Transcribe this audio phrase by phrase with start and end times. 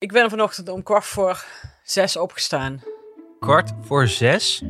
[0.00, 1.44] Ik ben vanochtend om kwart voor
[1.82, 2.82] zes opgestaan.
[3.40, 4.62] Kwart voor zes?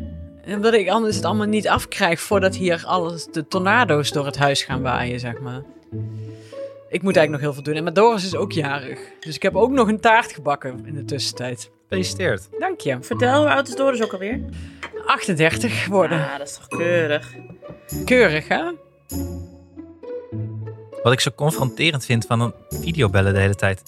[0.47, 4.63] Omdat ik anders het allemaal niet afkrijg voordat hier alles, de tornado's door het huis
[4.63, 5.63] gaan waaien, zeg maar.
[6.89, 7.75] Ik moet eigenlijk nog heel veel doen.
[7.75, 8.99] En mijn Doris is ook jarig.
[9.21, 11.71] Dus ik heb ook nog een taart gebakken in de tussentijd.
[11.83, 12.49] Gefeliciteerd.
[12.59, 12.99] Dank je.
[13.01, 14.41] Vertel, hoe oud is Doris ook alweer?
[15.07, 16.19] 38 geworden.
[16.19, 17.35] Ah, dat is toch keurig.
[18.05, 18.63] Keurig, hè?
[21.03, 23.83] Wat ik zo confronterend vind van een videobellen de hele tijd.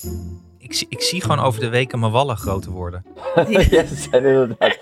[0.63, 3.05] Ik, zie- ik zie gewoon over de weken mijn wallen groter worden.
[3.71, 4.79] ja, ze zijn inderdaad.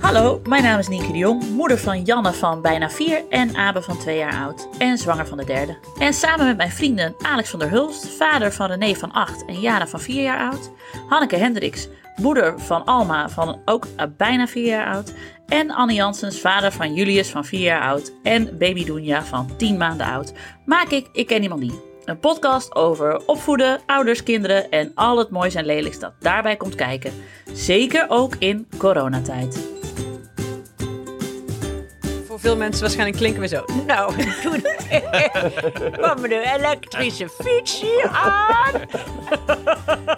[0.00, 3.82] Hallo, mijn naam is Nienke de Jong, moeder van Janne van bijna 4 en Abe
[3.82, 5.76] van 2 jaar oud en zwanger van de derde.
[5.98, 9.60] En samen met mijn vrienden Alex van der Hulst, vader van René van 8 en
[9.60, 10.70] Jana van 4 jaar oud,
[11.08, 13.86] Hanneke Hendricks, moeder van Alma van ook
[14.16, 15.12] bijna 4 jaar oud
[15.52, 19.76] en Anne Janssens, vader van Julius van 4 jaar oud en baby Doenja van 10
[19.76, 20.32] maanden oud,
[20.64, 21.80] maak ik Ik Ken Iemand Die.
[22.04, 26.74] Een podcast over opvoeden, ouders, kinderen en al het moois en lelijks dat daarbij komt
[26.74, 27.12] kijken.
[27.52, 29.68] Zeker ook in coronatijd.
[32.26, 33.64] Voor veel mensen waarschijnlijk klinken we zo.
[33.86, 34.62] Nou, toen
[35.92, 38.80] kwam de elektrische fiets hier aan.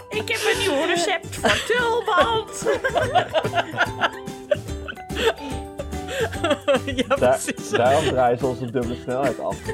[0.08, 2.66] Ik heb een nieuw recept voor tulband.
[7.06, 9.56] ja, Daar, daarom draaien ze ons op dubbele snelheid af.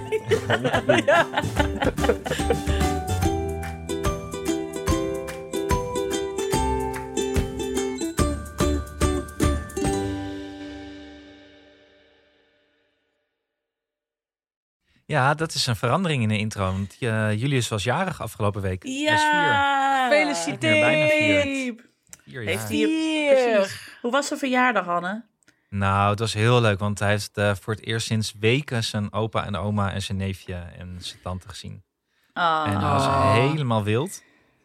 [15.10, 16.64] Ja, dat is een verandering in de intro.
[16.64, 18.84] Want eh, Julius was jarig afgelopen week.
[18.84, 20.08] Ja.
[20.08, 20.80] Gefeliciteerd.
[20.80, 21.75] Bijna vier.
[22.25, 23.66] vier Heeft hij-.
[24.00, 25.22] Hoe was zijn verjaardag, Anne?
[25.70, 26.78] Nou, het was heel leuk.
[26.78, 30.18] Want hij heeft eh, voor het eerst sinds weken zijn opa en oma en zijn
[30.18, 31.82] neefje en zijn tante gezien.
[32.32, 32.64] Ah.
[32.66, 33.32] En hij was Oh.
[33.34, 34.22] helemaal wild.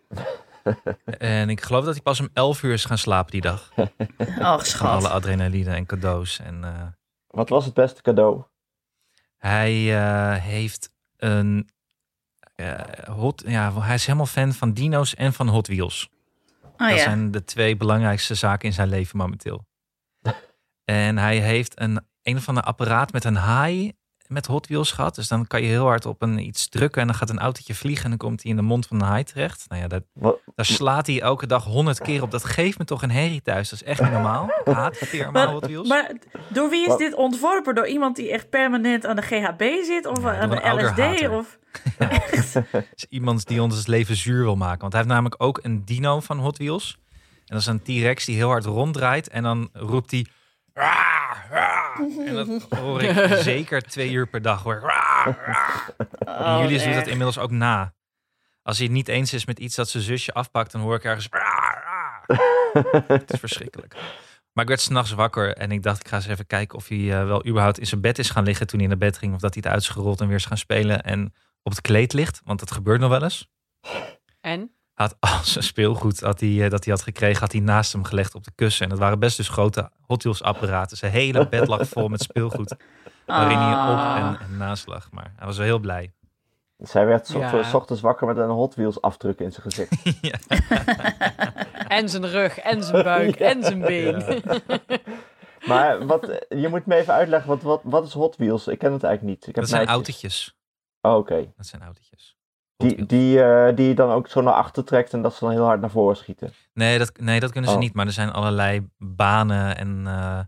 [1.18, 3.72] en ik geloof dat hij pas om 11 uur is gaan slapen die dag.
[4.18, 5.04] Oh, Van alle schat.
[5.06, 6.40] adrenaline en cadeaus.
[6.40, 6.82] En eh,
[7.28, 8.44] Wat was het beste cadeau?
[9.38, 11.70] Hij eh, heeft een
[12.56, 16.10] eh, hot, ja, hij is helemaal fan van dino's en van Hot Wheels.
[16.64, 17.04] Oh dat ja.
[17.04, 19.66] zijn de twee belangrijkste zaken in zijn leven momenteel.
[20.86, 23.94] En hij heeft een een of ander apparaat met een haai
[24.28, 25.16] met Hot Wheels gehad.
[25.16, 27.76] Dus dan kan je heel hard op een iets drukken en dan gaat een autootje
[27.76, 29.66] vliegen en dan komt hij in de mond van een haai terecht.
[29.68, 30.04] Nou ja, dat,
[30.56, 32.32] daar slaat hij elke dag honderd keer op.
[32.32, 33.70] Dat geeft me toch een herrie thuis.
[33.70, 34.50] Dat is echt niet normaal.
[34.64, 35.88] Ik haat het helemaal Hot Wheels.
[35.88, 36.12] Maar
[36.48, 37.00] door wie is Wat?
[37.00, 37.76] dit ontworpen?
[37.76, 40.06] Door iemand die echt permanent aan de GHB zit?
[40.06, 41.28] Of Ja, aan de LSD?
[41.30, 41.60] Of...
[42.96, 44.80] is iemand die ons het leven zuur wil maken.
[44.80, 46.98] Want hij heeft namelijk ook een dino van Hot Wheels.
[47.36, 49.30] En dat is een T-Rex die heel hard ronddraait.
[49.30, 50.26] En dan roept hij...
[52.26, 54.64] En dat hoor ik zeker twee uur per dag.
[54.64, 54.80] Hoor.
[54.80, 57.94] "Raar, raar." En Oh, Julius doet dat inmiddels ook na.
[58.62, 60.72] Als hij het niet eens is met iets dat zijn zusje afpakt...
[60.72, 61.30] dan hoor ik ergens...
[63.08, 63.94] Het is verschrikkelijk.
[64.54, 66.98] Maar ik werd s'nachts wakker en ik dacht, ik ga eens even kijken of hij
[67.20, 69.34] eh, wel überhaupt in zijn bed is gaan liggen toen hij naar bed ging.
[69.34, 71.82] Of dat hij het uit is gerold en weer is gaan spelen en op het
[71.82, 72.42] kleed ligt.
[72.44, 73.50] Want dat gebeurt nog wel eens.
[74.42, 74.75] En?
[74.96, 78.04] Had al zijn speelgoed dat hij, eh, dat hij had gekregen, had hij naast hem
[78.04, 78.84] gelegd op de kussen.
[78.84, 80.98] En dat waren best dus grote Hot Wheels apparaten.
[80.98, 82.76] Zijn hele bed lag vol met speelgoed.
[83.26, 84.16] Waarin hij op Ah.
[84.18, 85.12] en, en naast lag.
[85.12, 86.14] Maar hij was wel heel blij.
[86.78, 87.64] zij werd 's Ja.
[87.74, 89.92] ochtends- wakker met een Hot Wheels afdruk in zijn gezicht.
[90.32, 90.38] ja.
[91.88, 93.46] En zijn rug, en zijn buik, Ja.
[93.50, 94.44] en zijn been.
[95.66, 98.68] Maar wat, eh, je moet me even uitleggen, wat, wat, wat is Hot Wheels?
[98.68, 99.48] Ik ken het eigenlijk niet.
[99.48, 100.06] Ik heb Dat zijn meisjes.
[100.06, 100.56] autootjes.
[101.02, 101.54] Oh, Oké.
[101.58, 102.35] Dat zijn autootjes.
[102.78, 105.54] Die, die, eh, die je dan ook zo naar achter trekt en dat ze dan
[105.54, 106.54] heel hard naar voren schieten.
[106.74, 107.82] Nee, dat, nee, dat kunnen ze Oh.
[107.82, 107.94] niet.
[107.94, 110.40] Maar er zijn allerlei banen en eh,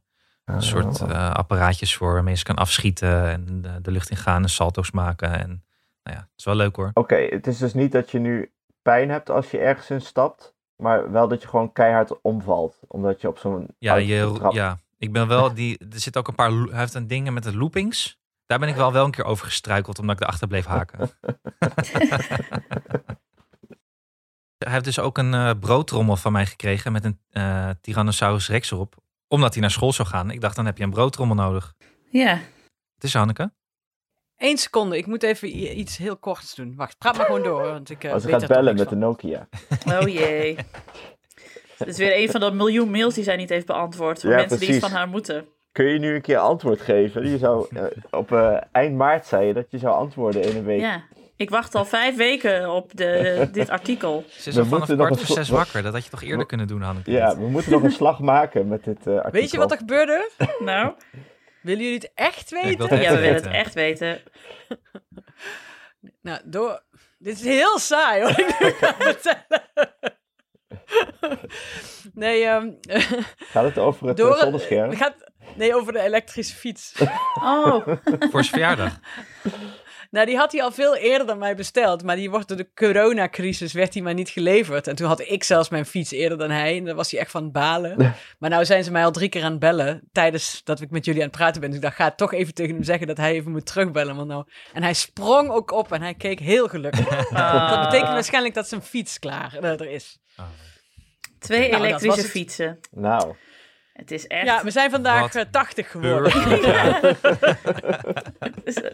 [0.45, 4.43] een soort eh, apparaatjes voor waarmee ze kan afschieten en de, de lucht in gaan
[4.43, 5.31] en salto's maken.
[5.39, 5.47] En
[6.03, 6.91] nou ja, het is wel leuk hoor.
[6.93, 8.51] Oké, het is dus niet dat je nu
[8.81, 13.21] pijn hebt als je ergens in stapt, maar wel dat je gewoon keihard omvalt, omdat
[13.21, 14.55] je op zo'n Ja, je, trapt.
[14.55, 15.77] ja, ik ben wel die.
[15.77, 16.51] Er zit ook een paar.
[16.51, 18.19] Hij heeft een dingen met de loopings.
[18.47, 21.09] Daar ben ik wel wel een keer over gestruikeld omdat ik erachter bleef haken.
[24.57, 28.71] hij heeft dus ook een eh, broodtrommel van mij gekregen met een eh, Tyrannosaurus Rex
[28.71, 28.95] erop.
[29.27, 30.31] Omdat hij naar school zou gaan.
[30.31, 31.73] Ik dacht, dan heb je een broodtrommel nodig.
[32.09, 32.39] Ja.
[32.93, 33.51] Het is Hanneke.
[34.37, 36.75] Eén seconde, ik moet even iets heel korts doen.
[36.75, 38.95] Wacht, praat maar gewoon door, want ik Als ze weet gaat toch bellen met de.
[38.95, 39.47] Nokia.
[39.99, 40.55] Oh jee.
[41.77, 44.21] Het is weer een van de miljoen mails die zij niet heeft beantwoord.
[44.21, 45.47] Van Ja, mensen die iets van haar moeten.
[45.77, 47.29] Kun je nu een keer antwoord geven?
[47.29, 50.63] Je zou, eh, op eh, eind maart zei je dat je zou antwoorden in een
[50.63, 50.79] week.
[50.79, 51.03] Ja.
[51.35, 54.23] Ik wacht al vijf weken op de, dit artikel.
[54.27, 55.83] Ze is We al vanaf moeten nog kwart voor zes wakker.
[55.83, 57.11] Dat had je toch eerder kunnen doen, Hanneke?
[57.11, 59.31] Ja, we moeten nog een slag maken met dit eh artikel.
[59.31, 60.29] Weet je wat er gebeurde?
[60.59, 60.93] Nou,
[61.61, 62.89] Willen jullie het echt weten?
[62.89, 64.19] het Ja, we willen het echt weten.
[66.21, 66.83] Nou, door...
[67.17, 68.29] Dit is heel saai, hoor.
[68.29, 69.63] Ik nu ga vertellen.
[72.13, 72.71] Nee, ehm
[73.39, 74.95] Gaat het over het door zonnescherm?
[74.95, 75.15] gaat,
[75.55, 76.93] nee, over de elektrische fiets.
[77.43, 77.87] Oh,
[78.31, 78.99] Voor zijn verjaardag.
[80.11, 82.03] Nou, die had hij al veel eerder dan mij besteld.
[82.03, 84.87] Maar die wordt door de coronacrisis werd hij maar niet geleverd.
[84.87, 86.77] En toen had ik zelfs mijn fiets eerder dan hij.
[86.77, 88.15] En dan was hij echt van het balen.
[88.39, 90.09] Maar nou zijn ze mij al drie keer aan het bellen.
[90.11, 91.69] Tijdens dat ik met jullie aan het praten ben.
[91.69, 94.15] Dus ik dacht, ga toch even tegen hem zeggen dat hij even moet terugbellen.
[94.15, 94.45] Want nou...
[94.73, 97.05] En hij sprong ook op en hij keek heel gelukkig.
[97.37, 97.69] Ah.
[97.69, 100.19] Dat betekent waarschijnlijk dat zijn fiets klaar eh, er is.
[100.37, 100.45] Oh.
[101.39, 102.79] twee Nou, elektrische fietsen.
[102.91, 103.35] Nou,
[103.97, 104.45] Het is echt...
[104.45, 106.31] Ja, we zijn vandaag Wat eh, 80 geworden.
[106.61, 106.99] Ja.
[108.63, 108.91] Dus, eh,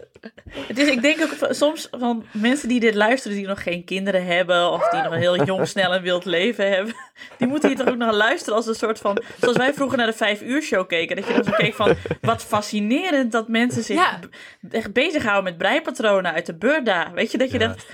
[0.66, 4.26] het is, ik denk ook soms van mensen die dit luisteren, die nog geen kinderen
[4.26, 6.94] hebben, of die nog een heel jong, snel en wild leven hebben,
[7.38, 10.06] die moeten hier toch ook nog luisteren als een soort van, zoals wij vroeger naar
[10.06, 13.82] de vijf uur show keken, dat je dan zo keek van, wat fascinerend dat mensen
[13.82, 14.18] zich Ja.
[14.70, 17.12] echt bezighouden met breipatronen uit de Burda.
[17.12, 17.66] Weet je, dat je, Ja.
[17.66, 17.86] dat,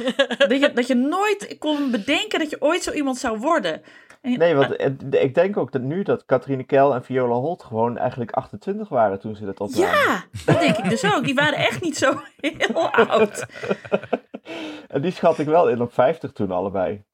[0.49, 3.83] dat, je, dat je nooit kon bedenken dat je ooit zo iemand zou worden.
[4.23, 4.81] Nee, want
[5.15, 9.19] ik denk ook dat nu dat Katrine Kel en Viola Holt gewoon eigenlijk 28 waren
[9.21, 9.89] toen ze dat opnamen.
[9.89, 11.25] Ja, dat denk ik dus ook.
[11.25, 13.47] Die waren echt niet zo heel oud.
[14.89, 17.05] En die schat ik wel in op 50 toen allebei.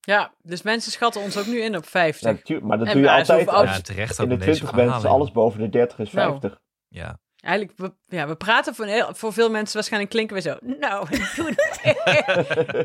[0.00, 2.30] Ja, dus mensen schatten ons ook nu in op 50.
[2.30, 4.52] Ja, tu- maar dat En doe je altijd als Ja, terecht in de met deze
[4.52, 4.86] 20 bent.
[4.88, 5.10] is verhalen.
[5.20, 6.28] alles boven de 30 is Nou.
[6.30, 6.60] 50.
[6.88, 7.18] Ja.
[7.46, 10.56] Eigenlijk, we, ja, we praten voor, heel- voor veel mensen waarschijnlijk klinken we zo.
[10.60, 11.54] Nou, toen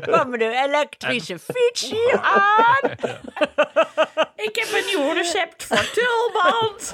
[0.00, 2.90] kwam de elektrische fiets hier aan.
[4.46, 6.92] Ik heb een nieuw recept voor tulband.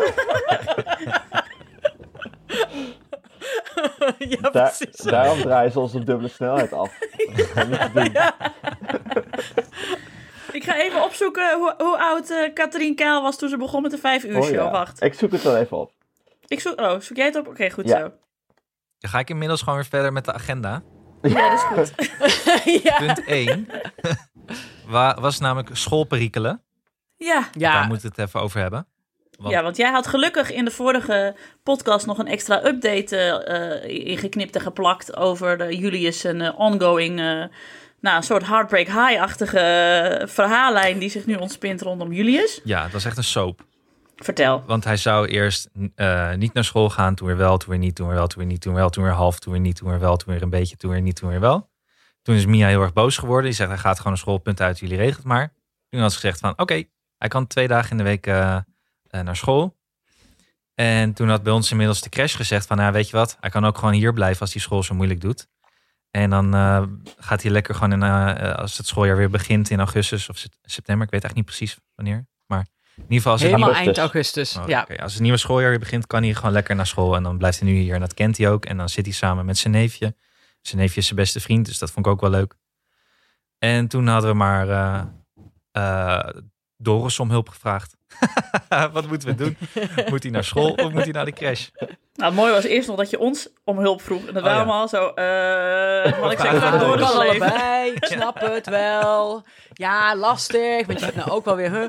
[4.40, 4.72] ja,
[5.04, 6.98] daarom draaien ze ons op dubbele snelheid af.
[10.52, 13.90] Ik ga even opzoeken hoe, hoe oud eh Katrien Kaal was toen ze begon met
[13.90, 14.54] de vijf uur Oh show.
[14.54, 14.70] ja.
[14.70, 15.02] Wacht.
[15.02, 15.92] Ik zoek het wel even op.
[16.48, 17.46] Ik zoek, oh, zoek jij het op?
[17.46, 17.98] Oké, goed Ja.
[17.98, 18.12] zo.
[18.98, 20.82] Dan ga ik inmiddels gewoon weer verder met de agenda.
[21.22, 21.92] Ja, dat is goed.
[22.84, 22.98] ja.
[22.98, 23.68] Punt 1
[24.86, 26.62] wa- was namelijk schoolperikelen.
[27.16, 27.40] Ja.
[27.40, 28.86] Daar Ja, moeten we het even over hebben.
[29.38, 33.84] Want- ja, want jij had gelukkig in de vorige podcast nog een extra update eh,
[33.84, 37.44] eh, ingeknipt en geplakt over de Julius een eh, ongoing, eh,
[38.00, 42.60] nou, een soort Heartbreak High-achtige verhaallijn die zich nu ontspint rondom Julius.
[42.64, 43.66] Ja, dat was echt een soap.
[44.18, 44.62] Vertel.
[44.66, 47.94] Want hij zou eerst eh, niet naar school gaan, toen weer wel, toen weer niet,
[47.94, 49.76] toen weer wel, toen weer niet, toen weer wel, toen weer half, toen weer niet,
[49.76, 51.70] toen weer wel, toen weer een beetje, toen weer niet, toen weer wel.
[52.22, 53.44] Toen is Mia heel erg boos geworden.
[53.44, 55.52] Die zegt, hij gaat gewoon naar school, punt uit, jullie regelt maar.
[55.88, 56.82] Toen had ze gezegd van, oké,
[57.18, 59.76] hij kan twee dagen in de week eh, eh, naar school.
[60.74, 63.50] En toen had bij ons inmiddels de crash gezegd van, nou, weet je wat, hij
[63.50, 65.48] kan ook gewoon hier blijven als die school zo moeilijk doet.
[66.10, 66.82] En dan eh,
[67.18, 70.38] gaat hij lekker gewoon in, eh, eh, als het schooljaar weer begint in augustus of
[70.38, 71.06] sept- september.
[71.06, 72.26] Ik weet echt niet precies wanneer.
[72.98, 74.56] In ieder geval als het helemaal nieuwe- eind augustus.
[74.56, 74.80] Oh, ja.
[74.90, 75.02] oké.
[75.02, 77.14] Als het nieuwe schooljaar weer begint, kan hij gewoon lekker naar school.
[77.16, 77.94] En dan blijft hij nu hier.
[77.94, 78.64] En dat kent hij ook.
[78.64, 80.14] En dan zit hij samen met zijn neefje.
[80.62, 81.66] Zijn neefje is zijn beste vriend.
[81.66, 82.54] Dus dat vond ik ook wel leuk.
[83.58, 85.02] En toen hadden we maar eh,
[85.72, 86.28] eh,
[86.76, 87.96] Doris om hulp gevraagd.
[88.92, 89.56] Wat moeten we doen?
[90.10, 91.68] Moet hij naar school of moet hij naar de crash?
[91.74, 94.26] Nou, het mooie was eerst nog dat je ons om hulp vroeg.
[94.26, 94.64] En dat Oh, waren ja.
[94.64, 97.06] allemaal zo, eh wat ik zeg, Ja, leven.
[97.06, 97.90] allebei.
[97.92, 99.44] Ik snap het wel.
[99.72, 100.86] Ja, lastig.
[100.86, 101.70] Want je hebt nou ook wel weer...
[101.72, 101.86] Huh?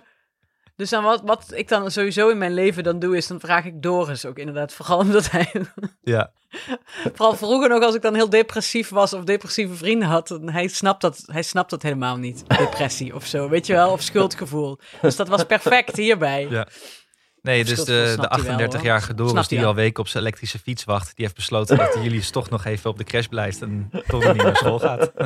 [0.79, 3.65] Dus dan wat, wat ik dan sowieso in mijn leven dan doe, is dan vraag
[3.65, 4.73] ik Doris ook inderdaad.
[4.73, 5.51] Vooral omdat hij...
[6.01, 6.31] Ja.
[7.13, 10.27] Vooral vroeger nog als ik dan heel depressief was of depressieve vrienden had.
[10.27, 12.43] dan- Hij snapt dat, hij snapt dat helemaal niet.
[12.57, 13.91] Depressie of zo, weet je wel?
[13.91, 14.79] Of schuldgevoel.
[15.01, 16.47] Dus dat was perfect hierbij.
[16.49, 16.67] Ja.
[17.41, 18.77] Nee, dus de, de hij wel, hoor.
[18.77, 21.15] 38-jarige Doris die al weken op zijn elektrische fiets wacht.
[21.15, 23.61] Die heeft besloten dat hij jullie toch nog even op de crash blijft.
[23.61, 25.11] En toch niet naar school gaat.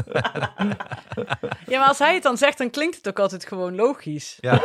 [1.67, 4.37] Ja, maar als hij het dan zegt, dan klinkt het ook altijd gewoon logisch.
[4.39, 4.61] Ja.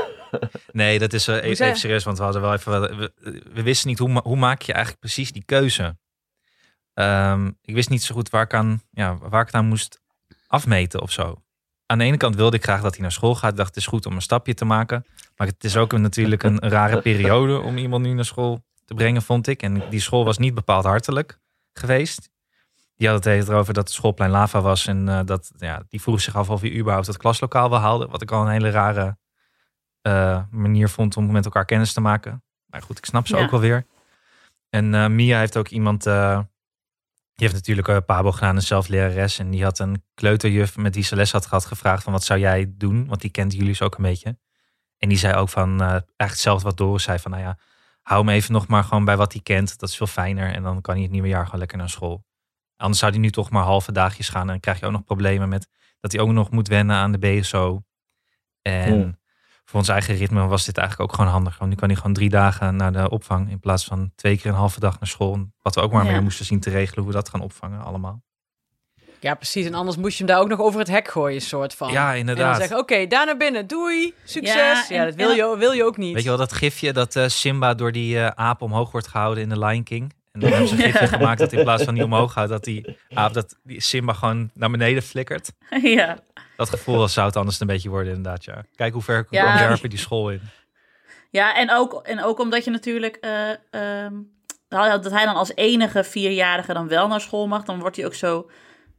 [0.72, 2.98] Nee, dat is eh, even, even serieus, want we hadden wel even.
[2.98, 3.12] We,
[3.52, 5.96] we wisten niet hoe, hoe maak je eigenlijk precies die keuze.
[6.94, 10.00] Ehm, ik wist niet zo goed waar ik, aan, ja, waar ik het aan moest
[10.46, 11.42] afmeten of zo.
[11.90, 13.50] Aan de ene kant wilde ik graag dat hij naar school gaat.
[13.50, 15.06] Ik dacht, het is goed om een stapje te maken.
[15.36, 18.94] Maar het is ook een, natuurlijk een, rare periode om iemand nu naar school te
[18.94, 19.62] brengen, vond ik.
[19.62, 21.38] En die school was niet bepaald hartelijk
[21.72, 22.30] geweest.
[22.96, 24.86] Die had het erover dat het schoolplein lava was.
[24.86, 28.06] En eh, dat, ja, die vroeg zich af of hij überhaupt het klaslokaal wel haalde.
[28.06, 29.16] Wat ik al een hele rare
[30.02, 32.42] eh, manier vond om met elkaar kennis te maken.
[32.66, 33.42] Maar goed, ik snap ze Ja.
[33.42, 33.86] ook wel weer.
[34.70, 36.06] En eh, Mia heeft ook iemand...
[37.38, 39.38] eh, die heeft natuurlijk uh, Pabo gedaan, een zelflerares.
[39.38, 42.40] En die had een kleuterjuf met wie ze les had gehad gevraagd van wat zou
[42.40, 43.06] jij doen?
[43.06, 44.38] Want die kent jullie ook een beetje.
[44.98, 47.18] En die zei ook van eh, eigenlijk hetzelfde wat Doris zei.
[47.18, 47.58] Van nou ja,
[48.02, 49.78] hou hem even nog maar gewoon bij wat hij kent.
[49.78, 50.52] Dat is veel fijner.
[50.52, 52.24] En dan kan hij het nieuwe jaar gewoon lekker naar school.
[52.76, 54.40] Anders zou hij nu toch maar halve dagjes gaan.
[54.40, 55.68] En dan krijg je ook nog problemen met
[56.00, 57.82] dat hij ook nog moet wennen aan de BSO.
[58.62, 59.17] En.
[59.68, 61.58] Voor ons eigen ritme was dit eigenlijk ook gewoon handig.
[61.58, 64.50] Want nu kan hij gewoon drie dagen naar de opvang in plaats van twee keer
[64.50, 65.46] een halve dag naar school.
[65.62, 66.10] Wat we ook maar Ja.
[66.10, 68.22] meer moesten zien te regelen hoe we dat gaan opvangen allemaal.
[69.20, 69.66] Ja, precies.
[69.66, 71.92] En anders moest je hem daar ook nog over het hek gooien, soort van.
[71.92, 72.56] Ja, En dan inderdaad.
[72.56, 74.88] zeggen, oké, daar naar binnen, doei, succes.
[74.88, 76.14] Ja, dat wil je, wil je ook niet.
[76.14, 79.42] Weet je wel dat gifje dat eh, Simba door die eh, aap omhoog wordt gehouden
[79.42, 80.12] in de Lion King?
[80.32, 82.64] En dan hebben ze een gifje gemaakt dat in plaats van die omhoog gaat, dat
[82.64, 85.52] die aap, dat die Simba gewoon naar beneden flikkert.
[85.82, 86.18] ja.
[86.58, 88.64] Dat gevoel zou het anders een beetje worden inderdaad, ja.
[88.74, 89.66] Kijk hoe ver Ja.
[89.74, 90.40] kwam die school in.
[91.30, 93.16] Ja, en ook, en ook omdat je natuurlijk...
[93.16, 94.14] eh, ehm,
[94.68, 97.64] dat hij dan als enige vierjarige dan wel naar school mag.
[97.64, 98.50] Dan wordt hij ook zo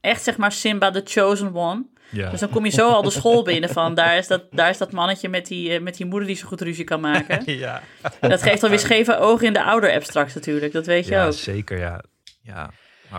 [0.01, 1.85] echt, zeg maar, Simba the chosen one.
[2.09, 2.29] Ja.
[2.29, 3.95] Dus dan kom je zo al de school binnen van...
[3.95, 6.47] daar is dat, daar is dat mannetje met die, eh, met die moeder die zo
[6.47, 7.41] goed ruzie kan maken.
[7.65, 7.81] ja.
[8.19, 10.73] Dat geeft alweer scheve ogen in de ouder-app straks natuurlijk.
[10.73, 11.33] Dat weet je ja, ook.
[11.33, 12.03] zeker, ja.
[12.41, 12.71] ja.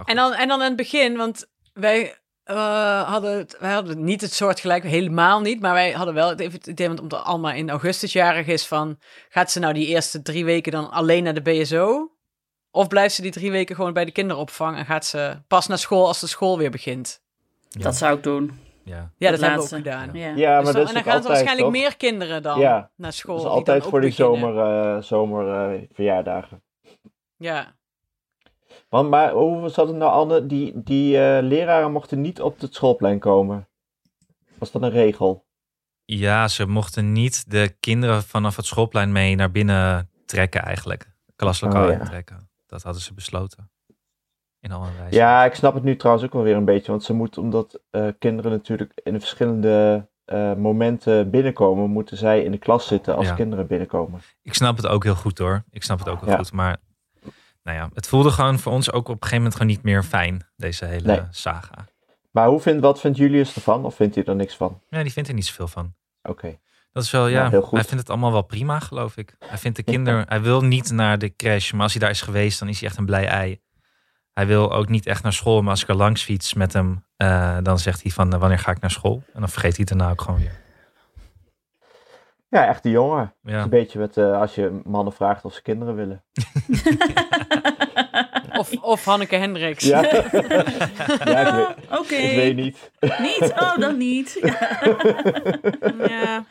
[0.04, 2.19] En dan, en dan in het begin, want wij,
[2.50, 5.60] eh, hadden, het, wij hadden niet het soort gelijk, helemaal niet.
[5.60, 8.66] Maar wij hadden wel het even het idee, want omdat Alma in augustus jarig is,
[8.66, 12.10] van gaat ze nou die eerste drie weken dan alleen naar de BSO?
[12.70, 15.78] Of blijft ze die drie weken gewoon bij de kinderopvang en gaat ze pas naar
[15.78, 17.22] school als de school weer begint?
[17.68, 17.82] Ja.
[17.82, 18.58] Dat zou ik doen.
[18.84, 18.94] ja.
[19.18, 20.10] Ja, Dat dat, hebben we ook gedaan.
[20.12, 20.32] Ja.
[20.36, 21.70] Ja, maar Dus dan- dat en dan gaan altijd, er waarschijnlijk toch?
[21.82, 22.90] meer kinderen dan Ja.
[22.96, 23.34] naar school.
[23.36, 24.40] Dat is die altijd voor die beginnen.
[24.40, 26.62] zomer, eh, zomer eh, verjaardagen.
[27.36, 27.78] Ja.
[28.90, 30.46] Want, maar hoe zat het nou, Anne?
[30.46, 33.68] Die, die eh, leraren mochten niet op het schoolplein komen.
[34.58, 35.48] Was dat een regel?
[36.04, 41.10] ja, ze mochten niet de kinderen vanaf het schoolplein mee naar binnen trekken eigenlijk.
[41.36, 41.98] Klaslokaal Oh, ja.
[41.98, 42.50] intrekken.
[42.66, 43.70] Dat hadden ze besloten.
[44.60, 45.16] In al een wijze.
[45.16, 46.90] Ja, ik snap het nu trouwens ook wel weer een beetje.
[46.90, 52.50] Want ze moeten, omdat eh, kinderen natuurlijk in verschillende eh, momenten binnenkomen, moeten zij in
[52.50, 53.34] de klas zitten als Ja.
[53.34, 54.20] kinderen binnenkomen.
[54.42, 55.64] Ik snap het ook heel goed hoor.
[55.70, 56.36] Ik snap het ook heel Ja.
[56.36, 56.52] goed.
[56.52, 56.76] Maar
[57.62, 60.02] nou ja, het voelde gewoon voor ons ook op een gegeven moment gewoon niet meer
[60.02, 60.46] fijn.
[60.56, 61.20] Deze hele Nee.
[61.30, 61.86] saga.
[62.30, 63.84] Maar hoe vindt, wat vindt Julius ervan?
[63.84, 64.80] Of vindt hij er niks van?
[64.88, 65.94] Ja, die vindt er niet zoveel van.
[66.22, 66.58] Oké.
[66.92, 67.70] Dat is wel, ja, heel goed.
[67.78, 69.34] hij vindt het allemaal wel prima, geloof ik.
[69.38, 72.22] Hij vindt de kinderen, hij wil niet naar de crash, maar als hij daar is
[72.22, 73.60] geweest, dan is hij echt een blij ei.
[74.32, 77.04] Hij wil ook niet echt naar school, maar als ik er langs fiets met hem,
[77.16, 79.22] eh, dan zegt hij van, eh, wanneer ga ik naar school?
[79.32, 80.60] En dan vergeet hij het daarna ook gewoon weer.
[82.50, 83.34] Ja, echt die jongen.
[83.42, 86.22] Ja, een beetje met eh, als je mannen vraagt of ze kinderen willen.
[88.58, 89.84] Of, of Hanneke Hendricks.
[89.84, 90.02] Ja,
[91.24, 92.14] ja ik, weet, Oké.
[92.14, 92.90] ik weet niet.
[93.18, 93.52] Niet?
[93.56, 94.38] Oh, dan niet.
[96.08, 96.44] Ja.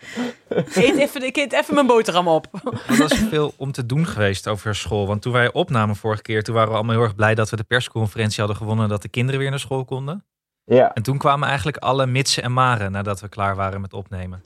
[0.73, 2.47] Eet even, ik eet even mijn boterham op.
[2.87, 5.07] er was veel om te doen geweest over school.
[5.07, 7.55] Want toen wij opnamen vorige keer, toen waren we allemaal heel erg blij dat we
[7.55, 10.25] de persconferentie hadden gewonnen, dat de kinderen weer naar school konden.
[10.63, 14.43] Ja, En toen kwamen eigenlijk alle mitsen en maren nadat we klaar waren met opnemen.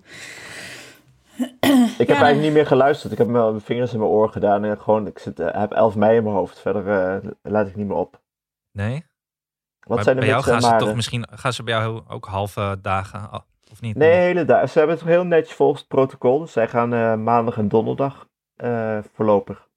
[1.98, 3.12] Ik heb eigenlijk niet meer geluisterd.
[3.12, 5.72] Ik heb mijn mijn vingers in mijn oor gedaan en gewoon, ik zit, eh, heb
[5.72, 6.60] 11 mei in mijn hoofd.
[6.60, 8.22] Verder eh, laat ik niet meer op.
[8.72, 9.06] Nee?
[9.80, 12.26] Wat maar zijn de bij jou gaan ze toch misschien, gaan ze bij jou ook
[12.26, 13.96] halve dagen, ah, of niet?
[13.96, 14.70] Nee, hele dagen.
[14.70, 16.40] Ze hebben het heel netjes volgens het protocol.
[16.40, 19.68] Dus zij gaan eh, maandag en donderdag eh, voorlopig.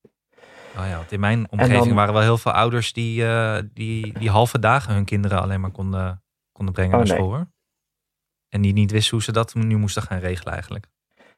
[0.79, 4.19] Oh ja, want in mijn omgeving dan- waren wel heel veel ouders die, eh, die,
[4.19, 6.23] die halve dagen hun kinderen alleen maar konden,
[6.53, 7.45] konden brengen Oh, naar school.
[8.49, 10.87] En die niet wisten hoe ze dat nu moesten gaan regelen eigenlijk.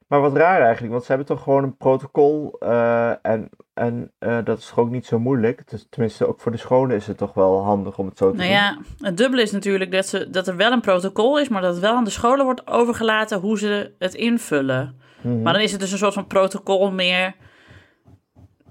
[0.08, 2.56] Maar wat raar eigenlijk, want ze hebben toch gewoon een protocol.
[2.60, 5.62] eh, en en eh, dat is ook niet zo moeilijk.
[5.72, 8.36] Is- tenminste, ook voor de scholen is het toch wel handig om het zo te
[8.36, 8.56] Nou doen.
[8.58, 11.72] ja, het dubbele is natuurlijk dat, ze, dat er wel een protocol is, maar dat
[11.72, 15.00] het wel aan de scholen wordt overgelaten hoe ze het invullen.
[15.20, 15.42] Mhm.
[15.42, 17.34] Maar dan is het dus een soort van protocol meer.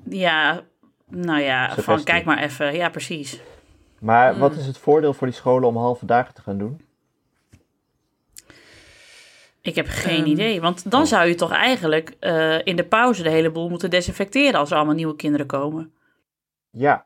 [0.10, 0.62] Ja,
[1.10, 2.74] nou ja, van kijk maar even.
[2.76, 3.42] Ja, precies.
[4.00, 4.40] Maar Mm.
[4.40, 6.82] wat is het voordeel voor die scholen om halve dagen te gaan doen?
[9.68, 10.26] Ik heb geen Ehm.
[10.32, 10.62] idee.
[10.62, 14.60] Want dan zou je toch eigenlijk eh, in de pauze de hele boel moeten desinfecteren
[14.60, 15.94] als er allemaal nieuwe kinderen komen.
[16.70, 17.06] Ja,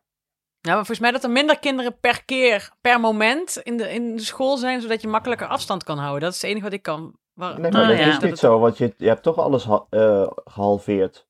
[0.61, 4.15] Nou, maar volgens mij dat er minder kinderen per keer, per moment in de, in
[4.15, 6.21] de school zijn, zodat je makkelijker afstand kan houden.
[6.21, 7.15] Dat is het enige wat ik kan.
[7.33, 8.07] Waar, nee, maar Oh, dat ja.
[8.07, 11.27] is niet zo, want je, je hebt toch alles ha- eh, gehalveerd.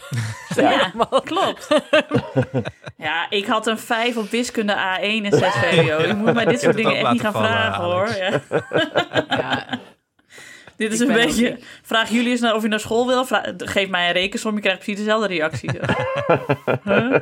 [0.56, 0.92] Ja,
[1.24, 1.68] klopt.
[2.96, 6.06] ja, ik had een 5 op wiskunde A1 en 6 VWO.
[6.06, 8.08] Je moet mij dit soort dingen echt niet gaan vallen, vragen hoor.
[8.16, 8.40] Ja.
[9.36, 9.66] Ja,
[10.76, 11.58] Dit is Ik een ook beetje.
[11.82, 13.24] Vraag Julius nou of hij naar school wil.
[13.56, 15.70] Geef mij een rekensom, je krijgt precies dezelfde reactie.
[16.84, 17.14] Huh?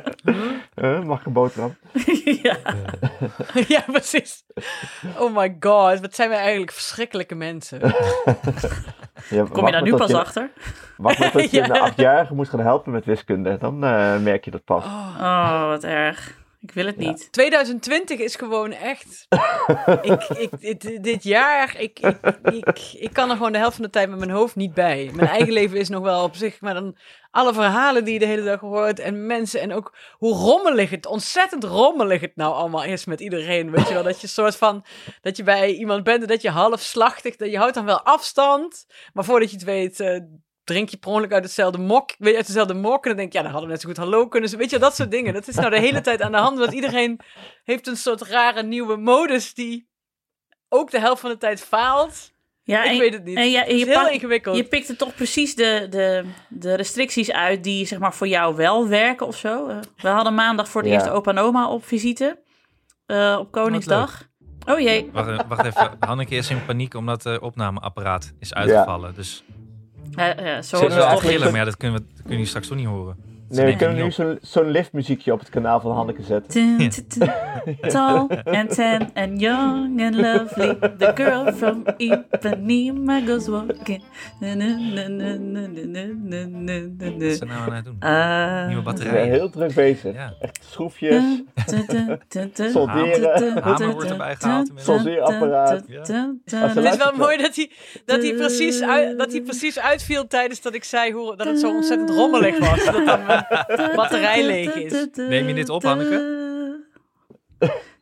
[0.75, 1.75] Eh, mag ik een boterham?
[2.41, 2.55] ja.
[3.67, 4.43] ja, precies.
[5.17, 7.79] Oh my god, wat zijn wij eigenlijk verschrikkelijke mensen.
[9.29, 10.49] Ja, Kom je daar nu pas je- achter?
[10.97, 11.63] Wacht maar tot je Ja.
[11.65, 13.57] een achtjarige moet gaan helpen met wiskunde.
[13.57, 14.83] Dan eh, merk je dat pas.
[14.83, 16.43] Oh, Oh, wat erg.
[16.59, 17.31] Ik wil het niet.
[17.31, 19.25] 2020 is gewoon echt.
[20.01, 23.85] ik, ik, dit, dit jaar, ik, ik, ik, ik kan er gewoon de helft van
[23.85, 25.11] de tijd met mijn hoofd niet bij.
[25.13, 26.97] Mijn eigen leven is nog wel op zich, maar dan
[27.31, 31.05] alle verhalen die je de hele dag hoort en mensen en ook hoe rommelig het,
[31.05, 33.71] ontzettend rommelig het nou allemaal is met iedereen.
[33.71, 34.85] Weet je wel, dat je soort van,
[35.21, 38.01] dat je bij iemand bent en dat je half slachtig, dat je houdt dan wel
[38.01, 40.19] afstand, maar voordat je het weet, eh,
[40.65, 43.03] drink je per ongeluk uit hetzelfde mok, weet je, uit dezelfde mok.
[43.03, 44.61] En dan denk je, ja, dan hadden we net zo goed hallo kunnen zijn.
[44.61, 45.33] Weet je, dat soort dingen.
[45.33, 46.57] Dat is nou de hele tijd aan de hand.
[46.59, 47.19] Want iedereen
[47.63, 49.87] heeft een soort rare nieuwe modus die
[50.69, 52.31] ook de helft van de tijd faalt.
[52.63, 53.37] Ja, ik en- weet het niet.
[53.37, 54.55] en ja, het is je heel ingewikkeld.
[54.55, 58.87] Je pikte toch precies de, de, de restricties uit die zeg maar, voor jou wel
[58.87, 59.67] werken of zo.
[59.67, 60.95] Eh, we hadden maandag voor het Ja.
[60.97, 62.39] eerst opa en oma op visite.
[63.05, 64.27] eh, op Koningsdag.
[64.65, 65.09] Oh jee.
[65.13, 69.15] Wacht, wacht even, Hanneke is in paniek omdat de opnameapparaat is uitgevallen.
[69.15, 69.43] Dus
[70.15, 70.89] Eh, eh, zo is het toch.
[70.91, 73.15] eigenlijk- gillen, maar ja, dat kunnen we, dat kunnen we straks toch niet horen.
[73.49, 76.77] Nee, we kunnen nu zo'n zo liftmuziekje op het kanaal van Hanneke zetten.
[76.77, 77.29] Dun, dun,
[77.87, 80.75] tall and tan and young and lovely.
[80.97, 84.03] The girl from Ipanema goes walking.
[84.39, 84.49] Wat
[87.21, 87.95] is ze nou aan het doen?
[87.99, 88.67] Ah.
[88.67, 89.15] Nieuwe batterijen.
[89.15, 90.13] We zijn heel druk bezig.
[90.13, 90.33] Ja.
[90.39, 91.23] Echt schroefjes.
[92.71, 93.63] Solderen.
[93.63, 94.71] Hamer wordt erbij gehaald.
[94.75, 94.87] Het
[96.85, 97.71] is wel mooi dat hij,
[98.05, 101.59] dat, hij precies uit, dat hij precies uitviel tijdens dat ik zei hoe, dat het
[101.59, 102.85] zo ontzettend rommelig was.
[102.85, 103.34] Dat
[103.95, 105.07] batterij leeg is.
[105.15, 106.33] Neem je dit op, Hanneke?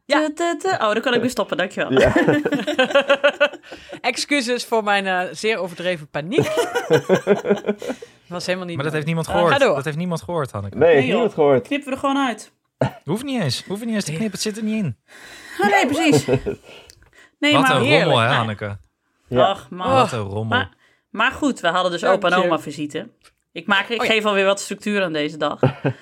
[0.06, 0.30] Ja.
[0.64, 1.92] Oh, dan kan ik weer stoppen, dankjewel.
[2.00, 2.14] Ja.
[4.02, 6.48] Excuses voor mijn eh, zeer overdreven paniek.
[8.28, 9.52] was helemaal niet Maar dat heeft niemand Eh, gehoord.
[9.52, 9.76] ga door.
[9.76, 10.78] dat heeft niemand gehoord, Hanneke.
[10.78, 11.68] Nee, Nee, niemand gehoord.
[11.68, 12.52] Knippen we er gewoon uit.
[13.04, 13.64] Hoeft niet eens.
[13.68, 14.32] Hoeft niet eens te knippen.
[14.32, 14.98] Het zit er niet in.
[15.62, 16.26] Oh, nee, precies.
[17.40, 18.04] Nee, Wat maar een heerlijk.
[18.04, 18.78] rommel, hè, Hanneke?
[19.28, 19.44] Ja.
[19.50, 19.92] Ach, man.
[19.94, 20.44] Wat een rommel.
[20.58, 20.70] Maar,
[21.10, 23.10] maar goed, we hadden dus Dank opa en oma visite.
[23.54, 24.12] Ik, maak, ik Oh ja.
[24.12, 25.60] geef alweer wat structuur aan deze dag.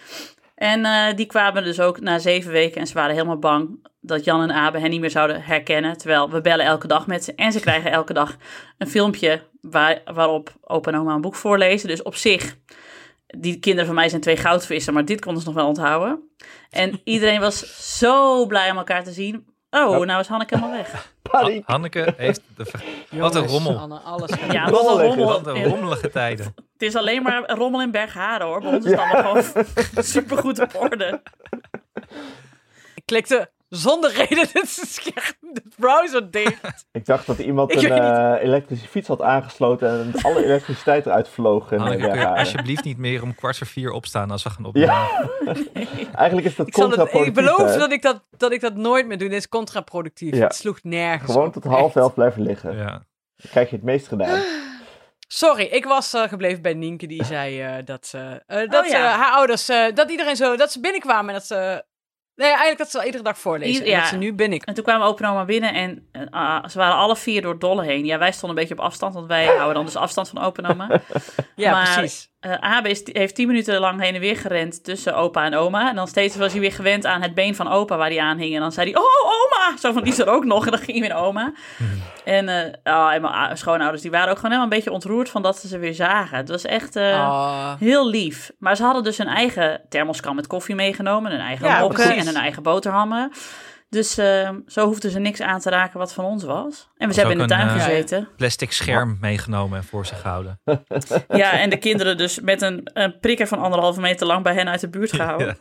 [0.55, 4.23] en eh, die kwamen dus ook na zeven weken en ze waren helemaal bang dat
[4.23, 5.97] Jan en Abe hen niet meer zouden herkennen.
[5.97, 8.37] Terwijl we bellen elke dag met ze en ze krijgen elke dag
[8.77, 11.87] een filmpje waar, waarop opa en oma een boek voorlezen.
[11.87, 12.57] Dus op zich,
[13.27, 16.29] die kinderen van mij zijn twee goudvissen, maar dit konden ze nog wel onthouden.
[16.69, 19.45] En iedereen was zo blij om elkaar te zien.
[19.71, 21.13] Oh, nou is Hanneke helemaal weg.
[21.31, 21.63] Paniek.
[21.65, 22.83] Hanneke heeft de ver-
[23.19, 23.77] Wat een rommel.
[23.77, 25.25] Anne, alles Ja, wat een rommel.
[25.25, 26.45] Wat een rommelige tijden.
[26.73, 28.59] Het is alleen maar rommel in Bergharen hoor.
[28.61, 29.65] Bij ons is het allemaal gewoon
[30.03, 31.21] supergoed op orde.
[32.95, 36.85] Ik klikte zonder reden het scherm, de browser dicht.
[36.91, 41.29] Ik dacht dat iemand Ik een eh, elektrische fiets had aangesloten en alle elektriciteit eruit
[41.29, 41.71] vloog.
[41.71, 44.43] En, Hanneke, ja, kun je ja, alsjeblieft niet meer om kwart voor vier opstaan als
[44.43, 44.95] we gaan opnemen?
[46.15, 47.33] Eigenlijk is dat Ik, zal het, ik contraproductief.
[47.33, 47.77] beloof hè?
[47.77, 49.29] dat ik dat, dat ik dat nooit meer doe.
[49.29, 50.35] Dit is contraproductief.
[50.35, 50.43] Ja.
[50.43, 51.53] Het sloeg nergens Gewoon op.
[51.53, 52.75] tot half elf blijven liggen.
[52.77, 52.85] Ja.
[53.35, 54.41] Dan krijg je het meest gedaan.
[55.27, 57.07] Sorry, ik was eh, gebleven bij Nienke.
[57.07, 59.15] Die zei eh, dat, ze, eh, dat Oh, ja.
[59.17, 61.83] haar ouders, eh, dat iedereen zo, dat ze binnenkwamen en dat ze...
[62.35, 63.73] Nee, eigenlijk dat ze al iedere dag voorlezen.
[63.73, 64.09] Ieder- En dat ja.
[64.09, 64.59] ze nu binnen.
[64.59, 67.83] En toen kwamen opa en oma binnen en ah, ze waren alle vier door dolle
[67.83, 68.05] heen.
[68.05, 70.63] Ja, wij stonden een beetje op afstand, want wij houden dan dus afstand van opa
[70.63, 70.89] en oma.
[71.55, 72.30] Ja, Maar- precies.
[72.41, 75.89] Eh Abe is, heeft tien minuten lang heen en weer gerend tussen opa en oma.
[75.89, 78.37] En dan steeds was hij weer gewend aan het been van opa waar hij aan
[78.37, 78.55] hing.
[78.55, 79.77] En dan zei hij, oh oma!
[79.77, 80.65] Zo van, die is er ook nog.
[80.65, 81.51] En dan ging hij weer naar oma.
[82.25, 85.41] En, eh oh, en mijn schoonouders, die waren ook gewoon helemaal een beetje ontroerd van
[85.41, 86.37] dat ze ze weer zagen.
[86.37, 86.95] Het was echt...
[86.95, 87.71] eh, Oh.
[87.79, 88.51] Heel lief.
[88.59, 91.31] Maar ze hadden dus hun eigen thermoskan met koffie meegenomen.
[91.31, 93.31] Hun eigen Ja, mokken en hun eigen boterhammen.
[93.91, 96.89] Dus eh, zo hoefden ze niks aan te raken wat van ons was.
[96.97, 98.27] En we hebben in de tuin een, eh, gezeten.
[98.37, 100.59] Plastic scherm meegenomen en voor zich gehouden.
[101.27, 104.69] Ja, en de kinderen dus met een, een prikker van anderhalve meter lang bij hen
[104.69, 105.57] uit de buurt gehouden.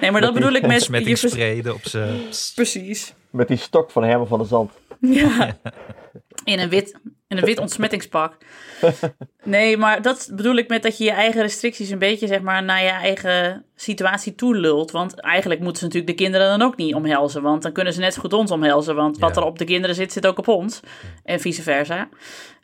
[0.00, 0.72] Nee, maar dat bedoel ik met...
[0.72, 2.28] je Smetting vers- sprayden op ze.
[2.54, 3.14] Precies.
[3.30, 4.72] Met die stok van Herman van der Zand.
[5.00, 5.56] Ja.
[6.44, 8.36] In een wit, in een wit ontsmettingspak.
[9.42, 12.62] Nee, maar dat bedoel ik met dat je je eigen restricties een beetje zeg maar
[12.62, 14.90] naar je eigen situatie toe lult.
[14.90, 17.42] Want eigenlijk moeten ze natuurlijk de kinderen dan ook niet omhelzen.
[17.42, 18.94] Want dan kunnen ze net zo goed ons omhelzen.
[18.94, 19.40] Want wat Ja.
[19.40, 20.80] er op de kinderen zit, zit ook op ons.
[21.24, 22.08] En vice versa.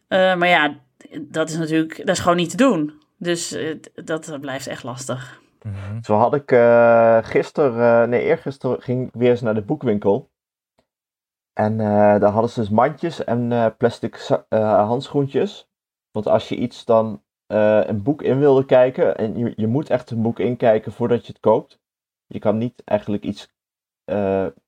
[0.08, 0.74] Eh, maar ja,
[1.20, 2.92] dat is natuurlijk, dat is gewoon niet te doen.
[3.18, 3.74] Dus eh,
[4.04, 5.40] dat blijft echt lastig.
[5.62, 6.02] Mhm.
[6.02, 10.30] Zo had ik eh gisteren, eh, nee eergisteren ging ik weer eens naar de boekwinkel.
[11.54, 11.86] En eh,
[12.20, 15.68] daar hadden ze dus mandjes en eh, plastic eh, handschoentjes.
[16.10, 20.10] Want als je iets dan een boek in wilde kijken, en je, je moet echt
[20.10, 21.80] een boek inkijken voordat je het koopt.
[22.26, 23.52] Je kan niet eigenlijk iets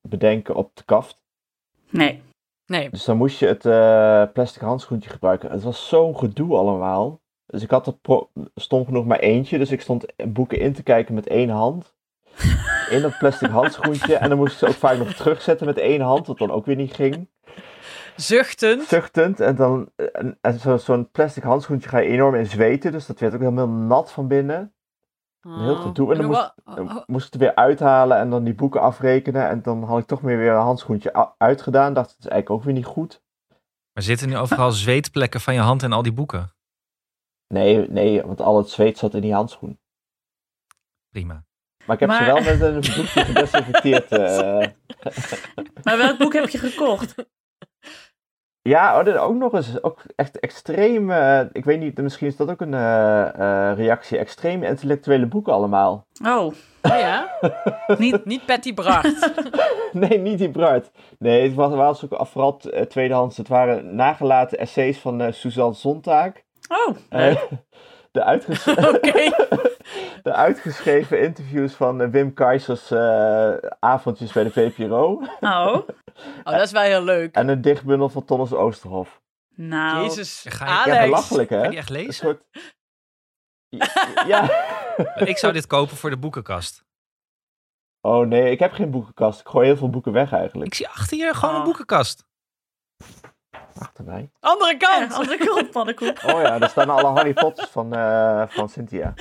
[0.00, 1.22] bedenken op de kaft.
[1.90, 2.22] Nee.
[2.66, 2.90] Nee.
[2.90, 5.50] Dus dan moest je het plastic handschoentje gebruiken.
[5.50, 7.20] Het was zo'n gedoe allemaal.
[7.46, 9.58] Dus ik had er stom genoeg maar eentje.
[9.58, 11.95] Dus ik stond boeken in te kijken met één hand.
[12.90, 14.16] In dat plastic handschoentje.
[14.16, 16.26] En dan moest ik ze ook vaak nog terugzetten met één hand.
[16.26, 17.28] Wat dan ook weer niet ging.
[18.16, 18.82] Zuchtend.
[18.82, 19.40] Zuchtend.
[19.40, 22.92] En dan en, en zo, zo'n plastic handschoentje ga je enorm in zweten.
[22.92, 24.74] Dus dat werd ook helemaal nat van binnen.
[25.40, 25.82] Een heel Oh.
[25.82, 26.12] gedoe.
[26.12, 29.48] En dan moest, dan oh, moest ik het weer uithalen en dan die boeken afrekenen.
[29.48, 31.94] En dan had ik toch meer weer een handschoentje uitgedaan.
[31.94, 33.22] Dacht, het is eigenlijk ook weer niet goed.
[33.92, 36.50] Maar zitten nu overal zweetplekken van je hand in al die boeken?
[37.48, 39.78] Nee, nee, want al het zweet zat in die handschoen.
[41.08, 41.44] Prima.
[41.86, 44.08] Maar ik heb ze wel met een doekje gedesinfecteerd.
[44.12, 44.66] eh.
[45.82, 47.14] Maar welk boek heb je gekocht?
[48.62, 49.82] Ja, oh, ook nog eens.
[49.82, 51.10] Ook echt extreem.
[51.10, 54.18] eh, ik weet niet, misschien is dat ook een eh, eh, reactie.
[54.18, 56.06] Extreem intellectuele boeken allemaal.
[56.24, 56.44] Oh,
[56.82, 57.30] oh ja?
[57.98, 58.24] niet...
[58.24, 59.32] Niet Patty Bracht.
[59.92, 60.90] nee, niet die Bruid.
[61.18, 63.36] Nee, het was, was ook vooral eh, tweedehands.
[63.36, 66.32] Het waren nagelaten essays van eh, Suzanne Sontag.
[66.68, 67.48] Oh, leuk.
[68.16, 68.64] De, uitges-
[70.22, 75.22] de uitgeschreven interviews van eh, Wim Keisers eh, avondjes bij de VPRO.
[75.40, 75.74] oh.
[75.74, 75.86] Oh,
[76.56, 77.34] dat is wel heel leuk.
[77.34, 79.20] En een dichtbundel van Thomas Oosterhof.
[79.54, 81.04] Nou, Jezus, Ga je- Ja, Alex.
[81.04, 81.60] belachelijk hè?
[81.64, 82.12] Ga je echt Een lezen?
[82.14, 82.42] soort...
[84.26, 84.42] Ja.
[85.14, 86.84] Ik zou dit kopen voor de boekenkast.
[88.00, 89.40] Oh nee, ik heb geen boekenkast.
[89.40, 90.66] Ik gooi heel veel boeken weg eigenlijk.
[90.66, 91.66] Ik zie achter je gewoon een Oh.
[91.66, 92.26] boekenkast.
[93.98, 94.30] Achter mij.
[94.40, 95.12] Andere ja, kant.
[95.12, 96.18] andere kant pannenkoek.
[96.26, 99.14] Oh ja, daar staan alle Harry Potters van, eh, van Cynthia.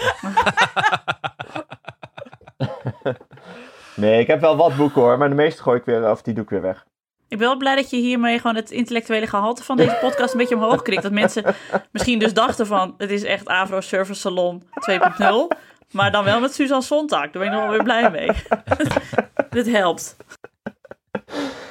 [3.95, 6.33] nee, ik heb wel wat boeken hoor, maar de meeste gooi ik weer, of die
[6.33, 6.85] doe ik weer weg.
[7.27, 10.39] Ik ben wel blij dat je hiermee gewoon het intellectuele gehalte van deze podcast een
[10.39, 11.03] beetje omhoog krikt.
[11.03, 11.55] Dat mensen
[11.91, 15.57] misschien dus dachten van, het is echt Avro Service Salon 2.0.
[15.91, 17.21] Maar dan wel met Suzanne Sontag.
[17.21, 18.29] Daar ben ik nog wel weer blij mee.
[19.49, 20.15] Dit helpt.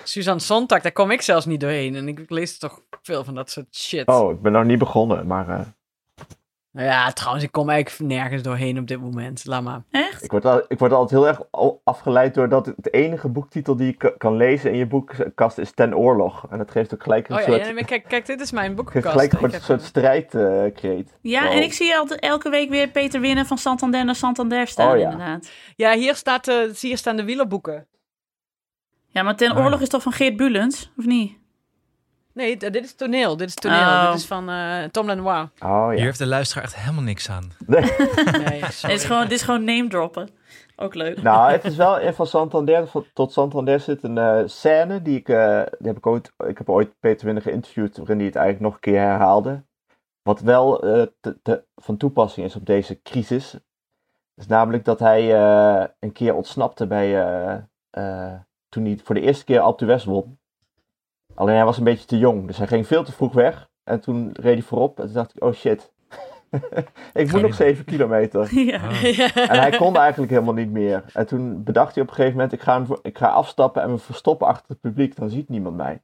[0.05, 1.95] Suzanne Sontag, daar kom ik zelfs niet doorheen.
[1.95, 4.07] En ik lees toch veel van dat soort shit.
[4.09, 5.61] Oh, ik ben nog niet begonnen, maar eh,
[6.73, 9.45] Nou ja, trouwens, ik kom eigenlijk nergens doorheen op dit moment.
[9.45, 9.83] Laat maar.
[9.91, 10.23] Echt?
[10.25, 11.43] ik, word al, ik word altijd heel erg
[11.85, 15.73] afgeleid door dat het enige boektitel die je k- kan lezen in je boekenkast is
[15.73, 16.47] Ten Oorlog.
[16.51, 18.65] En dat geeft ook gelijk een Oh ja, soort, ja, kijk, kijk, dit is mijn
[18.67, 19.13] geeft boekenkast.
[19.15, 21.19] gelijk Ik een soort strijdkreet.
[21.21, 24.93] Ja, en ik zie altijd elke week weer Peter Winnen van Santander naar Santander staan,
[24.93, 25.11] Oh ja.
[25.11, 25.51] inderdaad.
[25.77, 27.87] Ja, hier, staat, eh, hier staan de wielerboeken.
[29.15, 29.57] Ja, maar Ten.
[29.57, 31.39] Oorlog is toch van Geert Bulens, of niet?
[32.33, 33.37] Nee, dit is toneel.
[33.37, 33.79] Dit is toneel.
[33.81, 34.07] Oh.
[34.11, 35.51] Dit is van eh, Tom Lenoir.
[35.59, 36.05] Oh Hier ja.
[36.05, 37.53] heeft de luisteraar echt helemaal niks aan.
[37.67, 37.81] Nee,
[38.39, 40.29] Nee, dit, is gewoon, dit is gewoon name droppen.
[40.77, 41.23] Ook leuk.
[41.23, 45.17] Nou, het is wel in van Santander van- tot Santander zit een eh, scène die
[45.19, 48.37] ik, eh, die heb ik ooit, ik heb ooit Peter Winnen geïnterviewd waarin hij het
[48.37, 49.65] eigenlijk nog een keer herhaalde.
[50.23, 53.57] Wat wel eh, te- te- van toepassing is op deze crisis.
[54.35, 57.57] is namelijk dat hij eh, een keer ontsnapte bij, eh,
[57.91, 58.35] eh,
[58.75, 60.39] toen hij voor de eerste keer Alpe d'Huez won.
[61.35, 63.69] Alleen hij was een beetje te jong, dus hij ging veel te vroeg weg.
[63.85, 65.93] En toen reed hij voorop en toen dacht ik, oh shit.
[67.13, 67.55] ik moet nog niet.
[67.55, 68.49] 7 kilometer.
[68.65, 68.77] Ja.
[68.77, 69.05] Oh.
[69.51, 71.05] En hij kon eigenlijk helemaal niet meer.
[71.13, 73.91] En toen bedacht hij op een gegeven moment, ik ga, hem ik ga afstappen en
[73.91, 76.03] me verstoppen achter het publiek, dan ziet niemand mij.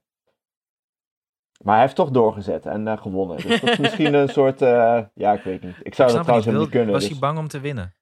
[1.65, 3.37] Maar hij heeft toch doorgezet en eh, gewonnen.
[3.37, 5.77] Dus dat is misschien een soort, eh, ja, ik weet niet.
[5.83, 6.61] Ik zou Ik dat trouwens helemaal niet.
[6.61, 6.93] niet kunnen.
[6.93, 7.95] Was dus- hij bang om te winnen?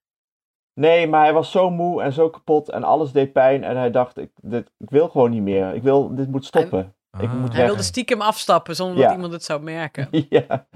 [0.79, 3.65] Nee, maar hij was zo moe en zo kapot en alles deed pijn.
[3.65, 5.75] En hij dacht, ik, dit, ik wil gewoon niet meer.
[5.75, 6.95] Ik wil, dit moet stoppen.
[7.21, 7.57] Ik moet Ah.
[7.57, 9.03] Hij wilde stiekem afstappen zonder Ja.
[9.05, 10.09] dat iemand het zou merken.
[10.29, 10.67] ja.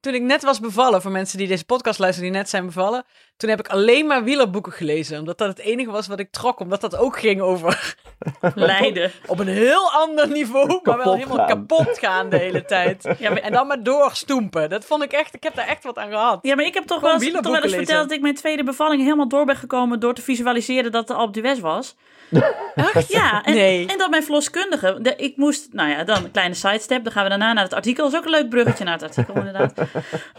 [0.00, 3.04] Toen ik net was bevallen, voor mensen die deze podcast luisteren die net zijn bevallen,
[3.36, 5.18] toen heb ik alleen maar wielerboeken gelezen.
[5.18, 7.96] Omdat dat het enige was wat ik trok, omdat dat ook ging over
[8.54, 9.10] Leiden.
[9.26, 11.46] op een heel ander niveau, maar wel helemaal gaan.
[11.46, 13.04] kapot gaan de hele tijd.
[13.18, 14.70] Ja, maar, En dan maar doorstoempen.
[14.70, 16.38] Dat vond ik echt, ik heb daar echt wat aan gehad.
[16.42, 18.34] ja, maar ik heb toch Gewoon wel, eens, toch wel eens verteld dat ik mijn
[18.34, 21.96] tweede bevalling helemaal door ben gekomen door te visualiseren dat de Alpe d'Huez was.
[23.08, 23.86] Ja, en, Nee.
[23.86, 27.22] en dat mijn verloskundige, de, ik moest, nou ja, dan een kleine sidestep, dan gaan
[27.22, 28.04] we daarna naar het artikel.
[28.04, 29.72] Dat is ook een leuk bruggetje naar het artikel inderdaad.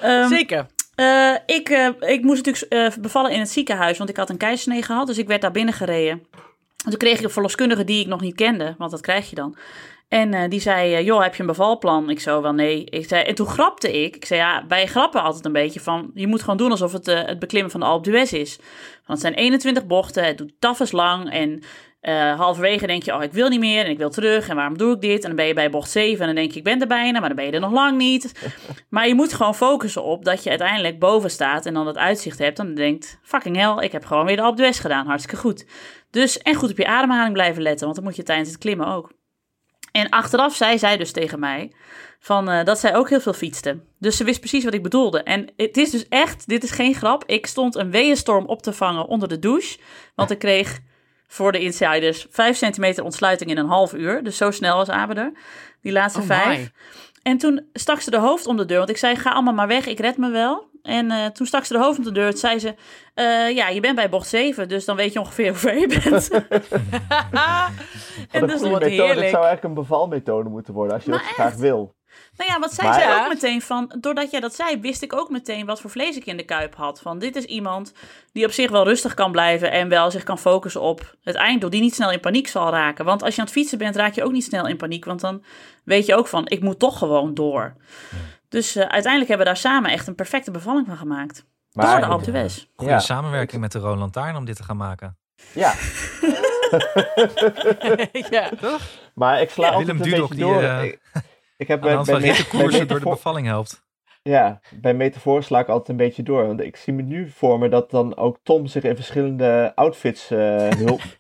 [0.02, 0.66] Ehm, Zeker.
[0.98, 4.38] Eh, ik, eh, ik moest natuurlijk eh, bevallen in het ziekenhuis, want ik had een
[4.38, 5.08] keizersnee gehad.
[5.08, 6.12] Dus ik werd daar binnengereden.
[6.86, 9.36] En toen kreeg ik een verloskundige die ik nog niet kende, want dat krijg je
[9.36, 9.58] dan.
[10.08, 12.10] En die zei, joh, heb je een bevalplan?
[12.10, 12.84] Ik zo, wel nee.
[12.84, 14.16] Ik zei, en toen grapte ik.
[14.16, 16.12] Ik zei, ja, wij grappen altijd een beetje van...
[16.14, 18.56] je moet gewoon doen alsof het het beklimmen van de Alpe d'Huez is.
[19.06, 21.32] Want het zijn 21 bochten, het doet tafels lang...
[21.32, 21.64] en
[22.00, 24.48] eh, halverwege denk je, oh, ik wil niet meer en ik wil terug...
[24.48, 25.22] en waarom doe ik dit?
[25.22, 27.20] En dan ben je bij bocht 7 en dan denk je, ik ben er bijna...
[27.20, 28.32] maar dan ben je er nog lang niet.
[28.90, 31.66] Maar je moet gewoon focussen op dat je uiteindelijk boven staat...
[31.66, 33.20] en dan het uitzicht hebt en dan denkt...
[33.24, 35.08] fucking hell, ik heb gewoon weer de Alpe d'Huez gedaan.
[35.08, 35.66] Hartstikke goed.
[36.12, 37.84] Dus, en goed op je ademhaling blijven letten...
[37.84, 39.12] want dat moet je tijdens het klimmen ook.
[39.92, 41.72] En achteraf zei zij dus tegen mij
[42.20, 43.80] van, eh, dat zij ook heel veel fietste.
[44.00, 45.24] Dus ze wist precies wat ik bedoelde.
[45.24, 47.24] En het is dus echt, dit is geen grap.
[47.26, 49.80] Ik stond een weeënstorm op te vangen onder de douche.
[50.16, 50.80] Want ik kreeg
[51.28, 54.24] voor de insiders 5 centimeter ontsluiting in een half uur.
[54.24, 55.32] Dus zo snel was Abe er.
[55.82, 56.72] Die laatste Oh vijf.
[57.24, 58.78] En toen stak ze de hoofd om de deur.
[58.78, 60.70] Want ik zei, ga allemaal maar weg, ik red me wel.
[60.82, 62.30] En eh, toen stak ze de hoofd om de deur.
[62.30, 62.76] Toen zei ze,
[63.13, 64.68] eh, ja, je bent bij bocht 7.
[64.68, 66.30] Dus dan weet je ongeveer hoe ver je bent.
[68.32, 68.62] En een dus.
[68.62, 69.30] Dit heerlijk.
[69.30, 71.96] zou eigenlijk een bevalmethode moeten worden als je Maar dat graag wil.
[72.38, 73.21] Nou ja, wat zij Maar- zei Ja.
[73.23, 76.26] ook meteen van, doordat jij dat zei, wist ik ook meteen wat voor vlees ik
[76.26, 77.00] in de kuip had.
[77.02, 77.93] Van dit is iemand
[78.32, 81.69] die op zich wel rustig kan blijven en wel zich kan focussen op het einddoel,
[81.69, 83.06] die niet snel in paniek zal raken.
[83.06, 85.21] Want als je aan het fietsen bent, raak je ook niet snel in paniek, want
[85.21, 85.43] dan
[85.84, 87.76] weet je ook van, ik moet toch gewoon door.
[88.50, 91.45] Dus eh, uiteindelijk hebben we daar samen echt een perfecte bevalling van gemaakt.
[91.71, 92.65] Maar- door de Alpe d'Huez.
[92.76, 93.00] Goede Ja.
[93.00, 95.17] samenwerking met de Roland Lantaarn om dit te gaan maken.
[95.54, 95.71] Ja,
[98.30, 98.50] ja.
[99.15, 100.63] maar ik sla Ja, altijd Willem een Dudok beetje die, door.
[100.63, 100.91] eh,
[101.58, 103.86] ik heb de hand van bij, rittenkoersen door de bevalling helpt.
[104.22, 106.48] Ja, bij metafoor sla ik altijd een beetje door.
[106.48, 110.32] Want ik zie me nu voor me dat dan ook Tom zich in verschillende outfits
[110.32, 111.17] eh hulpt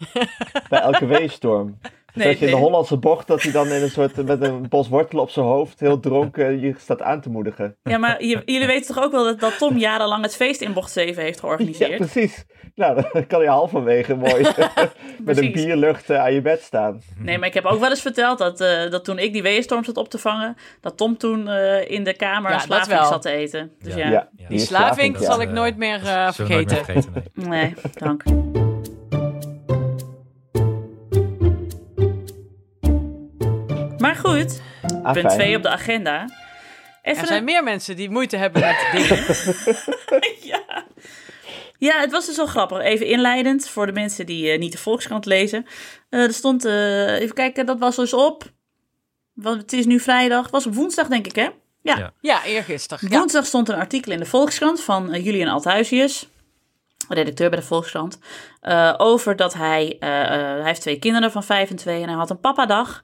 [0.69, 1.77] bij elke weestorm.
[2.17, 2.57] Nee, dat je in de.
[2.57, 5.79] Hollandse bocht, dat hij dan in een soort, met een bos wortelen op zijn hoofd,
[5.79, 7.75] heel dronken, je staat aan te moedigen.
[7.83, 10.73] Ja, maar je- jullie weten toch ook wel dat, dat Tom jarenlang het feest in
[10.73, 11.95] bocht 7 heeft Ja, georganiseerd?
[11.97, 12.45] precies.
[12.75, 14.45] Nou, dan kan je halverwege mooi
[15.23, 17.01] met een bierlucht eh, aan je bed staan.
[17.17, 19.83] Nee, maar ik heb ook wel eens verteld dat, eh, dat toen ik die weeënstorm
[19.83, 23.05] zat op te vangen, dat Tom toen eh, in de kamer Ja, dat wel.
[23.05, 23.71] zat te eten.
[23.81, 24.47] Dus ja, Ja, Ja.
[24.47, 25.23] Die is slavink ja.
[25.25, 26.75] zal ik nooit meer eh, nooit vergeten.
[26.75, 27.47] meer vergeten, nee.
[27.49, 28.23] nee, dank.
[34.17, 34.61] Goed,
[35.03, 35.27] Ah, punt fijn.
[35.39, 36.29] 2 op de agenda.
[37.01, 39.25] Even Er zijn een- meer mensen die moeite hebben met dingen.
[40.51, 40.85] ja.
[41.77, 42.79] ja, het was dus wel grappig.
[42.81, 45.65] Even inleidend voor de mensen die eh, niet de Volkskrant lezen.
[46.09, 48.43] Eh, er stond, eh, even kijken, dat was dus op.
[49.33, 50.41] Want het is nu vrijdag.
[50.43, 51.49] Het was op woensdag, denk ik, hè?
[51.81, 51.97] Ja.
[51.97, 52.13] Ja.
[52.21, 53.11] Ja, eergisteren.
[53.11, 53.17] Ja.
[53.17, 56.27] Woensdag stond een artikel in de Volkskrant van Julian Althuisius,
[57.09, 58.19] redacteur bij de Volkskrant,
[58.61, 62.29] eh, over dat hij, hij heeft twee kinderen van vijf en twee en hij had
[62.29, 63.03] een papadag.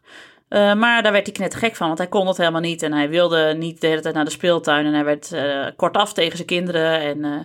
[0.54, 2.84] Eh, maar daar werd hij knettergek van, want hij kon dat helemaal niet.
[2.84, 4.86] En hij wilde niet de hele tijd naar de speeltuin.
[4.86, 7.00] En hij werd eh, kortaf tegen zijn kinderen.
[7.00, 7.39] En eh,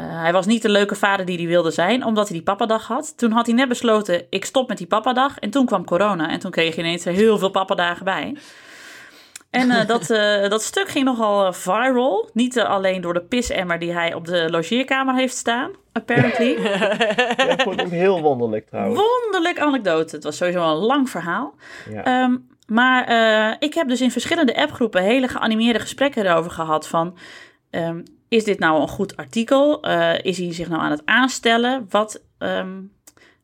[0.00, 3.18] hij was niet de leuke vader die hij wilde zijn, omdat hij die papadag had.
[3.18, 5.38] Toen had hij net besloten, ik stop met die papadag.
[5.38, 6.30] En toen kwam corona.
[6.30, 8.36] En toen kreeg je ineens heel veel papadagen bij.
[9.54, 12.30] En eh, dat, eh, dat stuk ging nogal eh, viral.
[12.32, 16.56] Niet alleen door de pisemmer die hij op de logeerkamer heeft staan, apparently.
[17.36, 19.00] Ja, ik vond ook heel wonderlijk trouwens.
[19.00, 20.14] Wonderlijk anekdote.
[20.14, 21.54] Het was sowieso een lang verhaal.
[21.90, 22.04] Ja.
[22.04, 22.36] Ehm,
[22.66, 23.06] maar
[23.58, 27.16] ik heb dus in verschillende appgroepen hele geanimeerde gesprekken erover gehad van...
[27.70, 29.80] ehm, is dit nou een goed artikel?
[30.22, 31.86] Is hij zich nou aan het aanstellen?
[31.90, 32.80] Wat, ehm,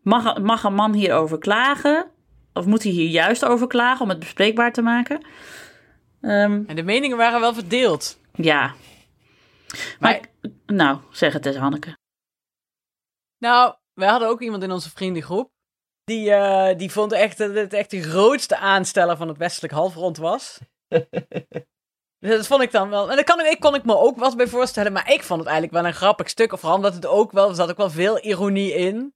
[0.02, 2.06] mag, mag een man hierover klagen?
[2.52, 5.20] Of moet hij hier juist over klagen om het bespreekbaar te maken?
[6.20, 8.18] Ehm, En de meningen waren wel verdeeld.
[8.32, 8.74] ja.
[9.70, 10.30] Maar, Maar- ik-
[10.66, 11.98] nou, zeg het eens, Hanneke.
[13.38, 15.50] Nou, wij hadden ook iemand in onze vriendengroep.
[16.04, 20.16] Die, eh, die vond echt dat het echt de grootste aansteller van het westelijk halfrond
[20.16, 20.58] was.
[22.18, 23.10] Dus dat vond ik dan wel.
[23.10, 24.92] En daar kan ik, kon ik me ook wat bij voorstellen.
[24.92, 26.52] Maar ik vond het eigenlijk wel een grappig stuk.
[26.52, 27.48] Of vooral omdat het ook wel.
[27.48, 29.14] Er zat ook wel veel ironie in.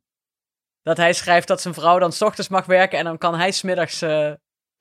[0.82, 2.98] Dat hij schrijft dat zijn vrouw dan 's ochtends mag werken.
[2.98, 4.32] En dan kan hij smiddags eh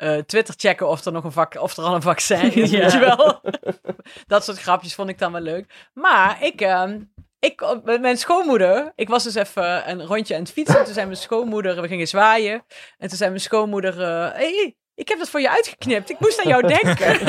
[0.04, 2.70] eh Twitter checken of er nog een vak, of er al een vaccin is.
[2.72, 2.80] Ja.
[2.80, 3.42] Weet je wel.
[4.28, 5.90] dat soort grapjes vond ik dan wel leuk.
[5.94, 6.62] Maar ik.
[6.62, 7.00] ehm,
[7.40, 10.78] ik, met mijn schoonmoeder, ik was dus even een rondje aan het fietsen.
[10.80, 12.64] En toen zei mijn schoonmoeder, we gingen zwaaien.
[12.98, 16.10] En toen zei mijn schoonmoeder, eh, hey, ik heb dat voor je uitgeknipt.
[16.10, 17.14] Ik moest aan jou denken.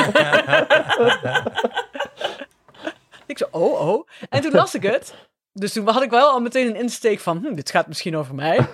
[3.27, 4.09] ik zo, oh, oh.
[4.29, 5.15] En toen las ik het.
[5.53, 8.35] Dus toen had ik wel al meteen een insteek van, hm, dit gaat misschien over
[8.35, 8.67] mij.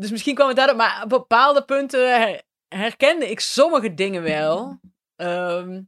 [0.00, 4.80] Dus misschien kwam het daardoor, maar op bepaalde punten her- herkende ik sommige dingen wel.
[5.16, 5.82] Ehm,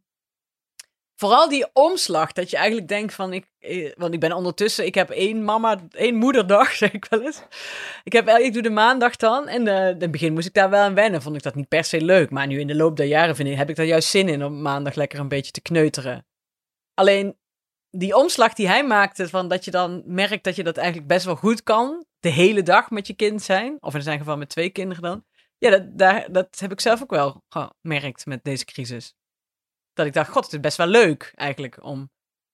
[1.17, 4.95] vooral die omslag, dat je eigenlijk denkt van, ik, eh, want ik ben ondertussen, ik
[4.95, 7.43] heb één mama, één moederdag, zeg ik wel eens.
[8.05, 10.71] Ik, heb, ik doe de maandag dan en eh, in het begin moest ik daar
[10.71, 12.31] wel aan wennen, vond ik dat niet per se leuk.
[12.31, 14.45] Maar nu in de loop der jaren vind ik, heb ik daar juist zin in
[14.45, 16.27] om maandag lekker een beetje te kneuteren.
[16.95, 17.37] Alleen
[17.95, 21.25] die omslag die hij maakte, van dat je dan merkt dat je dat eigenlijk best
[21.25, 24.49] wel goed kan, de hele dag met je kind zijn, of in zijn geval met
[24.49, 25.25] twee kinderen dan.
[25.59, 29.15] Ja, dat, daar, dat heb ik zelf ook wel gemerkt met deze crisis.
[29.93, 32.11] Dat ik dacht, god, het is best wel leuk eigenlijk om,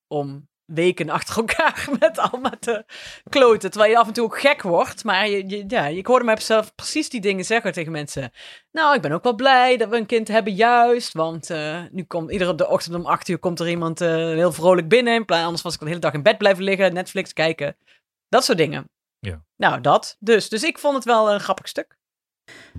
[0.06, 2.84] om weken achter elkaar met allemaal te
[3.28, 3.70] kloten.
[3.70, 5.04] Terwijl je af en toe ook gek wordt.
[5.04, 8.32] Maar je, je, ja, ik hoorde mijzelf precies die dingen zeggen tegen mensen.
[8.72, 11.12] Nou, ik ben ook wel blij dat we een kind hebben juist.
[11.12, 14.52] Want eh, nu komt iedere de ochtend om acht uur komt er iemand eh, heel
[14.52, 15.14] vrolijk binnen.
[15.14, 17.76] In plaats, anders was ik de hele dag in bed blijven liggen, Netflix kijken.
[18.28, 18.90] Dat soort dingen.
[19.18, 19.42] Ja.
[19.56, 20.16] Nou, dat.
[20.18, 21.96] Dus, dus ik vond het wel een grappig stuk.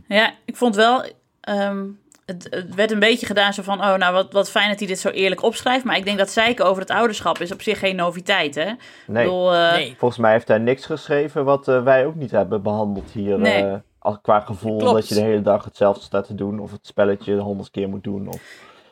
[0.07, 1.03] Ja, ik vond wel.
[1.41, 1.87] ehm,
[2.29, 3.79] het, het werd een beetje gedaan zo van.
[3.79, 5.85] Oh, nou wat, wat fijn dat hij dit zo eerlijk opschrijft.
[5.85, 8.71] Maar ik denk dat zeiken over het ouderschap is op zich geen noviteit, hè?
[9.07, 9.95] Nee, bedoel, eh, nee.
[9.97, 13.39] volgens mij heeft hij niks geschreven wat eh, wij ook niet hebben behandeld hier.
[13.39, 13.63] Nee.
[13.63, 14.93] eh, als, qua gevoel Klopt.
[14.93, 16.59] dat je de hele dag hetzelfde staat te doen.
[16.59, 18.27] Of het spelletje honderd keer moet doen.
[18.27, 18.41] Of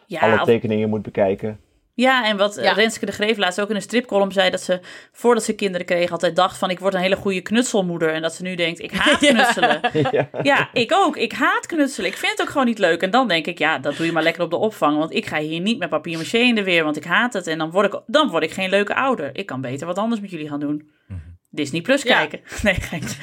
[0.05, 1.59] ja, alle of- tekeningen moet bekijken.
[1.97, 2.71] Ja, en wat eh, Ja.
[2.71, 4.49] Renske de Greef laatst ook in een stripcolumn zei...
[4.49, 4.79] dat ze,
[5.11, 6.69] voordat ze kinderen kreeg, altijd dacht van...
[6.69, 8.13] ik word een hele goede knutselmoeder.
[8.13, 9.79] En dat ze nu denkt, ik haat knutselen.
[10.11, 10.29] ja.
[10.43, 11.17] Ja, ik ook.
[11.17, 12.09] Ik haat knutselen.
[12.09, 13.01] Ik vind het ook gewoon niet leuk.
[13.01, 14.97] En dan denk ik, ja, dat doe je maar lekker op de opvang.
[14.97, 17.47] Want ik ga hier niet met papier maché in de weer, want ik haat het.
[17.47, 19.29] En dan word ik, dan word ik geen leuke ouder.
[19.33, 20.89] Ik kan beter wat anders met jullie gaan doen.
[21.07, 21.19] Mhm.
[21.49, 22.15] Disney Plus Ja.
[22.17, 22.39] kijken.
[22.63, 23.17] Nee, geintje.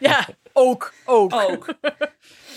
[0.00, 0.92] Ja, ook.
[1.04, 1.32] Ook.
[1.34, 1.66] Ook.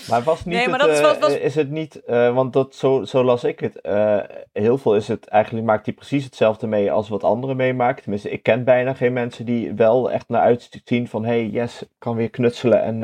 [0.08, 2.52] Maar was niet Nee, maar het, dat is eh, was- is het niet, eh, want
[2.52, 4.18] dat, zo, zo las ik het, eh,
[4.52, 8.00] heel veel is het, eigenlijk maakt hij precies hetzelfde mee als wat anderen meemaakt.
[8.02, 11.88] Tenminste, ik ken bijna geen mensen die wel echt naar uitzien van, hey, yes, ik
[11.98, 12.82] kan weer knutselen.
[12.82, 12.98] En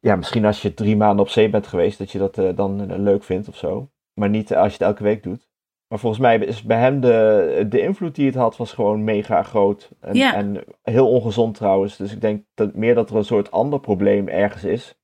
[0.00, 3.24] ja, misschien als je drie maanden op zee bent geweest, dat je dat dan leuk
[3.24, 3.88] vindt of zo.
[4.14, 5.50] Maar niet als je het elke week doet.
[5.88, 9.42] Maar volgens mij is bij hem de, de invloed die het had, was gewoon mega
[9.42, 9.90] groot.
[10.00, 10.34] En, Ja.
[10.34, 11.96] en heel ongezond trouwens.
[11.96, 14.96] Dus ik denk dat meer dat er een soort ander probleem ergens is.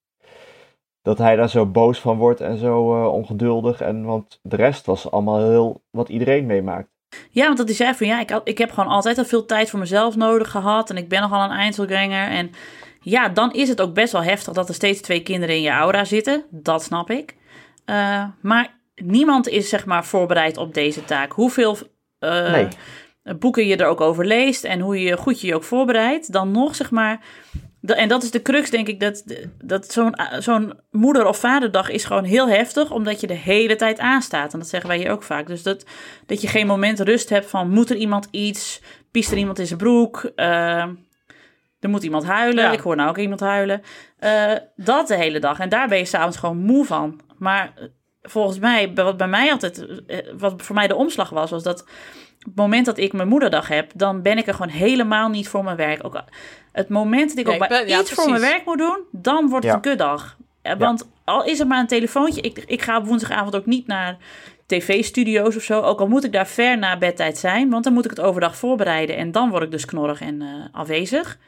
[1.09, 3.81] Dat hij daar zo boos van wordt en zo eh, ongeduldig.
[3.81, 6.89] En, want de rest was allemaal heel wat iedereen meemaakt.
[7.31, 9.71] Ja, want dat hij zei van ja, ik, ik heb gewoon altijd al veel tijd
[9.71, 10.91] voor mezelf nodig gehad.
[10.91, 12.29] En ik ben nogal een Einzelganger.
[12.29, 12.51] En
[13.01, 15.71] ja, dan is het ook best wel heftig dat er steeds twee kinderen in je
[15.71, 16.45] aura zitten.
[16.51, 17.37] Dat snap ik.
[17.85, 21.33] Eh, maar niemand is zeg maar voorbereid op deze taak.
[21.33, 21.77] Hoeveel
[22.19, 22.69] eh, Nee.
[23.39, 26.51] boeken je er ook over leest en hoe je goed je je ook voorbereidt, dan
[26.51, 27.21] nog zeg maar.
[27.97, 29.25] En dat is de crux, denk ik, dat,
[29.65, 33.99] dat zo'n zo'n moeder- of vaderdag is gewoon heel heftig, omdat je de hele tijd
[33.99, 34.53] aanstaat.
[34.53, 35.47] En dat zeggen wij hier ook vaak.
[35.47, 35.85] Dus dat,
[36.27, 39.67] dat je geen moment rust hebt van, moet er iemand iets, piest er iemand in
[39.67, 40.87] zijn broek, eh,
[41.81, 42.73] er moet iemand huilen, Ja.
[42.73, 43.83] ik hoor nou ook iemand huilen.
[44.19, 45.59] Eh, dat de hele dag.
[45.59, 47.21] En daar ben je s'avonds gewoon moe van.
[47.39, 47.85] Maar eh,
[48.23, 49.87] volgens mij, wat bij mij altijd,
[50.39, 51.81] wat voor mij de omslag was, was dat
[52.39, 55.49] op het moment dat ik mijn moederdag heb, dan ben ik er gewoon helemaal niet
[55.49, 56.05] voor mijn werk.
[56.05, 56.23] Ook
[56.73, 59.65] het moment dat ik ook ja, iets voor mijn werk moet doen, dan wordt het
[59.65, 59.75] Ja.
[59.75, 60.37] een kutdag.
[60.79, 64.17] Want al is het maar een telefoontje, ik, ik ga op woensdagavond ook niet naar
[64.67, 65.81] tv-studio's of zo.
[65.81, 68.57] Ook al moet ik daar ver na bedtijd zijn, want dan moet ik het overdag
[68.57, 71.39] voorbereiden en dan word ik dus knorrig en eh, afwezig.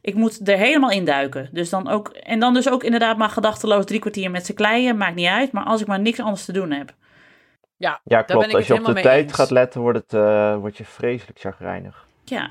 [0.00, 1.48] Ik moet er helemaal induiken.
[1.52, 4.96] Dus dan ook, en dan dus ook inderdaad maar gedachteloos drie kwartier met z'n kleien,
[4.96, 5.52] maakt niet uit.
[5.52, 6.92] Maar als ik maar niks anders te doen heb.
[7.76, 8.46] Ja, Ja, ben klopt.
[8.48, 9.32] ik Als je op de tijd eens.
[9.32, 12.06] gaat letten, wordt, het, eh, word je vreselijk chagrijnig.
[12.24, 12.50] Ja,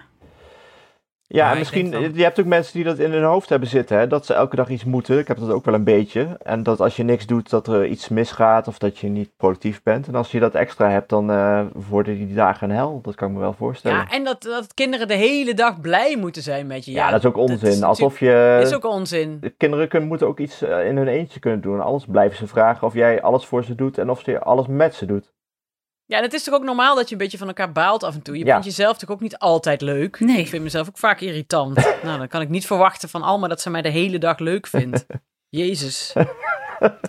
[1.33, 4.07] Ja, Maar misschien, je hebt ook mensen die dat in hun hoofd hebben zitten, hè,
[4.07, 5.19] dat ze elke dag iets moeten.
[5.19, 6.37] Ik heb dat ook wel een beetje.
[6.43, 9.83] En dat als je niks doet, dat er iets misgaat of dat je niet productief
[9.83, 10.07] bent.
[10.07, 12.99] En als je dat extra hebt, dan eh, worden die dagen een hel.
[13.01, 13.97] Dat kan ik me wel voorstellen.
[13.97, 16.91] ja en dat, dat kinderen de hele dag blij moeten zijn met je.
[16.91, 17.69] Ja, dat is ook onzin.
[17.69, 18.59] is Alsof je...
[18.61, 19.37] is ook onzin.
[19.41, 21.81] de kinderen kunnen, moeten ook iets eh, in hun eentje kunnen doen.
[21.81, 24.95] Anders blijven ze vragen of jij alles voor ze doet en of je alles met
[24.95, 25.33] ze doet.
[26.05, 28.13] Ja, en het is toch ook normaal dat je een beetje van elkaar baalt af
[28.13, 28.37] en toe.
[28.37, 28.51] Je Ja.
[28.51, 30.19] vindt jezelf toch ook niet altijd leuk.
[30.19, 30.37] Nee.
[30.37, 31.75] Ik vind mezelf ook vaak irritant.
[32.03, 34.67] nou, dan kan ik niet verwachten van Alma dat ze mij de hele dag leuk
[34.67, 35.05] vindt.
[35.49, 36.13] Jezus.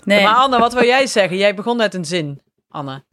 [0.04, 0.22] nee.
[0.22, 1.36] Maar Anne, wat wil jij zeggen?
[1.36, 3.04] Jij begon uit een zin, Anne.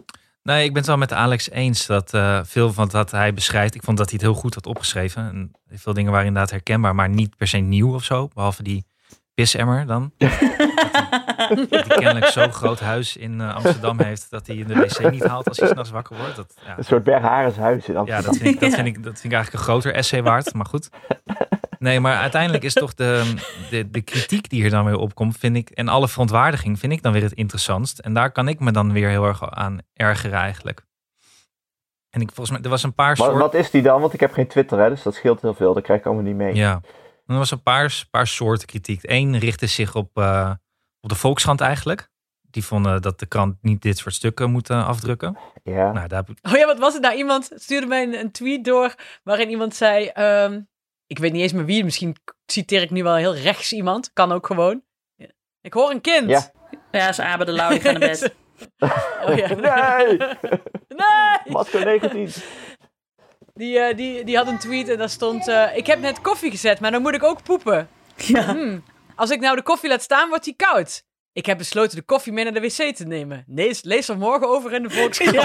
[0.43, 3.75] Nee, ik ben het wel met Alex eens dat eh, veel van wat hij beschrijft,
[3.75, 5.23] ik vond dat hij het heel goed had opgeschreven.
[5.29, 8.27] En veel dingen waren inderdaad herkenbaar, maar niet per se nieuw of zo.
[8.33, 8.85] Behalve die
[9.33, 10.11] pisemmer dan.
[11.69, 15.11] dat hij kennelijk zo'n groot huis in eh, Amsterdam heeft dat hij in de wc
[15.11, 16.35] niet haalt als hij s'nachts wakker wordt.
[16.35, 18.31] Dat, ja, Een soort Bergharens huis in ja, Amsterdam.
[18.31, 18.75] dat vind, ik, dat, Ja.
[18.75, 20.89] vind ik, dat vind ik eigenlijk een groter essay waard, maar goed.
[21.79, 23.33] Nee, maar uiteindelijk is toch de,
[23.69, 27.01] de, de kritiek die hier dan weer opkomt, vind ik, en alle verontwaardiging vind ik
[27.01, 27.99] dan weer het interessantst.
[27.99, 30.85] En daar kan ik me dan weer heel erg aan ergeren eigenlijk.
[32.09, 33.39] En ik volgens mij, er was een paar Wat, soorten...
[33.39, 34.01] wat is die dan?
[34.01, 35.73] Want ik heb geen Twitter, hè, dus dat scheelt heel veel.
[35.73, 36.55] Dat krijg ik allemaal niet mee.
[36.55, 36.81] Ja,
[37.25, 38.99] er was een paar, paar soorten kritiek.
[39.03, 40.51] Eén richtte zich op, eh,
[41.01, 42.09] op de Volkskrant eigenlijk.
[42.41, 45.37] Die vonden dat de krant niet dit soort stukken moet afdrukken.
[45.63, 45.91] Ja.
[45.91, 47.15] Nou, daar Oh ja, wat was het nou?
[47.15, 50.05] Iemand stuurde mij een, een tweet door waarin iemand zei...
[50.05, 50.61] ehm,
[51.07, 54.13] ik weet niet eens meer wie, misschien citeer ik nu wel heel rechts iemand.
[54.13, 54.83] Kan ook gewoon.
[55.15, 55.27] Ja.
[55.61, 56.29] Ik hoor een kind.
[56.29, 56.51] Ja.
[56.91, 58.33] Ja, is Abe de Lauw, die gaat naar bed.
[59.25, 59.47] Oh ja.
[59.55, 60.17] Nee!
[60.87, 61.37] nee!
[61.45, 62.29] Masker 19.
[63.53, 65.47] Die, eh, die, die had een tweet en daar stond...
[65.47, 67.87] eh, ik heb net koffie gezet, maar dan moet ik ook poepen.
[68.15, 68.43] Ja.
[68.53, 68.83] Hmm.
[69.21, 71.03] Als ik nou de koffie laat staan, wordt die koud.
[71.33, 73.43] Ik heb besloten de koffie mee naar de wc te nemen.
[73.47, 75.35] Lees, lees er morgen over in de Volkskrant.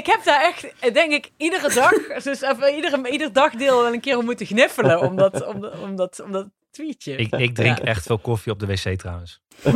[0.00, 4.00] ik heb daar echt, denk ik, iedere dag, dus even iedere, ieder dagdeel wel een
[4.00, 5.00] keer om moeten gniffelen.
[5.00, 7.16] Om dat, om, dat- tweetje.
[7.16, 7.84] Ik, ik drink Ja.
[7.84, 9.40] echt veel koffie op de wc trouwens.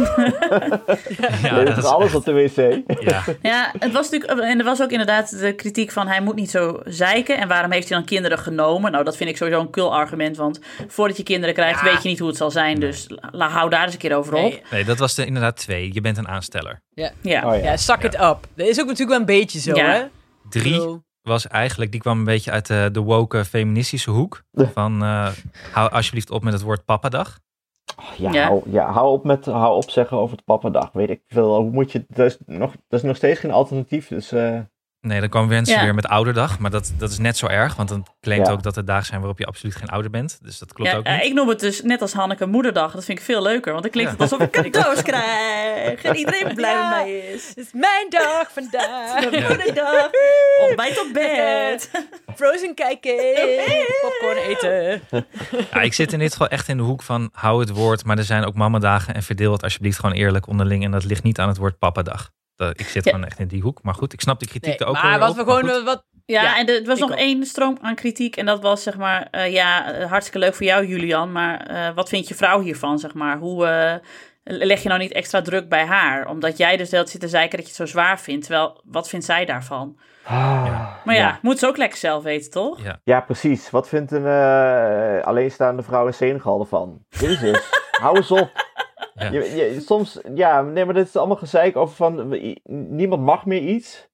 [1.43, 2.57] Ja, dat is alles echt- op de wc.
[3.01, 6.35] Ja, Ja, het was natuurlijk, en er was ook inderdaad de kritiek van hij moet
[6.35, 7.39] niet zo zeiken.
[7.39, 8.93] En waarom heeft hij dan kinderen genomen?
[8.93, 10.37] Nou, dat vind ik sowieso een kul argument.
[10.37, 11.93] Want voordat je kinderen krijgt, Ja.
[11.93, 12.81] weet je niet hoe het zal zijn.
[12.81, 14.41] Dus la, hou daar eens een keer over op.
[14.41, 15.91] Nee, nee, dat was er inderdaad twee.
[15.93, 16.83] Je bent een aansteller.
[16.91, 17.11] Ja.
[17.23, 17.55] Oh ja.
[17.55, 18.39] ja, suck it up.
[18.55, 19.91] Dat is ook natuurlijk wel een beetje zo, Ja.
[19.93, 20.05] hè?
[20.49, 24.43] Drie was eigenlijk, die kwam een beetje uit de, de woke feministische hoek.
[24.53, 25.31] Van, eh,
[25.73, 27.39] hou alsjeblieft op met het woord pappadag.
[28.17, 28.47] Ja, Ja.
[28.47, 30.92] Hou, ja hou, op met, hou op zeggen over het pappadag.
[30.92, 31.57] Weet ik veel.
[31.57, 34.09] Hoe moet je, dat, is nog, dat is nog steeds geen alternatief.
[34.09, 34.61] Dus eh,
[35.05, 35.83] Nee, dan komen mensen Ja.
[35.85, 36.59] weer met ouderdag.
[36.59, 37.75] Maar dat, dat is net zo erg.
[37.75, 38.52] Want dan claimt Ja.
[38.52, 40.38] ook dat er dagen zijn waarop je absoluut geen ouder bent.
[40.42, 41.25] Dus dat klopt Ja, ook eh, niet.
[41.25, 42.92] ik noem het dus net als Hanneke moederdag.
[42.92, 46.02] Dat vind ik veel leuker, want dan klinkt het alsof ik cadeaus krijg.
[46.02, 46.88] En iedereen blij met Ja.
[46.90, 47.48] mij is.
[47.48, 49.23] Het is mijn dag vandaag.
[49.35, 49.48] Ja.
[49.48, 50.11] Moederdag,
[50.69, 51.90] ontbijt op bed.
[52.37, 53.17] Frozen kijken,
[54.00, 55.00] popcorn eten.
[55.73, 58.05] Ja, ik zit in dit geval echt in de hoek van hou het woord.
[58.05, 59.15] Maar er zijn ook mamadagen.
[59.15, 60.85] En verdeel het alsjeblieft gewoon eerlijk onderling.
[60.85, 62.31] En dat ligt niet aan het woord pappadag.
[62.57, 63.11] Dat, ik zit Ja.
[63.11, 63.83] gewoon echt in die hoek.
[63.83, 65.63] Maar goed, ik snap de kritiek Nee, er ook maar wel wat op, we maar
[65.63, 67.17] gewoon, wat, Ja, Ja, en er was nog ook.
[67.19, 68.37] één stroom aan kritiek.
[68.37, 71.33] En dat was zeg maar, eh, ja, eh, hartstikke leuk voor jou Julian.
[71.33, 73.38] Maar eh, wat vindt je vrouw hiervan, zeg maar?
[73.38, 73.94] Hoe eh,
[74.44, 76.27] leg je nou niet extra druk bij haar?
[76.29, 78.46] Omdat jij dus de hele tijd zit te zeiken dat je het zo zwaar vindt.
[78.46, 79.98] Terwijl, wat vindt zij daarvan?
[80.23, 82.83] ah, Maar ja, moet ze ook lekker zelf weten, toch?
[82.83, 83.00] Ja.
[83.05, 83.71] Ja, precies.
[83.71, 86.98] Wat vindt een eh, alleenstaande vrouw in Senegal ervan?
[87.09, 87.61] Jezus,
[88.02, 88.50] hou eens op.
[89.15, 89.31] Ja.
[89.31, 92.38] Je, je- soms, ja, nee, maar dit is allemaal gezeik over van,
[92.88, 94.08] niemand mag meer iets.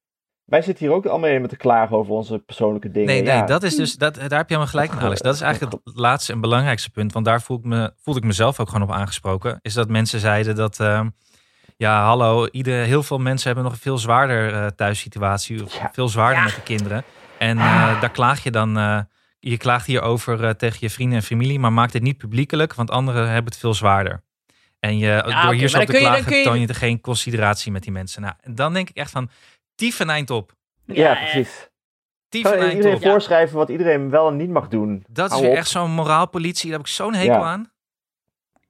[0.45, 3.07] Wij zitten hier ook allemaal met te klagen over onze persoonlijke dingen.
[3.09, 3.47] Nee, nee, ja.
[3.47, 5.21] dat is dus, dat, daar heb je helemaal gelijk in, Alex.
[5.21, 7.13] Dat is eigenlijk het laatste en belangrijkste punt.
[7.13, 9.59] Want daar voel ik me, voelde ik mezelf ook gewoon op aangesproken.
[9.63, 11.09] Is dat mensen zeiden dat, ehm,
[11.77, 15.65] ja, hallo, ieder, heel veel mensen hebben nog een veel zwaarder eh, thuissituatie.
[15.65, 15.91] Of Ja.
[15.93, 16.45] veel zwaarder Ja.
[16.45, 17.05] met de kinderen.
[17.39, 19.01] En eh, daar klaag je dan, eh,
[19.39, 21.59] je klaagt hierover tegen je vrienden en familie.
[21.59, 24.23] Maar maak dit niet publiekelijk, want anderen hebben het veel zwaarder.
[24.81, 27.83] En je, door hier zo te klagen, kun je- toon je er geen consideratie met
[27.83, 28.23] die mensen.
[28.23, 29.31] Nou, en dan denk ik echt van,
[29.75, 30.53] tief een eind op.
[30.87, 31.69] Ja, precies.
[32.29, 33.03] Tief Zou een eind iedereen op.
[33.03, 35.05] voorschrijven wat iedereen wel en niet mag doen?
[35.09, 35.57] Dat is Hou weer op.
[35.59, 36.69] echt zo'n moraalpolitie.
[36.71, 37.41] Daar heb ik zo'n hekel Ja.
[37.43, 37.71] aan.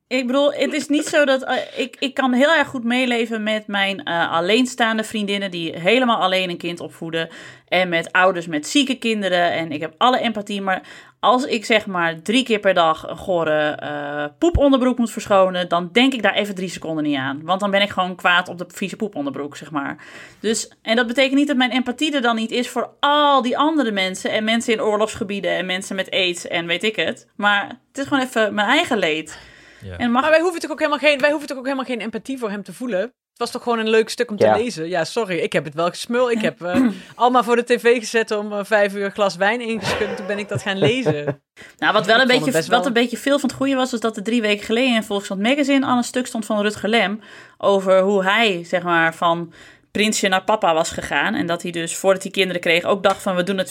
[0.06, 1.44] Ik bedoel, het is niet zo dat.
[1.44, 5.50] eh, ik, ik kan heel erg goed meeleven met mijn eh, alleenstaande vriendinnen.
[5.50, 7.28] die helemaal alleen een kind opvoeden.
[7.68, 9.52] En met ouders met zieke kinderen.
[9.52, 10.60] En ik heb alle empathie.
[10.62, 10.82] Maar
[11.20, 15.68] als ik zeg maar drie keer per dag een gore eh, poeponderbroek moet verschonen.
[15.68, 17.40] dan denk ik daar even drie seconden niet aan.
[17.44, 20.04] Want dan ben ik gewoon kwaad op de vieze poeponderbroek, zeg maar.
[20.40, 23.58] Dus, en dat betekent niet dat mijn empathie er dan niet is voor al die
[23.58, 24.30] andere mensen.
[24.30, 25.50] En mensen in oorlogsgebieden.
[25.50, 27.28] en mensen met aids en weet ik het.
[27.36, 29.38] Maar het is gewoon even mijn eigen leed.
[29.82, 29.96] Ja.
[29.96, 32.00] En mag Maar wij hoeven toch ook helemaal geen, wij hoeven toch ook helemaal geen
[32.00, 33.12] empathie voor hem te voelen.
[33.40, 34.56] Het was toch gewoon een leuk stuk om te Ja.
[34.56, 34.88] lezen.
[34.88, 36.30] Ja, sorry, ik heb het wel gesmul.
[36.30, 36.80] Ik heb eh
[37.14, 40.16] allemaal voor de tv gezet om eh, vijf uur glas wijn ingeschud.
[40.16, 41.24] Toen ben ik dat gaan lezen.
[41.78, 44.00] Nou, wat wel een beetje, wat wel- een beetje veel van het goede was, was
[44.00, 47.20] dat er drie weken geleden in Volkskrant Magazine al een stuk stond van Rutger Lem
[47.58, 49.52] over hoe hij, zeg maar, van
[49.90, 51.34] prinsje naar papa was gegaan.
[51.34, 53.70] En dat hij dus, voordat hij kinderen kreeg, ook dacht van we doen het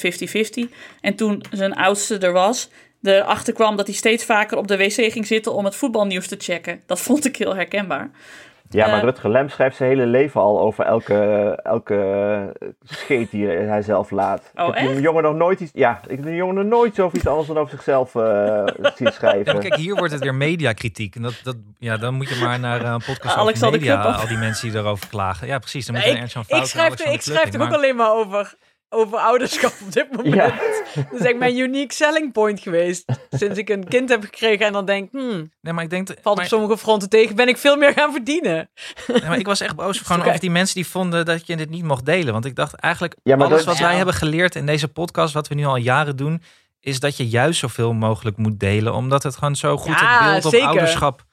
[0.67, 0.70] 50-50.
[1.01, 2.70] En toen zijn oudste er was,
[3.01, 6.36] erachter kwam dat hij steeds vaker op de wc ging zitten om het voetbalnieuws te
[6.39, 6.82] checken.
[6.86, 8.11] Dat vond ik heel herkenbaar.
[8.70, 11.15] Ja, maar Eh, Rutger Lem schrijft zijn hele leven al over elke,
[11.63, 14.51] elke scheet die hij zelf laat.
[14.55, 15.01] Oh, ik heb die echt?
[15.03, 17.57] jongen nog nooit iets, ja, ik heb die jongen nog nooit over iets anders dan
[17.57, 18.63] over zichzelf eh
[18.95, 19.53] zien schrijven.
[19.53, 21.15] Ja, kijk, hier wordt het weer mediakritiek.
[21.15, 24.28] En dat, dat, ja, dan moet je maar naar eh, een podcast over media, al
[24.28, 25.47] die mensen die erover klagen.
[25.47, 25.86] Ja, precies.
[25.86, 27.76] Dan moet Nee, je naar Ernst-Jan Ik Fout en schrijf, Alexander ik schrijf Klupping, ook
[27.78, 28.55] alleen maar over,
[28.90, 30.36] over ouderschap op dit moment.
[30.36, 30.60] Ja.
[30.94, 33.06] Dat is echt mijn unique selling point geweest.
[33.30, 36.08] Sinds ik een kind heb gekregen en dan denk, hmm, Nee, maar ik denk...
[36.22, 38.70] valt maar, op sommige fronten tegen, ben ik veel meer gaan verdienen.
[39.08, 41.70] nee, maar ik was echt boos gewoon over die mensen die vonden dat je dit
[41.70, 42.34] niet mocht delen.
[42.34, 43.96] Want ik dacht eigenlijk, Ja, maar alles dat- wat wij Ja.
[43.96, 46.42] hebben geleerd in deze podcast, wat we nu al jaren doen,
[46.80, 48.94] is dat je juist zoveel mogelijk moet delen.
[48.94, 50.68] Omdat het gewoon zo goed Ja, het beeld op zeker.
[50.68, 51.24] ouderschap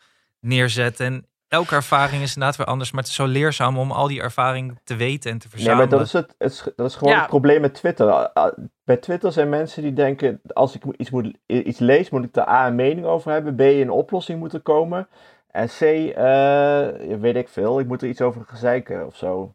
[0.41, 1.01] neerzet.
[1.01, 2.91] En elke ervaring is inderdaad weer anders.
[2.91, 5.89] Maar het is zo leerzaam om al die ervaring te weten en te Nee, verzamelen.
[5.89, 7.19] maar dat is, het, het is- dat is gewoon Ja.
[7.21, 8.31] het probleem met Twitter.
[8.85, 12.49] Bij Twitter zijn mensen die denken, als ik iets, moet, iets lees, moet ik er
[12.49, 15.09] A, een mening over hebben, B, een oplossing moet er komen.
[15.51, 19.55] En C, eh, weet ik veel, ik moet er iets over gezeiken of zo.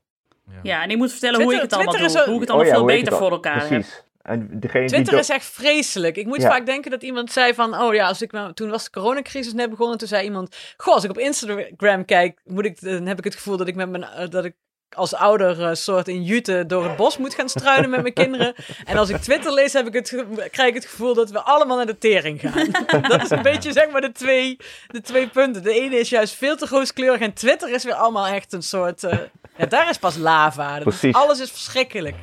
[0.63, 2.33] Ja, en ik moet vertellen hoe ik het Twitter- allemaal Twitter doe.
[2.33, 3.83] Hoe ik het Oh allemaal ja, veel beter voor elkaar heb.
[4.23, 6.17] En degene Twitter die is echt vreselijk.
[6.17, 6.49] Ik moet Ja.
[6.49, 9.53] vaak denken dat iemand zei van, oh ja, als ik nou, toen was de coronacrisis
[9.53, 13.17] net begonnen, toen zei iemand, goh, als ik op Instagram kijk, moet ik, dan heb
[13.17, 14.55] ik het gevoel dat ik met mijn, eh, dat ik
[14.95, 18.53] als ouder eh, soort in jute door het bos moet gaan struinen met mijn kinderen.
[18.85, 21.77] En als ik Twitter lees, heb ik het, krijg ik het gevoel dat we allemaal
[21.77, 22.67] naar de tering gaan.
[23.09, 25.63] dat is een beetje zeg maar de twee, de twee punten.
[25.63, 29.03] De ene is juist veel te rooskleurig en Twitter is weer allemaal echt een soort...
[29.03, 29.17] eh,
[29.57, 30.81] ja, daar is pas lava.
[31.11, 32.15] Alles is verschrikkelijk.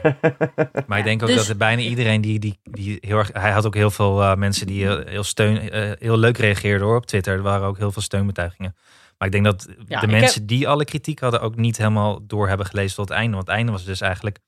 [0.87, 3.31] Maar ik denk ook Dus- dat er bijna iedereen die, die, die heel erg.
[3.33, 6.87] Hij had ook heel veel eh, mensen die heel, heel, steun, eh, heel leuk reageerden
[6.87, 7.35] hoor, op Twitter.
[7.35, 8.77] Er waren ook heel veel steunbetuigingen.
[9.19, 12.49] Maar ik denk dat Ja, de mensen die alle kritiek hadden ook niet helemaal door
[12.49, 13.37] hebben gelezen tot het einde.
[13.37, 14.39] Want het einde was dus eigenlijk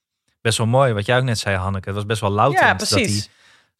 [0.40, 0.92] best wel mooi.
[0.92, 1.86] Wat jij ook net zei, Hanneke.
[1.88, 2.60] Het was best wel louter.
[2.60, 3.28] Ja, dat hij precies.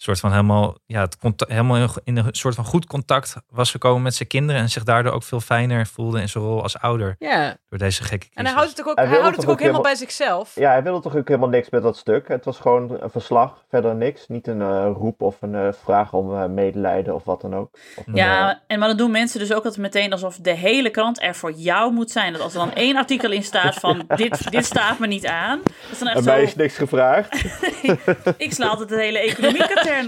[0.02, 4.02] Soort van helemaal, ja, het contact, helemaal in, een soort van goed contact was gekomen
[4.02, 4.60] met zijn kinderen.
[4.60, 7.16] En zich daardoor ook veel fijner voelde in zijn rol als ouder.
[7.18, 7.56] Ja.
[7.68, 8.36] Door deze gekke crisis.
[8.36, 10.54] En hij houdt het toch ook, Hij houdt het ook ook helemaal bij zichzelf?
[10.54, 12.28] Ja, hij wilde toch ook helemaal niks met dat stuk.
[12.28, 14.28] Het was gewoon een verslag, verder niks.
[14.28, 17.78] Niet een eh, roep of een eh, vraag om eh, medelijden of wat dan ook.
[17.96, 20.90] Of een, Ja, en maar dan doen mensen dus ook altijd meteen alsof de hele
[20.90, 22.32] krant er voor jou moet zijn.
[22.32, 25.60] Dat als er dan één artikel in staat van dit, dit staat me niet aan.
[25.64, 27.44] Dat is dan echt en zo, mij is niks gevraagd.
[28.36, 29.18] ik sla altijd de hele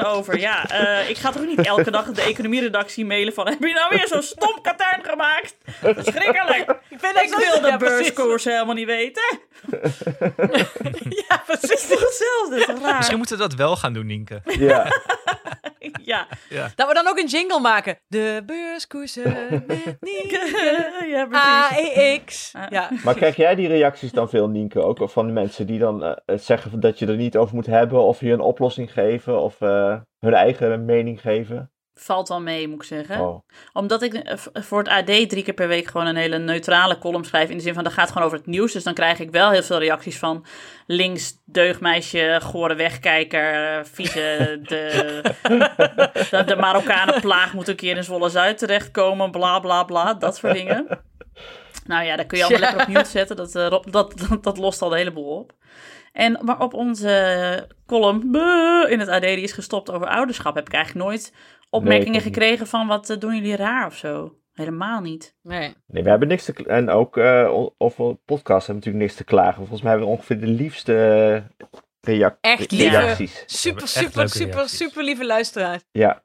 [0.04, 0.38] over.
[0.38, 3.48] Ja, eh, ik ga toch niet elke dag de economieredactie mailen van...
[3.48, 5.54] heb je nou weer zo'n stom katern gemaakt?
[5.80, 6.70] Verschrikkelijk.
[6.88, 9.22] Ik vind Ik zo- wil de ja, beurskoers helemaal niet weten.
[11.28, 11.88] Ja, Het is precies.
[11.88, 12.80] toch hetzelfde?
[12.82, 12.96] Raar?
[12.96, 14.40] Misschien moeten we dat wel gaan doen, Nienke.
[14.58, 14.86] ja.
[16.48, 16.70] Ja.
[16.74, 17.98] Dat we dan ook een jingle maken.
[18.06, 19.22] De beurskoersen
[19.66, 21.06] met Nienke.
[21.08, 21.28] ja.
[21.30, 22.52] AEX.
[22.56, 22.66] Ah.
[22.70, 22.90] Ja.
[23.04, 24.82] Maar krijg jij die reacties dan veel, Nienke?
[24.82, 27.66] Ook of van de mensen die dan eh, zeggen dat je er niet over moet
[27.66, 31.71] hebben, of je een oplossing geven, of eh, hun eigen mening geven?
[31.94, 33.20] Valt wel mee, moet ik zeggen.
[33.20, 33.48] Oh.
[33.72, 37.24] Omdat ik eh, voor het AD drie keer per week gewoon een hele neutrale column
[37.24, 37.50] schrijf.
[37.50, 38.72] In de zin van, dat gaat gewoon over het nieuws.
[38.72, 40.44] Dus dan krijg ik wel heel veel reacties van
[40.86, 45.20] links, deugmeisje, gore wegkijker, eh, vieze, de,
[46.30, 50.86] de, de Marokkanenplaag moet een keer in Zwolle-Zuid terechtkomen, bla bla bla, dat soort dingen.
[51.86, 52.66] Nou ja, daar kun je allemaal Ja.
[52.76, 53.36] lekker op mute zetten.
[53.36, 55.52] Dat, eh, dat, dat, dat lost al de hele boel op.
[56.12, 58.34] En, maar op onze column
[58.88, 61.32] in het AD, die is gestopt over ouderschap, heb ik eigenlijk nooit
[61.72, 64.36] opmerkingen gekregen van wat eh, doen jullie raar of zo.
[64.52, 65.34] Helemaal niet.
[65.42, 65.74] Nee.
[65.86, 69.14] Nee, we hebben niks te En ook eh, o- over podcasts hebben we natuurlijk niks
[69.14, 69.54] te klagen.
[69.54, 70.94] Volgens mij hebben we ongeveer de liefste
[71.56, 71.64] eh,
[72.00, 73.42] reac- Echt lieve- reacties.
[73.46, 74.76] Super, super, super, reacties.
[74.78, 75.80] super lieve luisteraar.
[75.92, 76.22] Ja,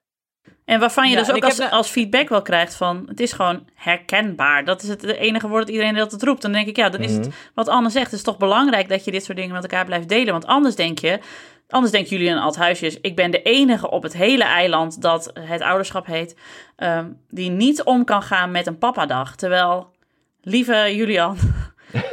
[0.65, 3.03] En waarvan je Ja, dus ook als, na- als feedback wel krijgt van...
[3.07, 4.65] het is gewoon herkenbaar.
[4.65, 6.41] Dat is het de enige woord dat iedereen dat het roept.
[6.41, 7.21] Dan denk ik, ja, dan is Mhm.
[7.21, 8.05] het wat Anne zegt.
[8.05, 10.31] Het is toch belangrijk dat je dit soort dingen met elkaar blijft delen.
[10.31, 11.19] Want anders denk je...
[11.70, 15.61] Anders denken jullie een Althuisjes, ik ben de enige op het hele eiland dat het
[15.61, 16.36] ouderschap heet,
[16.76, 19.36] ehm, die niet om kan gaan met een papadag.
[19.36, 19.91] Terwijl,
[20.41, 21.38] lieve Julian,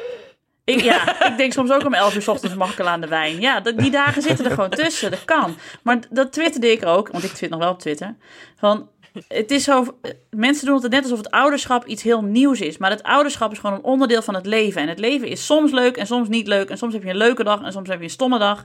[0.64, 3.00] ik, ja, ik denk soms ook om 11 uur 's ochtends mag ik al aan
[3.00, 3.40] de wijn.
[3.40, 5.56] Ja, die dagen zitten er gewoon tussen, dat kan.
[5.82, 8.16] Maar dat twitterde ik ook, want ik twitter nog wel op Twitter,
[8.56, 8.88] van
[9.28, 9.98] het is zo,
[10.30, 12.78] mensen doen het net alsof het ouderschap iets heel nieuws is.
[12.78, 14.82] Maar het ouderschap is gewoon een onderdeel van het leven.
[14.82, 16.70] En het leven is soms leuk en soms niet leuk.
[16.70, 18.62] En soms heb je een leuke dag en soms heb je een stomme dag.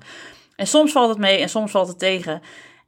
[0.59, 2.41] En soms valt het mee en soms valt het tegen.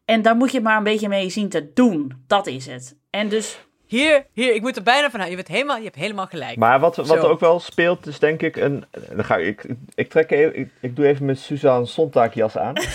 [0.05, 2.23] En daar moet je maar een beetje mee zien te doen.
[2.27, 2.97] Dat is het.
[3.09, 5.29] En dus, Hier, hier, ik moet er bijna van houden.
[5.29, 6.57] Je, bent helemaal, je hebt helemaal gelijk.
[6.57, 7.15] maar wat, wat Zo.
[7.15, 8.85] ook wel speelt is denk ik een...
[9.09, 12.57] Dan ga ik, ik, ik, trek even, ik, ik doe even mijn Suzanne Sontag jas
[12.57, 12.75] aan.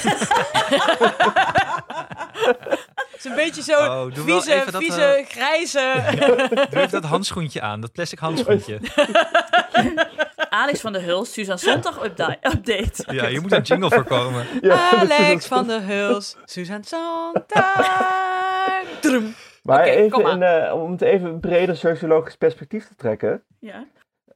[3.11, 6.03] Het is een beetje zo Oh, vieze, even dat, vieze, eh, grijze...
[6.71, 8.81] Doe even dat handschoentje aan, dat plastic handschoentje.
[10.57, 13.05] Alex van der Hulst, Suzanne Zondag upda- update.
[13.15, 14.47] Ja, hier moet een jingle voor komen.
[14.61, 17.87] Ja, dat is Alex van der Huls, Suzanne Sontag.
[19.01, 19.35] Drum.
[19.63, 23.43] Maar even in, eh, om het even een breder sociologisch perspectief te trekken.
[23.61, 23.85] Ja.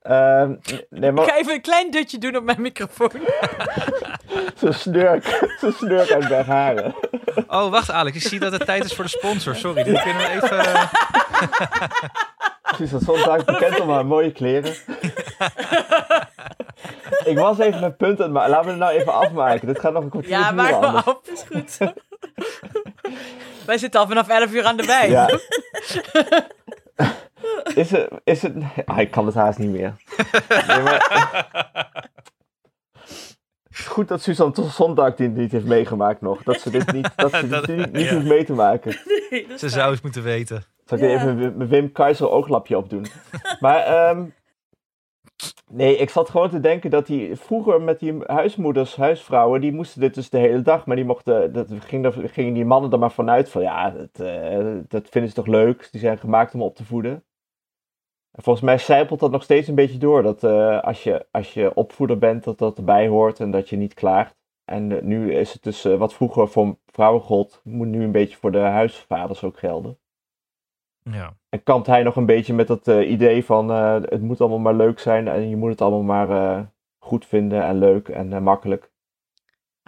[0.02, 0.54] Ehm,
[0.90, 3.10] nee, Ik maar ga even een klein dutje doen op mijn microfoon.
[4.60, 6.94] zo'n snurk, zo'n snurk uit Bergharen.
[7.48, 9.56] Oh, wacht Alex, ik zie dat het tijd is voor de sponsor.
[9.56, 10.88] Sorry, dit kunnen we even...
[12.70, 14.74] eh, Suzanne Sontag, bekend om haar mooie kleren.
[17.24, 18.50] ik was even mijn punt aan maken.
[18.50, 19.66] Laten we het nou even afmaken.
[19.66, 21.20] Dit gaat nog een kwartier Ja, maak maar af.
[21.32, 21.78] Is goed.
[23.66, 25.10] Wij zitten al vanaf 11 uur aan de wijn.
[25.10, 25.28] Ja.
[27.74, 28.54] Is het, is het...
[28.84, 29.94] Ah, ik kan het haast niet meer.
[30.66, 31.08] Nee, maar...
[33.80, 36.42] Het is goed dat Suzanne Sontag dit niet heeft meegemaakt nog.
[36.42, 38.14] Dat ze dit niet, dat ze dit niet, niet ja.
[38.14, 38.96] hoeft mee te maken.
[39.30, 40.62] Nee, Ze zou eens moeten weten.
[40.84, 41.10] Zal ik Ja.
[41.10, 43.06] even mijn- Wim Keizer ooglapje opdoen?
[43.60, 44.24] Maar, ehm,
[45.70, 50.00] nee, ik zat gewoon te denken dat die vroeger met die huismoeders, huisvrouwen, die moesten
[50.00, 50.86] dit dus de hele dag.
[50.86, 54.26] Maar die mochten, dat ging er, gingen die mannen er maar vanuit van, ja, dat,
[54.26, 55.88] eh, dat vinden ze toch leuk.
[55.90, 57.24] Die zijn gemaakt om op te voeden.
[58.30, 60.22] En volgens mij zijpelt dat nog steeds een beetje door.
[60.22, 63.76] Dat eh, als, je, als je opvoeder bent, dat dat erbij hoort en dat je
[63.76, 64.38] niet klaagt.
[64.64, 68.12] En eh, nu is het dus, eh, wat vroeger voor vrouwen gold, moet nu een
[68.12, 69.98] beetje voor de huisvaders ook gelden.
[71.02, 71.36] Ja.
[71.48, 74.98] En kampt hij nog een beetje met dat idee van het moet allemaal maar leuk
[74.98, 78.90] zijn en je moet het allemaal maar goed vinden en leuk en makkelijk.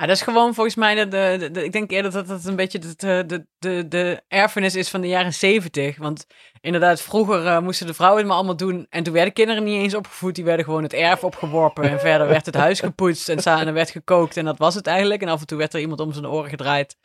[0.03, 1.09] Ah, dat is gewoon volgens mij, de,
[1.53, 5.01] de, ik denk eerder dat dat een beetje de, de, de, de, erfenis is van
[5.01, 5.97] de jaren zeventig.
[5.97, 6.27] Want
[6.61, 8.87] inderdaad, vroeger eh, moesten de vrouwen het maar allemaal doen.
[8.91, 11.85] En toen werden kinderen niet eens opgevoed, die werden gewoon het erf opgeworpen.
[11.91, 14.37] En verder werd het huis gepoetst en samen werd gekookt.
[14.37, 15.23] En dat was het eigenlijk.
[15.23, 16.97] En af en toe werd er iemand om zijn oren gedraaid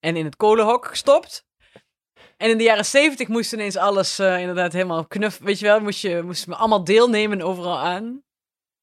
[0.00, 1.46] en in het kolenhok gestopt.
[2.36, 5.38] En in de jaren zeventig moest ineens alles eh, inderdaad helemaal knuf.
[5.38, 8.04] Weet je wel, moest je moest allemaal deelnemen overal aan.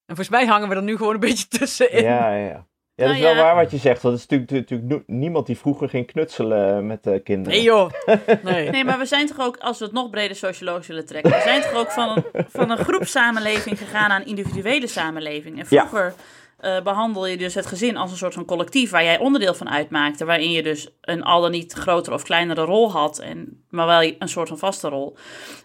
[0.06, 2.04] En volgens mij hangen we er nu gewoon een beetje tussenin.
[2.04, 2.70] Ja, ja,
[3.02, 3.08] ja.
[3.08, 3.54] Ja, dat is Nou wel ja.
[3.54, 4.02] waar wat je zegt.
[4.02, 7.58] Want het is natuurlijk, natuurlijk niemand die vroeger ging knutselen met eh, kinderen.
[7.58, 7.92] Nee joh.
[8.44, 8.70] Nee.
[8.70, 11.42] Nee, maar we zijn toch ook, als we het nog breder sociologisch willen trekken, we
[11.44, 15.60] zijn toch ook van een, van een groepssamenleving gegaan een individuele samenleving.
[15.60, 15.88] En Ja.
[15.88, 16.14] vroeger
[16.58, 19.70] eh, behandel je dus het gezin als een soort van collectief waar jij onderdeel van
[19.70, 23.88] uitmaakte, waarin je dus een al dan niet grotere of kleinere rol had, en, maar
[23.88, 25.18] wel een soort van vaste rol.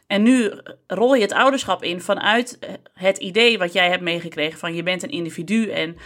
[0.06, 0.52] En nu
[0.86, 2.58] rol je het ouderschap in vanuit
[2.94, 5.96] het idee wat jij hebt meegekregen van je bent een individu en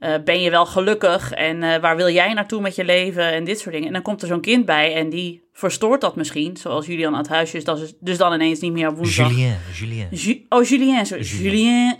[0.00, 3.44] eh, ben je wel gelukkig en eh, waar wil jij naartoe met je leven en
[3.44, 3.86] dit soort dingen.
[3.86, 7.18] En dan komt er zo'n kind bij en die verstoort dat misschien, zoals Julian aan
[7.18, 9.30] het huisje is, dat is dus dan ineens niet meer op woensdag.
[9.30, 10.08] Julien, Julien.
[10.10, 11.24] Ju- oh, Julien, sorry.
[11.24, 11.96] Julien.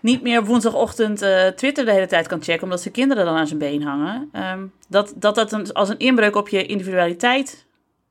[0.00, 3.46] Niet meer woensdagochtend eh, Twitter de hele tijd kan checken, omdat zijn kinderen dan aan
[3.46, 4.28] zijn been hangen.
[4.32, 7.66] Ehm, dat dat, dat een, als een inbreuk op je individualiteit,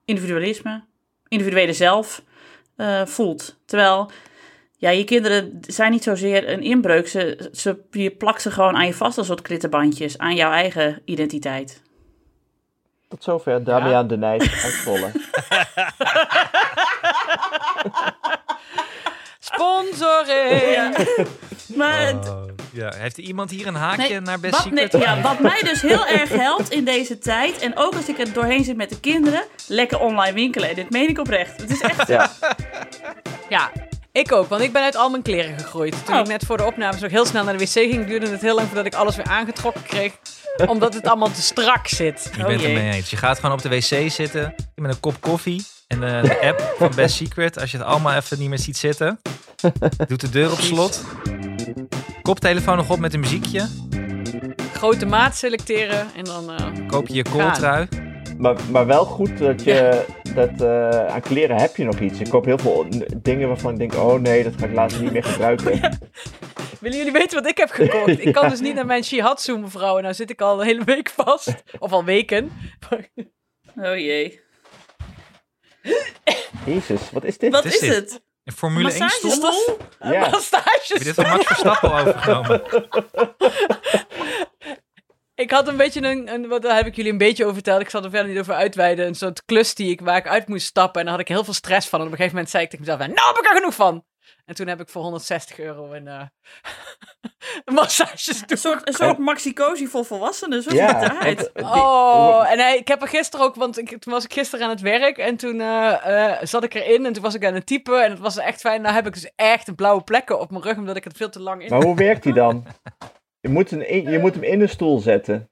[0.06, 0.84] individualisme,
[1.28, 2.24] individuele zelf
[3.06, 3.58] voelt.
[3.66, 4.12] Terwijl,
[4.82, 7.08] ja, je kinderen zijn niet zozeer een inbreuk.
[7.08, 11.02] Ze, ze, je plakt ze gewoon aan je vast als soort klittenbandjes, aan jouw eigen
[11.06, 11.82] identiteit.
[13.08, 15.12] Tot zover Damian de Nijs uit Zwolle.
[19.40, 20.96] Sponsoring.
[21.76, 22.94] Maar het- Oh, ja.
[22.96, 24.92] Heeft er iemand hier een haakje Nee, naar Best wat, Secret?
[24.92, 28.20] nee, ja, wat mij dus heel erg helpt in deze tijd, en ook als ik
[28.20, 30.70] er doorheen zit met de kinderen, lekker online winkelen.
[30.70, 31.62] En dit meen ik oprecht.
[31.62, 32.08] Het is echt.
[32.08, 32.32] Ja,
[33.50, 33.72] Ja,
[34.20, 36.06] ik ook, want ik ben uit al mijn kleren gegroeid.
[36.06, 36.20] Toen Oh.
[36.22, 38.56] ik net voor de opnames ook heel snel naar de wc ging, duurde het heel
[38.56, 40.14] lang voordat ik alles weer aangetrokken kreeg.
[40.68, 42.30] Omdat het allemaal te strak zit.
[42.36, 42.80] Je Oh bent het jee.
[42.80, 43.10] mee eens.
[43.10, 46.74] Je gaat gewoon op de wc zitten met een kop koffie en eh, de app
[46.78, 47.60] van Best Secret.
[47.60, 49.20] Als je het allemaal even niet meer ziet zitten.
[50.08, 51.04] Doet de deur op slot.
[52.22, 53.68] Koptelefoon nog op met een muziekje.
[54.74, 56.52] Grote maat selecteren en dan...
[56.52, 57.88] eh, Koop je je kooltrui.
[58.40, 62.20] Maar, maar wel goed dat je dat eh, aan kleren heb je nog iets.
[62.20, 62.86] Ik koop heel veel
[63.18, 65.72] dingen waarvan ik denk, oh nee, dat ga ik later niet meer gebruiken.
[66.80, 68.26] Willen jullie weten wat ik heb gekocht?
[68.26, 70.84] Ik kan dus niet naar mijn shihatsu mevrouw en nou zit ik al een hele
[70.84, 71.64] week vast.
[71.80, 72.52] Of al weken.
[73.76, 74.42] Oh jee.
[76.66, 77.52] Jezus, wat is dit?
[77.52, 77.96] Wat is is, dit?
[77.96, 78.22] het?
[78.44, 79.30] Een Formule 1 stoel.
[79.30, 79.78] Massagestoel?
[80.00, 82.62] Ja, Heb je dit van Max Verstappen overgenomen?
[85.40, 87.82] Ik had een beetje een, een, wat daar heb ik jullie een beetje over verteld.
[87.82, 89.08] Ik zal er verder niet over uitweiden.
[89.08, 91.00] Een soort klus die ik, waar ik uit moest stappen.
[91.00, 92.00] En daar had ik heel veel stress van.
[92.00, 94.06] En op een gegeven moment zei ik tegen mezelf, nou heb ik er genoeg van.
[94.46, 96.22] En toen heb ik voor 160 euro een, eh
[97.66, 100.64] een massages Een soort, een soort maxi-cosi voor volwassenen.
[100.64, 101.00] Zo ziet ja.
[101.00, 101.52] het eruit.
[101.54, 104.72] Oh, en hij, ik heb er gisteren ook, want ik, toen was ik gisteren aan
[104.72, 107.66] het werk en toen eh, eh, zat ik erin en toen was ik aan het
[107.66, 108.82] typen en het was echt fijn.
[108.82, 111.42] Nou heb ik dus echt blauwe plekken op mijn rug omdat ik het veel te
[111.42, 111.70] lang in.
[111.70, 112.66] Maar hoe werkt die dan?
[113.42, 115.50] Je moet, een, je moet hem in een stoel zetten.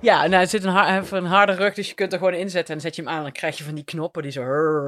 [0.00, 2.18] Ja, nou, het zit een, har- hij heeft een harde rug, dus je kunt er
[2.18, 4.22] gewoon inzetten en dan zet je hem aan en dan krijg je van die knoppen
[4.22, 4.42] die zo.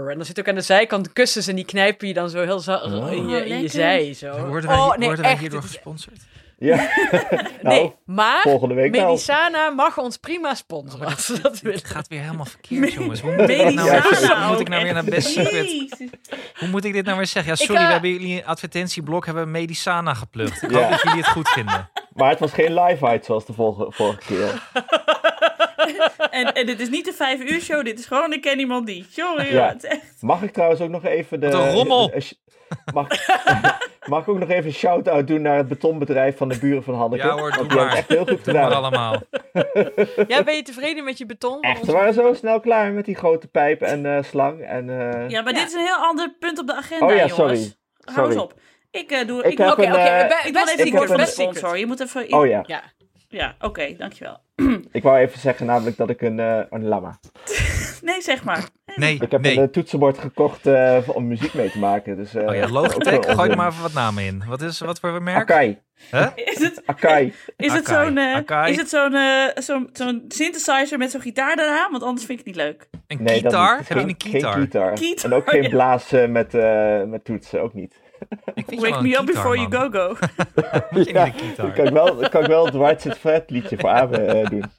[0.07, 2.61] en dan zit ook aan de zijkant kussens en die knijpen je dan zo heel
[3.03, 3.13] Oh.
[3.13, 3.71] in, je, in je lekker.
[3.71, 4.15] zij.
[4.15, 4.47] Zo.
[4.47, 6.17] Worden wij, oh, nee, worden wij echt, hierdoor gesponsord?
[6.59, 6.77] Ja.
[7.63, 9.07] nou, nee, maar volgende week wel.
[9.07, 11.79] Medisana mag ons prima sponsoren als ze dat willen.
[11.79, 13.21] Het gaat weer helemaal verkeerd, jongens.
[13.21, 15.05] Hoe moet ik dit nou, Medisana weer, hoe moet ik nou weer naar.
[15.05, 15.97] Best Secret?
[16.59, 17.53] Hoe moet ik dit nou weer zeggen?
[17.57, 20.63] Ja, Ik, sorry, eh, we hebben jullie een advertentieblok hebben Medisana geplukt.
[20.63, 20.81] Ik Ja.
[20.81, 21.91] hoop dat jullie het goed vinden.
[22.15, 24.63] Maar het was geen live-fight zoals de vorige, vorige keer.
[26.31, 28.87] En, en dit is niet de vijf uur show, dit is gewoon ik ken iemand
[28.87, 29.07] die.
[29.11, 29.69] Sorry, Ja.
[29.69, 31.51] het echt- Mag ik trouwens ook nog even de...
[31.51, 32.13] Wat een rommel.
[32.95, 33.09] Mag,
[34.13, 36.95] mag ik ook nog even een shout-out doen naar het betonbedrijf van de buren van
[36.95, 37.27] Hanneke?
[37.27, 37.93] Ja hoor, doe die maar.
[37.97, 38.79] echt heel goed Doe maar gedaan.
[38.79, 39.21] allemaal.
[40.29, 41.61] Ja, ben je tevreden met je beton?
[41.61, 44.61] Echt, ze waren zo snel klaar met die grote pijp en eh, slang.
[44.61, 45.59] En, eh, Ja, maar Ja.
[45.59, 47.35] dit is een heel ander punt op de agenda, Oh ja, jongens.
[47.37, 47.57] sorry.
[48.15, 48.37] Hou eens Sorry.
[48.39, 48.55] op.
[48.91, 49.39] Ik eh, doe...
[49.43, 51.79] Ik Ik, heb ik, Oké, een, ik wil best even ik een- sponsor.
[51.79, 52.33] Je moet even...
[52.33, 52.83] Oh ja, Ja.
[53.29, 54.39] Ja, oké, dankjewel.
[54.93, 57.19] ik wou even zeggen namelijk dat ik een, eh een lama.
[58.03, 58.69] Nee, zeg maar.
[58.97, 59.57] Nee, Ik heb nee.
[59.57, 62.17] een eh, toetsenbord gekocht eh, om muziek mee te maken.
[62.17, 64.43] Dus, eh, Oh ja, Logitech, gooi er maar even wat namen in.
[64.49, 65.51] Wat is wat voor merk?
[65.51, 65.79] Akai.
[66.35, 67.35] Is het, Akai.
[67.57, 68.07] is het Akai.
[68.07, 71.91] zo'n is het zo'n eh, zo'n zo'n synthesizer met zo'n gitaar eraan?
[71.91, 72.89] Want anders vind ik het niet leuk.
[73.07, 73.77] Een Nee, gitaar?
[73.77, 74.53] Heb je een gitaar?
[74.53, 75.23] Geen gitaar.
[75.25, 77.95] En ook geen blazen met, eh, met toetsen, ook niet.
[78.67, 80.17] Wake me up before you go go.
[80.91, 81.67] Moet je Ja, niet een gitaar?
[81.67, 84.17] Dan kan ik wel, dan kan ik wel het White Sit Fred liedje voor Abe
[84.17, 84.65] eh, doen.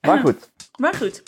[0.00, 0.50] Maar goed.
[0.76, 1.22] Maar goed.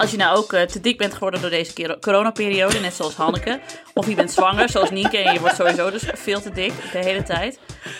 [0.00, 3.60] Als je nou ook eh, te dik bent geworden door deze coronaperiode, net zoals Hanneke.
[3.94, 6.98] Of je bent zwanger, zoals Nienke, en je wordt sowieso dus veel te dik de
[6.98, 7.58] hele tijd.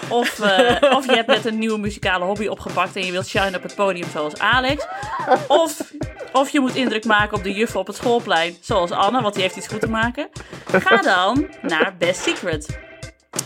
[0.09, 3.57] Of, eh, of je hebt net een nieuwe muzikale hobby opgepakt en je wilt shine
[3.57, 4.87] op het podium zoals Alex.
[5.49, 5.93] Of,
[6.33, 9.43] of je moet indruk maken op de juffen op het schoolplein, zoals Anne, want die
[9.43, 10.29] heeft iets goed te maken.
[10.73, 12.90] Ga dan naar Best Secret.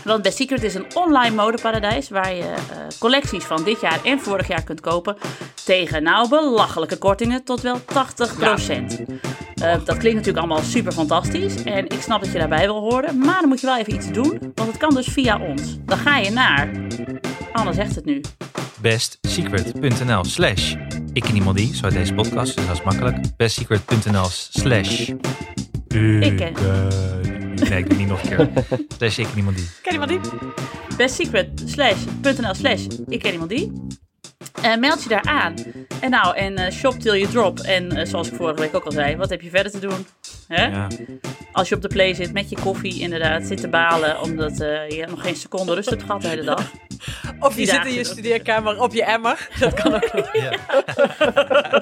[0.05, 4.19] Want Best Secret is een online modeparadijs waar je eh, collecties van dit jaar en
[4.19, 5.17] vorig jaar kunt kopen
[5.63, 7.83] tegen nou belachelijke kortingen tot wel 80%.
[9.55, 13.17] Eh, dat klinkt natuurlijk allemaal super fantastisch en ik snap dat je daarbij wil horen,
[13.17, 15.77] maar dan moet je wel even iets doen, want het kan dus via ons.
[15.85, 16.71] Dan ga je naar
[17.51, 18.21] Anne zegt het nu.
[18.81, 20.75] bestsecret.nl slash
[21.13, 23.17] ik en iemand die, zo deze podcast, dus dat is makkelijk.
[23.37, 25.09] bestsecret.nl slash
[26.19, 26.51] ik
[27.61, 28.49] en- Nee, ik doe niet nog een keer.
[28.97, 29.67] Slash ik en iemand die.
[29.81, 30.19] Ken wat die?
[30.97, 33.71] bestsecret.nl slash ik ken iemand die.
[34.61, 35.53] Eh, meld je daar aan.
[36.01, 37.59] En nou, en eh, shop till you drop.
[37.59, 40.07] En eh, zoals ik vorige week ook al zei, wat heb je verder te doen?
[40.47, 40.65] Hè?
[40.65, 40.87] Ja.
[41.51, 44.21] Als je op de play zit met je koffie, inderdaad, zit te balen.
[44.21, 46.71] Omdat eh, je nog geen seconde rust hebt gehad de hele dag.
[47.39, 49.47] Of je zit in je dat- studeerkamer op je emmer.
[49.59, 50.29] Dat kan ook nog.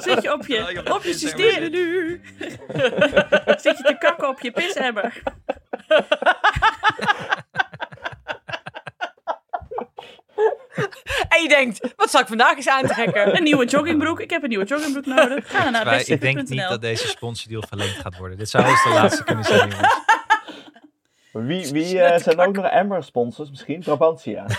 [0.01, 2.21] Zit je op je, op je systeem nu?
[3.45, 5.13] Zit je te kakken op je pisemmer?
[11.33, 13.35] En je denkt, wat zal ik vandaag eens aantrekken?
[13.37, 14.19] Een nieuwe joggingbroek.
[14.19, 15.49] Ik heb een nieuwe joggingbroek nodig.
[15.49, 18.37] Ga dan naar ik denk niet dat deze sponsordeal verlengd gaat worden.
[18.37, 20.01] Dit zou eens de laatste kunnen zijn, jongens.
[21.31, 23.49] Wie, wie eh, zijn ook nog Emmer sponsors?
[23.49, 24.45] Misschien Brabantia.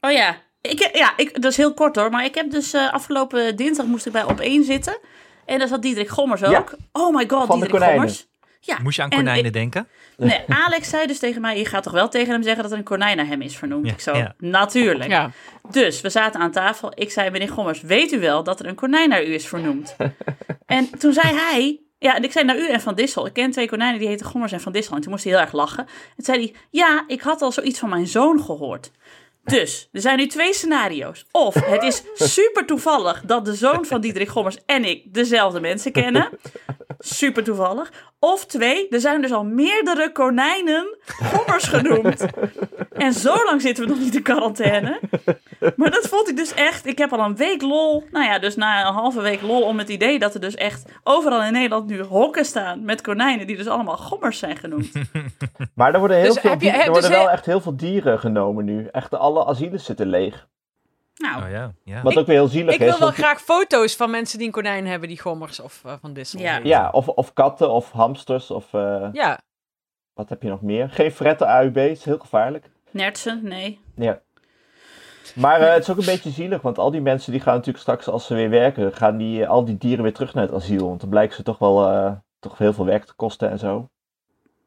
[0.00, 0.36] Oh ja.
[0.60, 2.10] Ik, ja, ik, dat is heel kort hoor.
[2.10, 4.98] Maar ik heb dus eh, afgelopen dinsdag moest ik bij op één zitten.
[5.50, 6.50] En daar zat Diederik Gommers ook.
[6.50, 6.64] Ja.
[6.92, 7.94] Oh my god, Van de Diederik konijnen.
[7.94, 8.28] Gommers.
[8.60, 8.78] Ja.
[8.82, 9.88] Moest je aan en konijnen ik- denken?
[10.16, 12.78] Nee, Alex zei dus tegen mij, je gaat toch wel tegen hem zeggen dat er
[12.78, 13.86] een konijn naar hem is vernoemd?
[13.86, 14.34] Ja, ik zo, ja.
[14.38, 15.10] natuurlijk.
[15.10, 15.30] Ja.
[15.70, 16.92] Dus we zaten aan tafel.
[16.94, 19.96] Ik zei, meneer Gommers, weet u wel dat er een konijn naar u is vernoemd?
[20.66, 23.26] en toen zei hij, ja, en ik zei naar u en Van Dissel.
[23.26, 24.94] Ik ken twee konijnen die heten Gommers en Van Dissel.
[24.96, 25.86] En toen moest hij heel erg lachen.
[25.86, 28.90] En toen zei hij, ja, ik had al zoiets van mijn zoon gehoord.
[29.44, 31.26] Dus, er zijn nu twee scenario's.
[31.30, 35.92] Of het is super toevallig dat de zoon van Diederik Gommers en ik dezelfde mensen
[35.92, 36.28] kennen.
[36.98, 37.92] Super toevallig.
[38.18, 42.24] Of twee, er zijn dus al meerdere konijnen Gommers genoemd.
[43.00, 45.00] En zo lang zitten we nog niet in quarantaine.
[45.76, 46.86] Maar dat vond ik dus echt.
[46.86, 48.04] Ik heb al een week lol.
[48.10, 50.84] Nou ja, dus na een halve week lol om het idee dat er dus echt
[51.04, 54.92] overal in Nederland nu hokken staan met konijnen die dus allemaal Gommers zijn genoemd.
[55.74, 57.32] Maar er worden, heel Dus veel heb je- die- heb- er worden dus wel he-
[57.32, 58.86] echt heel veel dieren genomen nu.
[58.92, 60.48] Echt alle asielen zitten leeg.
[61.14, 62.02] Nou, Oh ja, ja.
[62.02, 62.86] Wat ook weer heel zielig Ik is.
[62.86, 66.12] wil wel graag foto's van mensen die een konijn hebben die gommers of eh, van
[66.12, 66.40] Dissel.
[66.40, 66.60] Ja.
[66.62, 69.40] Ja, of, of katten of hamsters of eh, Ja.
[70.14, 70.88] wat heb je nog meer?
[70.90, 72.70] Geen fretten AUB, is heel gevaarlijk.
[72.92, 73.80] Nertsen, nee.
[73.94, 74.20] Ja.
[75.34, 77.78] Maar eh, het is ook een beetje zielig, want al die mensen die gaan natuurlijk
[77.82, 80.54] straks als ze weer werken, gaan die, eh, al die dieren weer terug naar het
[80.54, 80.86] asiel.
[80.88, 83.88] Want dan blijkt ze toch wel eh, toch heel veel werk te kosten en zo.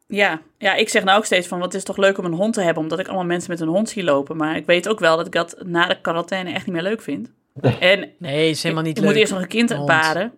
[0.07, 0.41] Ja.
[0.57, 2.61] ja, ik zeg nou ook steeds van, wat is toch leuk om een hond te
[2.61, 4.38] hebben, omdat ik allemaal mensen met een hond zie lopen.
[4.38, 7.01] Maar ik weet ook wel dat ik dat na de quarantaine echt niet meer leuk
[7.01, 7.32] vind.
[7.80, 9.11] En Nee, is helemaal niet ik leuk.
[9.11, 10.34] moet eerst nog een kind Een baren.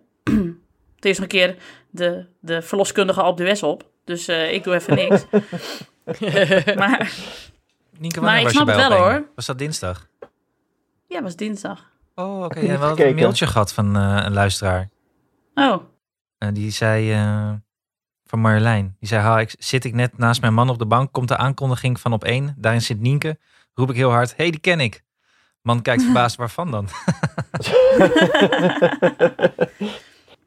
[0.96, 1.56] Het is nog een keer
[1.90, 3.90] de, de verloskundige op de wes op.
[4.04, 5.26] Dus eh, ik doe even niks.
[6.82, 7.12] maar
[7.98, 9.28] Nienke, Maar ik was snap het wel, hoor.
[9.34, 10.06] Was dat dinsdag?
[11.08, 11.90] ja, was dinsdag.
[12.14, 12.54] Oh, oké.
[12.54, 13.08] heb Ja, niet we hadden gekeken.
[13.16, 14.88] een mailtje gehad van eh, een luisteraar.
[15.54, 15.82] Oh,
[16.38, 17.50] En die zei, eh,
[18.24, 21.12] van Marjolein, die zei, ha, ik, zit ik net naast mijn man op de bank,
[21.12, 23.38] komt de aankondiging van op één, daarin zit Nienke,
[23.74, 25.04] roep ik heel hard, hé, hey, die ken ik.
[25.62, 26.88] Man kijkt verbaasd, waarvan dan?
[27.58, 27.66] dat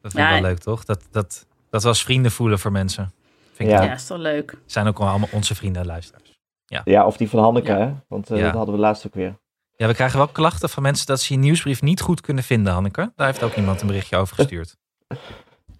[0.01, 0.85] vind ik Ja, wel leuk, toch?
[0.85, 3.13] Dat, dat, dat we als vrienden voelen voor mensen.
[3.53, 3.81] Vind ik Ja.
[3.81, 3.97] ja, leuk.
[3.97, 4.57] is toch leuk.
[4.65, 6.28] Zijn ook wel allemaal onze vrienden en luisteraars.
[6.83, 7.77] Ja, of die van Hanneke, Ja.
[7.77, 7.91] hè?
[8.07, 8.43] Want eh, Ja.
[8.45, 9.37] dat hadden we laatst ook weer.
[9.75, 12.73] Ja, we krijgen wel klachten van mensen dat ze je nieuwsbrief niet goed kunnen vinden,
[12.73, 13.11] Hanneke.
[13.15, 14.75] Daar heeft ook iemand een berichtje over gestuurd.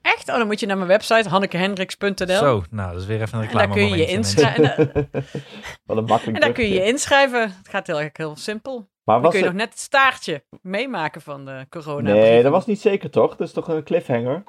[0.01, 0.29] Echt?
[0.29, 2.37] Oh, dan moet je naar mijn website, hannekehendricks.nl.
[2.37, 4.77] Zo, nou, dat is weer even een En daar kun je je reclame inschrijven.
[4.77, 5.19] En, da-
[5.85, 7.41] Wat een makkelijk en daar kun je je inschrijven.
[7.57, 8.89] Het gaat heel, erg heel simpel.
[9.03, 9.53] Maar Dan kun je het...
[9.53, 12.11] nog net het staartje meemaken van de corona.
[12.13, 13.35] Nee, dat was niet zeker toch?
[13.35, 14.43] Dat is toch een cliffhanger?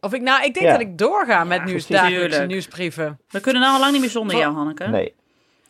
[0.00, 0.72] Of ik, nou, ik denk Ja.
[0.72, 3.20] dat ik doorga met Ja, nieuws, dagelijkse nieuwsbrieven.
[3.28, 4.86] We kunnen nou al lang niet meer zonder jou, Hanneke.
[4.88, 5.14] Nee.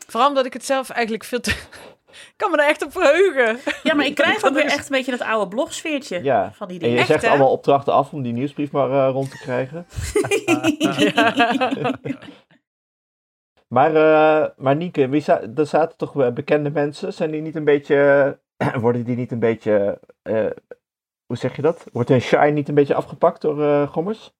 [0.06, 1.50] Vooral omdat ik het zelf eigenlijk veel te...
[2.12, 3.58] Ik kan me er echt op verheugen.
[3.82, 6.52] Ja, maar ik krijg ook weer echt een beetje dat oude blogsfeertje Ja.
[6.54, 6.98] van die En je dingen.
[6.98, 9.86] Echt, zegt allemaal opdrachten af om die nieuwsbrief maar eh, rond te krijgen.
[13.68, 17.12] Maar, eh maar Nienke, wie za- er zaten toch bekende mensen?
[17.12, 18.38] Zijn die niet een beetje...
[18.80, 20.00] worden die niet een beetje...
[20.22, 20.46] eh,
[21.32, 21.84] hoe zeg je dat?
[21.92, 24.32] Wordt hun shine niet een beetje afgepakt door eh, Gommers?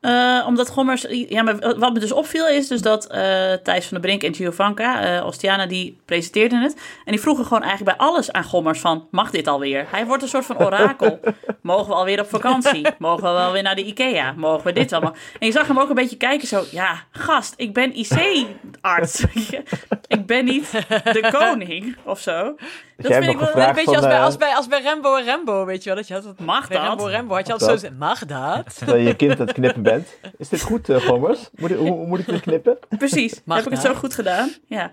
[0.00, 1.06] Eh, omdat Gommers...
[1.08, 4.34] Ja, maar wat me dus opviel is dus dat eh, Thijs van der Brink en
[4.34, 6.74] Giovanka, eh Ostiana, die presenteerden het.
[7.04, 9.86] En die vroegen gewoon eigenlijk bij alles aan Gommers van, mag dit alweer?
[9.90, 11.20] Hij wordt een soort van orakel.
[11.62, 12.86] Mogen we alweer op vakantie?
[12.98, 14.32] Mogen we wel weer naar de Ikea?
[14.32, 15.14] Mogen we dit allemaal?
[15.38, 19.24] En je zag hem ook een beetje kijken zo, ja, gast, ik ben IC-arts.
[20.16, 22.54] ik ben niet de koning of zo.
[22.98, 23.56] Dat vind ik wel...
[23.56, 25.88] Een beetje als bij, van, als, eh, bij, als bij Rembo en Rembo, weet je
[25.88, 25.98] wel.
[25.98, 26.86] Dat je altijd, Mag bij dat?
[26.86, 27.88] Rembo en Rembo had je altijd zo...
[27.98, 28.78] Mag dat?
[28.86, 30.18] Dat je je kind aan het knippen bent.
[30.38, 31.48] Is dit goed, eh, Gommers?
[31.54, 32.78] Moet ik, hoe, hoe moet ik dit knippen?
[32.98, 33.40] Precies.
[33.44, 34.52] Mag Heb ik het zo goed gedaan?
[34.66, 34.90] Ja.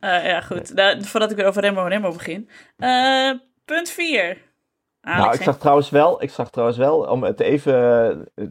[0.00, 0.74] Eh, ja, goed.
[0.74, 2.48] Nou, voordat ik weer over Rembo en Rembo begin.
[2.76, 3.30] Eh,
[3.64, 4.38] punt 4.
[5.06, 7.74] Alex, nou, ik zag trouwens wel, ik zag trouwens wel, om het even
[8.34, 8.46] eh, eh,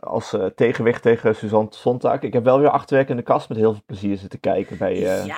[0.00, 2.20] als eh, tegenwicht tegen Suzanne Sontag.
[2.20, 4.78] Ik heb wel weer acht weken in de kast met heel veel plezier zitten kijken
[4.78, 4.92] bij.
[4.92, 5.36] eh Ja,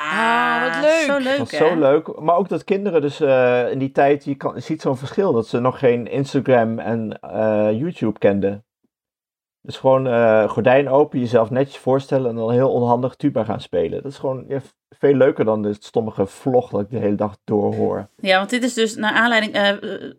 [0.56, 1.04] Ah, wat leuk.
[1.06, 2.20] Zo Het leuk, was zo leuk.
[2.20, 5.32] Maar ook dat kinderen dus eh, in die tijd, je, kan, je ziet zo'n verschil,
[5.32, 8.63] dat ze nog geen Instagram en eh, YouTube kenden.
[9.66, 14.02] Dus gewoon eh, gordijn open, jezelf netjes voorstellen en dan heel onhandig tuba gaan spelen.
[14.02, 14.60] Dat is gewoon ja,
[14.90, 18.08] veel leuker dan het stommige vlog dat ik de hele dag doorhoor.
[18.16, 19.52] Ja, want dit is dus naar aanleiding...
[19.54, 19.68] eh,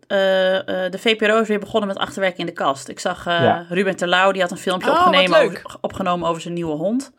[0.07, 2.87] eh, eh, de VPRO is weer begonnen met achterwerk in de kast.
[2.89, 3.65] Ik zag eh, Ja.
[3.69, 7.11] Ruben Terlouw, die had een filmpje Oh, opgenomen over, opgenomen over zijn nieuwe hond.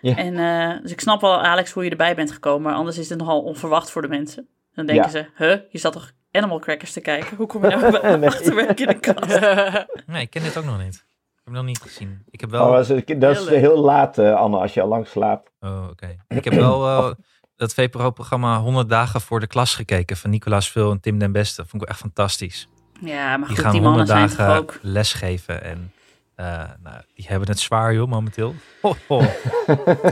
[0.00, 0.16] Ja.
[0.16, 2.62] En, eh, dus ik snap wel, Alex, hoe je erbij bent gekomen.
[2.62, 4.48] Maar anders is het nogal onverwacht voor de mensen.
[4.74, 5.10] Dan denken Ja.
[5.10, 7.36] ze, huh, je zat toch Animal Crackers te kijken?
[7.36, 8.28] Hoe kom je nou bij Nee.
[8.28, 9.40] achterwerk in de kast?
[10.12, 11.04] Nee, ik ken dit ook nog niet.
[11.44, 12.22] Ik heb hem nog niet gezien.
[12.30, 12.66] Ik heb wel...
[12.66, 15.50] Oh, dat is, dat is Heel laat, eh, Anne, als je al lang slaapt.
[15.60, 16.16] Oh, oké.
[16.28, 17.14] Ik heb wel eh,
[17.56, 21.64] dat VPRO-programma 100 dagen voor de klas gekeken van Nicolaas Vul en Tim den Beste.
[21.66, 22.68] Vond ik echt fantastisch.
[23.00, 24.78] Ja, maar Die goed, gaan die mannen 100 zijn toch dagen ook...
[24.82, 25.92] lesgeven en
[26.34, 26.46] eh,
[26.82, 28.54] nou, die hebben het zwaar joh, momenteel.
[28.82, 29.20] Ho, ho.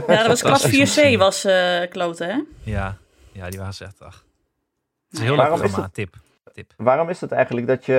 [0.07, 1.17] Ja, dat was klas Fantastisch om te 4C zien.
[1.19, 2.39] was eh kloten, hè?
[2.71, 2.97] Ja,
[3.31, 4.23] ja, die waren ze echt ach.
[5.09, 5.31] Het is een Ja.
[5.33, 6.15] heel leuk programma, tip.
[6.53, 6.73] Tip.
[6.77, 7.97] Waarom is dat eigenlijk dat je,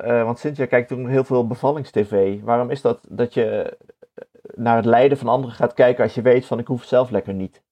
[0.00, 2.38] eh, want Cynthia kijkt toen heel veel bevallingstv.
[2.42, 3.76] Waarom is dat dat je
[4.14, 4.24] eh,
[4.54, 7.10] naar het lijden van anderen gaat kijken als je weet van ik hoef het zelf
[7.10, 7.62] lekker niet?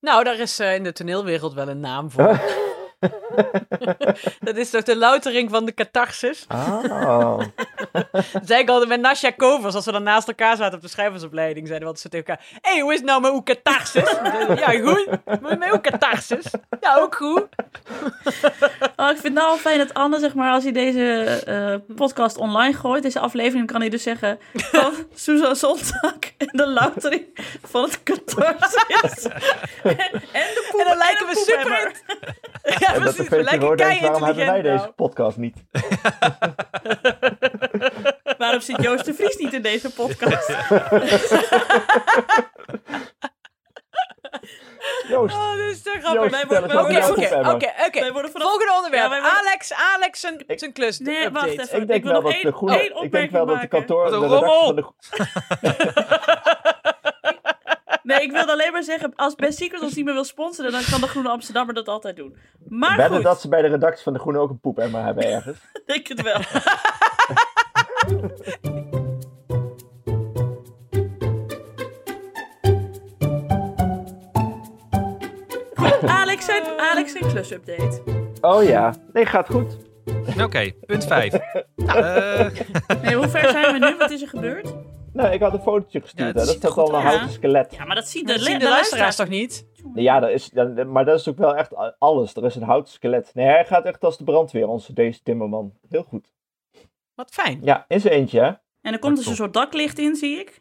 [0.00, 2.40] Nou, daar is eh, in de toneelwereld wel een naam voor.
[4.48, 6.46] dat is toch de loutering van de catharsis?
[6.48, 7.38] Oh.
[8.12, 10.88] Dat zei ik altijd met Nasja Kovers, als we dan naast elkaar zaten op de
[10.88, 13.42] schrijversopleiding, zeiden we altijd zo tegen elkaar, hé, hey, hoe is het nou met uw
[13.42, 14.10] catharsis?
[14.64, 15.06] ja, goed.
[15.40, 16.46] Met uw catharsis?
[16.80, 17.46] Ja, ook goed.
[18.96, 21.96] Oh, ik vind het nou al fijn dat Anne, zeg maar, als hij deze eh,
[21.96, 27.24] podcast online gooit, deze aflevering, kan hij dus zeggen van Susan Sontag en de loutering
[27.62, 29.24] van het catharsis.
[29.82, 29.96] en
[30.32, 31.92] de poep, En dan lijken we super...
[32.78, 33.30] Ja, En dat precies.
[33.30, 35.10] de We lijken VPRO denkt, kei waarom hebben wij intelligent deze nou.
[35.10, 35.56] podcast niet?
[38.38, 40.48] Waarom zit Joost de Vries niet in deze podcast?
[45.08, 46.34] Joost, Oh, dat is te Joost, grappig.
[46.34, 49.02] Oké, oké, oké, Volgende onderwerp.
[49.02, 50.98] Ja, worden- Alex, Alex zijn, Ik- zijn klus.
[50.98, 51.32] Nee, update.
[51.46, 51.80] wacht even.
[51.80, 53.46] Ik denk Ik wil wel nog dat de één- groene, één ik denk opmerking wel
[53.46, 54.64] dat de kantoor, Wat de een redactie rommel!
[54.66, 54.82] van de
[58.02, 60.82] Nee, ik wilde alleen maar zeggen, als Best Secret ons niet meer wil sponsoren, dan
[60.90, 62.36] kan de Groene Amsterdammer dat altijd doen.
[62.68, 65.24] Maar Wedden goed, dat ze bij de redactie van de Groene ook een poepemmer hebben
[65.24, 65.58] ergens.
[65.72, 66.40] ik denk het wel.
[75.74, 78.02] Goed, Alex en, Alex en klusupdate.
[78.40, 79.76] Oh ja, nee, gaat goed.
[80.40, 81.34] Oké, punt 5.
[81.86, 82.46] Eh,
[83.02, 83.96] Nee, hoe ver zijn we nu?
[83.96, 84.74] Wat is er gebeurd?
[85.12, 86.28] Nou, ik had een fotootje Ja, gestuurd.
[86.28, 86.32] hè.
[86.34, 87.74] dat er staat al een houten skelet.
[87.74, 89.66] Ja, maar dat zien Dat de, zien le- de luisteraars toch niet?
[89.94, 92.36] Ja, dat is, ja, maar dat is ook wel echt alles.
[92.36, 93.30] Er is een houten skelet.
[93.34, 95.72] Nee, hij gaat echt als de brandweer, onze deze timmerman.
[95.88, 96.32] Heel goed.
[97.14, 97.58] Wat fijn.
[97.62, 98.46] Ja, in zijn eentje, hè?
[98.80, 100.60] En er komt dus een soort daklicht in, zie ik.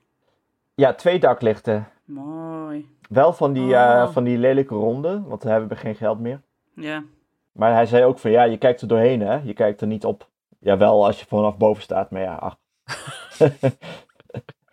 [0.76, 1.88] Ja, twee daklichten.
[2.06, 2.89] Mooi.
[3.10, 3.82] Wel van die, Oh.
[4.02, 6.41] eh, van die lelijke ronde, want we hebben geen geld meer.
[6.76, 7.04] Ja.
[7.52, 9.36] Maar hij zei ook van, ja, je kijkt er doorheen, hè?
[9.43, 10.30] Je kijkt er niet op.
[10.60, 12.58] Jawel, als je vanaf boven staat, maar ja, ach.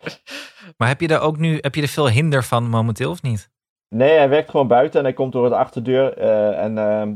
[0.77, 3.49] maar heb je er ook nu heb je er veel hinder van momenteel of niet?
[3.89, 6.17] Nee, hij werkt gewoon buiten en hij komt door de achterdeur.
[6.17, 7.13] eh, en ehm,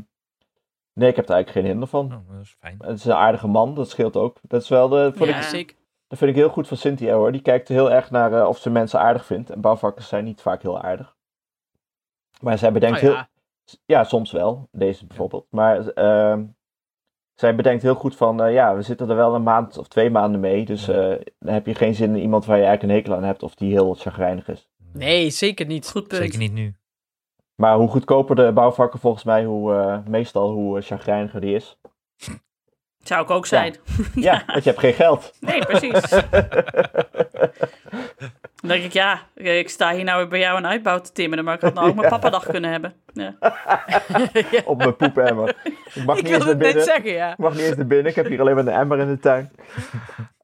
[0.93, 2.05] nee, ik heb er eigenlijk geen hinder van.
[2.05, 2.77] Oh, dat is fijn.
[2.83, 4.37] Het is een aardige man, dat scheelt ook.
[4.41, 5.51] Dat is wel de, vond Ja.
[5.51, 5.75] ik,
[6.07, 7.31] dat vind ik heel goed van Cynthia hoor.
[7.31, 9.49] Die kijkt heel erg naar eh, of ze mensen aardig vindt.
[9.49, 11.15] En bouwvakkers zijn niet vaak heel aardig.
[12.41, 13.21] Maar zij bedenkt Nou heel...
[13.23, 13.31] ja.
[13.85, 14.67] Ja, soms wel.
[14.71, 15.47] Deze bijvoorbeeld.
[15.49, 16.43] Maar ehm,
[17.35, 20.09] zij bedenkt heel goed van, eh, ja, we zitten er wel een maand of twee
[20.09, 20.65] maanden mee.
[20.65, 20.93] Dus Ja.
[20.93, 23.43] eh, dan heb je geen zin in iemand waar je eigenlijk een hekel aan hebt
[23.43, 24.67] of die heel chagrijnig is.
[24.93, 25.89] Nee, zeker niet.
[25.89, 26.21] Goed punt.
[26.21, 26.75] Zeker niet nu.
[27.55, 31.77] Maar hoe goedkoper de bouwvakker volgens mij, hoe, eh, meestal hoe chagrijniger die is.
[33.03, 33.75] Zou ik ook zijn.
[34.15, 35.33] Ja, want je hebt geen geld.
[35.39, 36.01] Nee, precies.
[38.63, 41.43] Dan denk ik, ja, ik sta hier nou weer bij jou een uitbouw te timmeren,
[41.45, 42.93] maar ik had nou ook mijn papadag kunnen hebben.
[43.13, 43.35] Ja.
[44.65, 45.55] Op mijn poepemmer.
[45.93, 46.83] Ik mag Ik niet eens wilde naar het net binnen.
[46.83, 47.31] zeggen, ja.
[47.31, 48.07] Ik mag niet eens naar binnen.
[48.07, 49.51] Ik heb hier alleen maar een emmer in de tuin.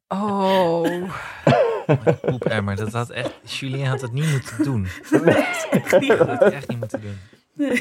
[0.07, 1.03] Oh.
[2.21, 3.31] Poepemmer, dat had echt...
[3.59, 4.81] Julien had het niet moeten doen.
[5.11, 6.17] Niet Dat goed.
[6.17, 7.79] had echt niet moeten doen.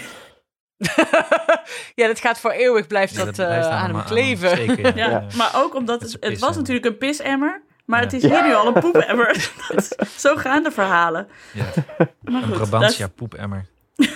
[1.94, 4.48] ja, dat gaat voor eeuwig, blijft Ja, dat, blijft eh, aan hem kleven.
[4.50, 5.08] steken, ja.
[5.10, 8.04] Ja, maar ook omdat Het het, was natuurlijk een pisemmer, maar Ja.
[8.04, 9.50] het is hier nu al een poepemmer.
[10.24, 11.28] Zo gaan de verhalen.
[11.52, 11.64] Ja.
[12.22, 13.66] Maar Een goed, Brabantia dat poepemmer.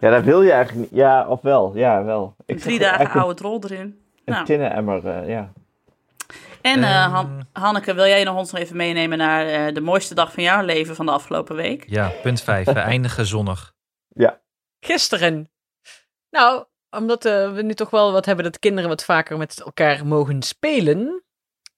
[0.00, 1.00] Ja, dat wil je eigenlijk niet.
[1.00, 1.72] Ja, of wel.
[1.76, 2.34] Ja, wel.
[2.46, 3.80] Ik drie dagen oude drol erin.
[3.80, 4.38] Een, Nou.
[4.38, 5.52] een tinnen emmer, eh, ja.
[6.60, 7.10] En eh, Ehm.
[7.10, 10.42] Han- Hanneke, wil jij nog ons nog even meenemen naar eh, de mooiste dag van
[10.42, 11.84] jouw leven van de afgelopen week?
[11.86, 12.66] Ja, punt 5.
[12.66, 13.74] We eindigen zonnig.
[14.80, 15.50] Gisteren.
[16.30, 20.06] Nou, omdat eh, we nu toch wel wat hebben dat kinderen wat vaker met elkaar
[20.06, 21.22] mogen spelen,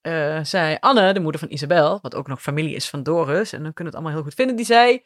[0.01, 3.63] eh, zei Anne, de moeder van Isabel, wat ook nog familie is van Doris, en
[3.63, 5.03] dan kunnen we het allemaal heel goed vinden, die zei,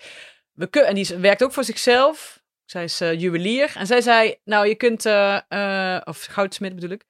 [0.52, 4.36] we kun, en die werkt ook voor zichzelf, zij is eh, juwelier, en zij zei,
[4.44, 7.04] nou je kunt, eh, of goudsmid bedoel ik,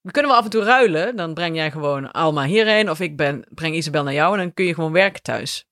[0.00, 3.16] we kunnen wel af en toe ruilen, dan breng jij gewoon Alma hierheen, of ik
[3.16, 5.68] ben, breng Isabel naar jou, en dan kun je gewoon werken thuis.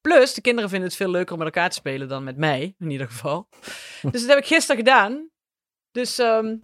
[0.00, 2.74] Plus, de kinderen vinden het veel leuker om met elkaar te spelen dan met mij,
[2.78, 3.48] in ieder geval.
[4.12, 5.30] Dus dat heb ik gisteren gedaan.
[5.90, 6.56] Dus ehm,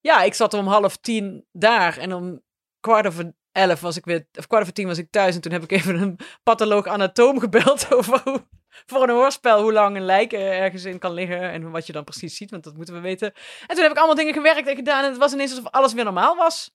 [0.00, 2.42] ja, ik zat om half tien daar en om
[2.80, 5.34] kwart over elf was ik weer, of kwart over tien was ik thuis.
[5.34, 8.46] En toen heb ik even een patholoog anatoom gebeld over hoe,
[8.86, 12.04] voor een hoorspel hoe lang een lijk ergens in kan liggen en wat je dan
[12.04, 13.32] precies ziet, want dat moeten we weten.
[13.66, 15.92] En toen heb ik allemaal dingen gewerkt en gedaan en het was ineens alsof alles
[15.92, 16.70] weer normaal was.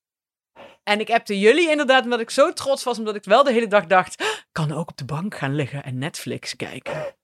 [0.83, 3.67] En ik appte jullie inderdaad omdat ik zo trots was, omdat ik wel de hele
[3.67, 7.15] dag dacht, "Ah, kan ook op de bank gaan liggen en Netflix kijken.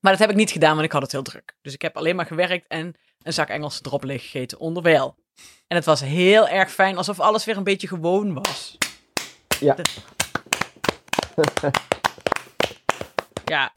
[0.00, 1.56] Maar dat heb ik niet gedaan, want ik had het heel druk.
[1.62, 5.16] Dus ik heb alleen maar gewerkt en een zak Engelse drop leeg gegeten onderwijl.
[5.66, 8.78] En het was heel erg fijn, alsof alles weer een beetje gewoon was.
[9.60, 9.74] Ja.
[9.74, 10.04] De-
[13.44, 13.72] ja.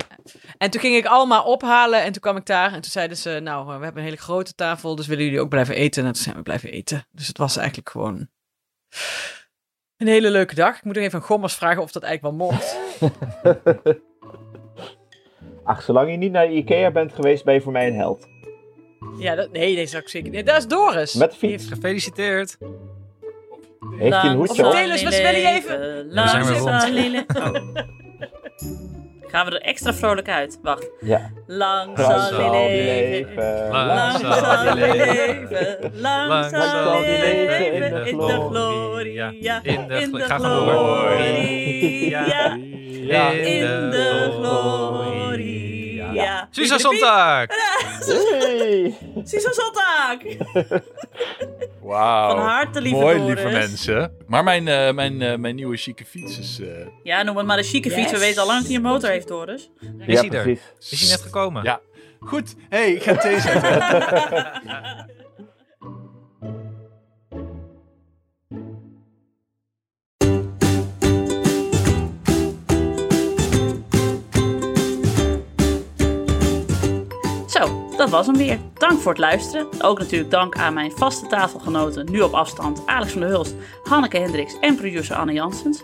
[0.57, 3.39] En toen ging ik allemaal ophalen en toen kwam ik daar en toen zeiden ze,
[3.43, 6.05] nou, we hebben een hele grote tafel, dus willen jullie ook blijven eten?
[6.05, 7.07] En toen zijn we blijven eten.
[7.11, 8.27] Dus het was eigenlijk gewoon
[9.97, 10.77] een hele leuke dag.
[10.77, 12.77] Ik moet nog even aan Gommers vragen of dat eigenlijk wel mocht.
[15.63, 18.27] Ach, zolang je niet naar de Ikea bent geweest, ben je voor mij een held.
[19.17, 20.45] Ja, dat, nee, deze zou ik zeker niet.
[20.45, 21.13] Dat is Doris.
[21.13, 21.67] Met fiets.
[21.67, 22.57] Gefeliciteerd.
[23.97, 24.73] Heeft hij een hoedje Of op?
[24.75, 25.79] vertel eens, wat spel je even?
[26.07, 27.25] We zijn weer rond.
[27.37, 27.81] rond.
[29.31, 30.59] Gaan we er extra vrolijk uit?
[30.61, 30.89] Wacht.
[30.99, 31.31] Ja.
[31.47, 33.69] Lang Lang zal die leven.
[33.69, 35.77] Lang Lang zal die leven.
[35.93, 38.05] Lang Lang zal die leven.
[38.07, 39.33] In de gloria.
[39.39, 40.97] Ja, in de In gl- de gloria.
[46.23, 46.41] Ja.
[46.41, 46.47] De.
[46.51, 47.45] Susan Sonntag!
[48.57, 48.95] Hey.
[51.81, 52.29] Wauw.
[52.35, 53.33] Van harte, lieve Mooi, Doris.
[53.41, 54.11] lieve mensen.
[54.27, 56.59] Maar mijn, eh, mijn, eh, mijn nieuwe chique fiets is...
[56.59, 56.67] eh,
[57.03, 58.11] Ja, noem het maar een chique fiets.
[58.11, 59.69] We weten al lang dat hij een motor heeft, Doris.
[59.79, 60.41] Is Ja, hij er?
[60.43, 60.91] precies.
[60.91, 61.63] Is hij net gekomen?
[61.63, 61.79] Ja.
[62.19, 62.55] Goed.
[62.69, 63.71] hey, ik ga thee zetten.
[77.99, 78.59] dat was hem weer.
[78.73, 79.67] Dank voor het luisteren.
[79.81, 84.17] Ook natuurlijk dank aan mijn vaste tafelgenoten, nu op afstand, Alex van der Hulst, Hanneke
[84.17, 85.83] Hendricks en producer Anne Janssens.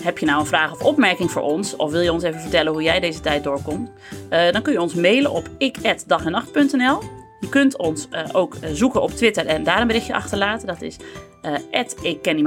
[0.00, 2.72] Heb je nou een vraag of opmerking voor ons, of wil je ons even vertellen
[2.72, 3.90] hoe jij deze tijd doorkomt?
[4.28, 7.02] Eh, dan kun je ons mailen op ik@dagennacht.nl.
[7.40, 10.66] Je kunt ons eh, ook eh, zoeken op Twitter en daar een berichtje achterlaten.
[10.66, 10.96] Dat is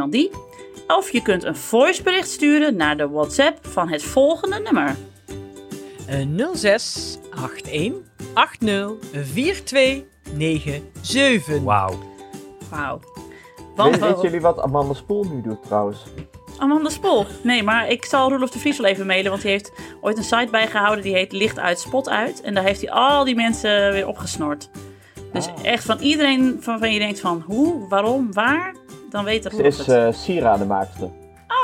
[0.09, 0.32] die.
[0.88, 4.95] Of je kunt een voicebericht sturen naar de WhatsApp van het volgende nummer.
[6.08, 7.18] Eh, 06
[7.70, 7.93] 81
[8.34, 11.62] 80 4297.
[11.64, 11.93] Wauw.
[12.70, 12.99] Wauw.
[13.76, 16.03] Weet, weten jullie wat Amanda Spoel nu doet trouwens?
[16.58, 17.26] Amanda Spol.
[17.43, 20.24] Nee, maar ik zal Roelof de Vries wel even mailen, want hij heeft ooit een
[20.24, 22.41] site bijgehouden die heet Licht uit, Spot uit.
[22.41, 24.70] En daar heeft hij al die mensen weer opgesnord.
[25.34, 25.53] Dus Ah.
[25.64, 28.76] echt van iedereen waarvan je denkt van hoe, waarom, waar,
[29.10, 29.88] dan weet Ze Roelof is het.
[29.88, 31.10] eh sieradenmaakster.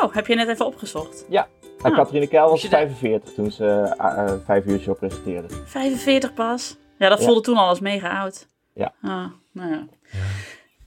[0.02, 1.26] Oh, heb je net even opgezocht.
[1.30, 1.48] En
[1.84, 1.96] Ah.
[1.96, 3.66] Katrine Keil was Moet je daar- 45 toen ze
[3.98, 5.48] eh, eh, vijf uurtje op presenteerde.
[5.66, 6.76] 45 pas.
[6.98, 7.26] Ja, dat Ja.
[7.26, 8.48] voelde toen al als mega oud.
[8.74, 8.94] Ja.
[9.02, 9.88] Ah, nou ja.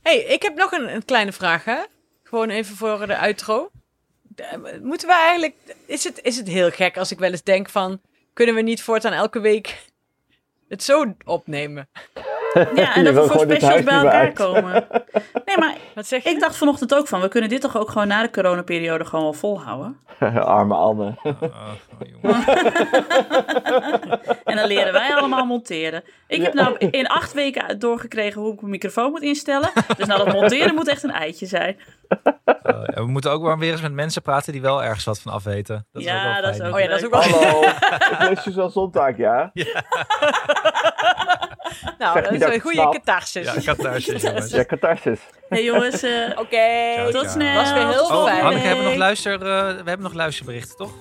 [0.02, 1.76] hey, ik heb nog een, een kleine vraag, hè?
[2.22, 3.70] Gewoon even voor de outro.
[4.22, 5.54] De- Moeten we eigenlijk...
[5.86, 8.00] Is het, is het heel gek als ik wel eens denk van...
[8.32, 9.84] Kunnen we niet voortaan elke week
[10.68, 11.88] het zo opnemen?
[12.74, 14.34] Ja, en Je dat we voor specials bij elkaar uit.
[14.34, 14.86] komen.
[15.44, 16.30] Nee, maar Wat zeg je?
[16.30, 19.24] ik dacht vanochtend ook van, we kunnen dit toch ook gewoon na de coronaperiode gewoon
[19.24, 19.98] wel volhouden.
[20.44, 21.14] Arme Anne.
[21.22, 21.50] Oh, oh,
[22.22, 22.44] jongen.
[24.44, 26.02] En dan leren wij allemaal monteren.
[26.26, 29.70] Ik heb nou in acht weken doorgekregen hoe ik mijn microfoon moet instellen.
[29.96, 31.76] Dus nou, dat monteren moet echt een eitje zijn.
[32.62, 35.32] Ja, we moeten ook wel weer eens met mensen praten die wel ergens wat van
[35.32, 35.86] afweten.
[35.92, 37.22] Dat is Ja, ook wel dat is ook Oh ja, dat is ook wel...
[37.22, 39.50] Hallo, ik lees Suzanne Zondag, ja?
[41.98, 43.44] Nou, dat is dat een goede catharsis.
[43.52, 44.50] Ja, catharsis, jongens.
[44.50, 45.20] Ja, catharsis.
[45.48, 46.10] hey jongens, eh,
[46.42, 47.10] Oké.
[47.10, 47.54] Tot snel.
[47.54, 48.40] Was weer heel volgende fijn.
[48.40, 48.98] Hanneke, hebben we nog week.
[48.98, 50.92] luister, eh, we hebben nog luisterberichten, toch?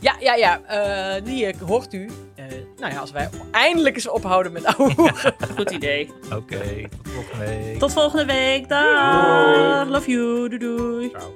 [0.00, 0.60] Ja, ja, ja.
[0.66, 2.10] eh, die hoort u.
[2.36, 2.44] Eh,
[2.78, 5.12] nou ja, als wij eindelijk eens ophouden met ouwe.
[5.56, 6.10] Goed idee.
[6.34, 6.58] Oké,
[7.02, 7.78] tot volgende week.
[7.78, 8.68] Tot volgende week.
[8.68, 9.88] Dag.
[9.88, 10.48] Love you.
[10.48, 11.10] Doei doei.
[11.10, 11.34] Ciao.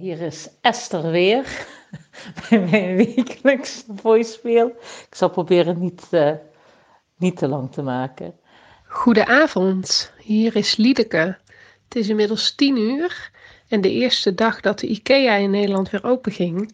[0.00, 1.66] Hier is Esther weer
[2.48, 4.66] bij mijn wekelijkse voicemail.
[5.08, 6.32] Ik zal proberen niet, eh,
[7.16, 8.34] niet te lang te maken.
[8.86, 11.38] Goedenavond, hier is Liedeke.
[11.84, 13.30] Het is inmiddels tien uur
[13.68, 16.72] en de eerste dag dat de IKEA in Nederland weer open ging,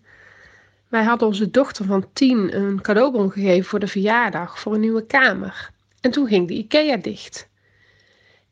[0.88, 5.06] Wij hadden onze dochter van tien een cadeaubon gegeven voor de verjaardag voor een nieuwe
[5.06, 5.70] kamer.
[6.00, 7.48] En toen ging de IKEA dicht.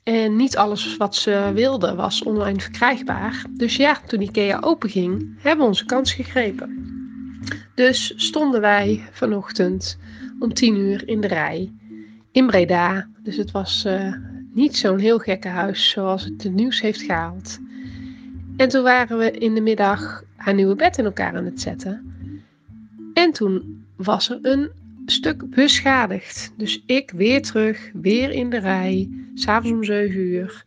[0.02, 3.44] En niet alles wat ze wilde was online verkrijgbaar.
[3.50, 6.90] Dus ja, toen IKEA openging, hebben we onze kans gegrepen.
[7.74, 9.98] Dus stonden wij vanochtend
[10.38, 11.72] om tien uur in de rij
[12.32, 13.08] in Breda.
[13.22, 14.14] Dus het was uh,
[14.52, 17.58] niet zo'n heel gekke huis zoals het het nieuws heeft gehaald.
[18.56, 22.14] En toen waren we in de middag haar nieuwe bed in elkaar aan het zetten.
[23.14, 24.70] En toen was er een
[25.06, 26.52] stuk beschadigd.
[26.56, 30.64] Dus ik weer terug, weer in de rij, s'avonds om 7 uur,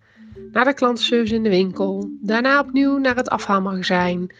[0.51, 2.09] naar de klantenservice in de winkel.
[2.21, 4.35] Daarna opnieuw naar het afhaalmagazijn,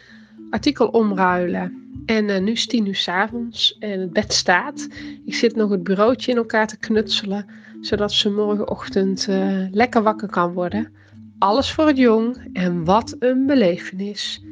[0.50, 1.84] artikel omruilen.
[2.06, 4.88] En uh, nu is tien uur s'avonds en het bed staat.
[5.26, 7.46] Ik zit nog het bureautje in elkaar te knutselen,
[7.82, 10.93] zodat ze morgenochtend uh, lekker wakker kan worden.
[11.39, 14.43] Alles voor het jong en wat een belevenis.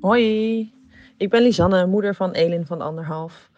[0.00, 0.72] Hoi,
[1.16, 3.50] ik ben Lisanne, moeder van Elin van anderhalf.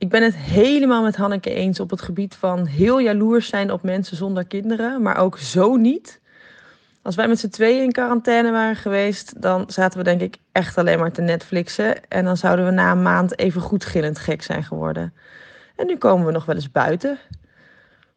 [0.00, 3.82] Ik ben het helemaal met Hanneke eens op het gebied van heel jaloers zijn op
[3.82, 6.20] mensen zonder kinderen, maar ook zo niet.
[7.02, 10.78] Als wij met z'n tweeën in quarantaine waren geweest, dan zaten we denk ik echt
[10.78, 12.08] alleen maar te Netflixen.
[12.08, 15.14] En dan zouden we na een maand even goed gillend gek zijn geworden.
[15.76, 17.18] En nu komen we nog wel eens buiten.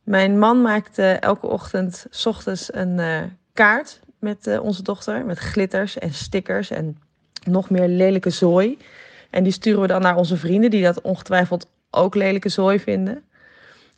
[0.03, 3.21] Mijn man maakt elke ochtend s ochtends een uh,
[3.53, 5.25] kaart met uh, onze dochter.
[5.25, 6.97] Met glitters en stickers en
[7.43, 8.77] nog meer lelijke zooi.
[9.29, 13.23] En die sturen we dan naar onze vrienden, die dat ongetwijfeld ook lelijke zooi vinden.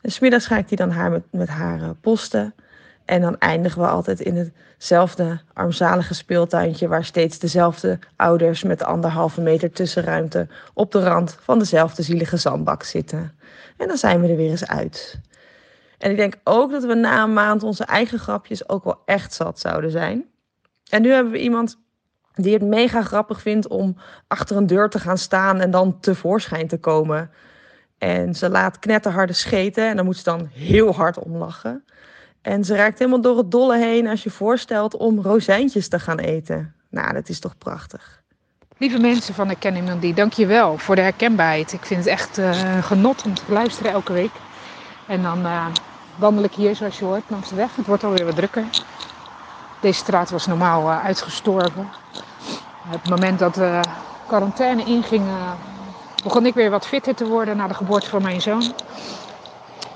[0.01, 2.55] En smiddags ga ik die dan haar met, met haar uh, posten.
[3.05, 9.41] En dan eindigen we altijd in hetzelfde armzalige speeltuintje, waar steeds dezelfde ouders met anderhalve
[9.41, 13.37] meter tussenruimte op de rand van dezelfde zielige zandbak zitten.
[13.77, 15.19] En dan zijn we er weer eens uit.
[15.97, 19.33] En ik denk ook dat we na een maand onze eigen grapjes ook wel echt
[19.33, 20.25] zat zouden zijn.
[20.89, 21.77] En nu hebben we iemand
[22.33, 26.67] die het mega grappig vindt om achter een deur te gaan staan en dan tevoorschijn
[26.67, 27.31] te komen.
[27.97, 31.83] En ze laat knetterharde scheten en dan moet ze dan heel hard om lachen.
[32.41, 36.19] En ze raakt helemaal door het dolle heen als je voorstelt om rozijntjes te gaan
[36.19, 36.73] eten.
[36.89, 38.23] Nou, dat is toch prachtig.
[38.77, 41.73] Lieve mensen van Ik Ken Iemand Die, dank je wel voor de herkenbaarheid.
[41.73, 44.31] Ik vind het echt uh, genot om te luisteren elke week.
[45.07, 45.65] En dan uh,
[46.15, 47.75] wandel ik hier, zoals je hoort, langs de weg.
[47.75, 48.63] Het wordt alweer wat drukker.
[49.81, 51.89] Deze straat was normaal uh, uitgestorven.
[52.87, 53.79] Het moment dat de
[54.27, 55.23] quarantaine inging,
[56.25, 58.73] begon ik weer wat fitter te worden na de geboorte van mijn zoon.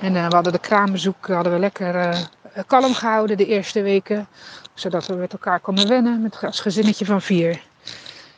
[0.00, 2.28] En we hadden de kraambezoek hadden we lekker
[2.66, 4.28] kalm gehouden de eerste weken.
[4.74, 7.62] Zodat we met elkaar konden wennen met als gezinnetje van vier.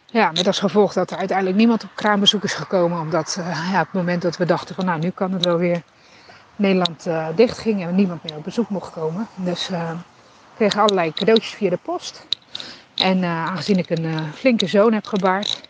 [0.06, 3.00] Ja, met als gevolg dat er uiteindelijk niemand op kraambezoek is gekomen.
[3.00, 5.56] Omdat uh, ja, op het moment dat we dachten van nou nu kan het wel
[5.56, 5.82] weer
[6.56, 9.28] Nederland dicht ging en niemand meer op bezoek mocht komen.
[9.34, 9.90] Dus uh,
[10.56, 12.26] kregen allerlei cadeautjes via de post.
[12.94, 15.60] En aangezien ik een flinke zoon heb gebaard,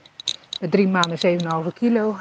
[0.69, 2.17] drie maanden 7,5 kilo,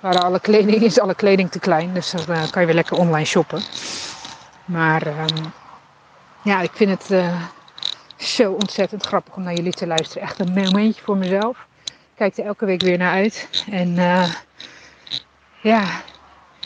[0.00, 1.94] waren alle kleding, is alle kleding te klein.
[1.94, 3.62] Dus dan kan je weer lekker online shoppen.
[4.64, 5.52] Maar um,
[6.42, 7.42] ja, ik vind het uh,
[8.16, 10.22] zo ontzettend grappig om naar jullie te luisteren.
[10.22, 11.66] Echt een momentje voor mezelf.
[11.84, 13.64] Ik kijk er elke week weer naar uit.
[13.70, 14.34] En uh,
[15.60, 15.84] ja,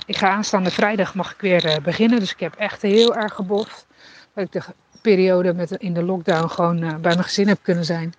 [0.07, 2.21] ik ga aanstaande vrijdag mag ik weer beginnen.
[2.21, 3.87] Dus ik heb echt heel erg geboft.
[4.35, 4.63] Dat ik de
[5.03, 8.15] periode met, in de lockdown gewoon bij mijn gezin heb kunnen zijn.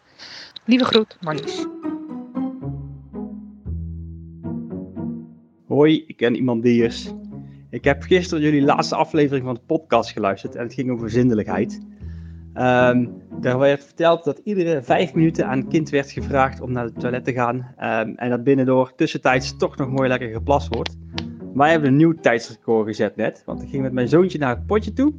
[0.66, 1.66] Lieve groet, Marlies.
[5.70, 7.14] Hoi, ik ken iemand die is
[7.70, 11.82] ik heb gisteren jullie laatste aflevering van de podcast geluisterd en het ging over zindelijkheid.
[12.56, 16.84] Um, daar werd verteld dat iedere vijf minuten aan een kind werd gevraagd om naar
[16.84, 17.56] het toilet te gaan.
[17.56, 20.98] Um, en dat binnendoor tussentijds toch nog mooi lekker geplast wordt.
[21.54, 24.66] Wij hebben een nieuw tijdsrecord gezet net, want ik ging met mijn zoontje naar het
[24.66, 25.14] potje toe.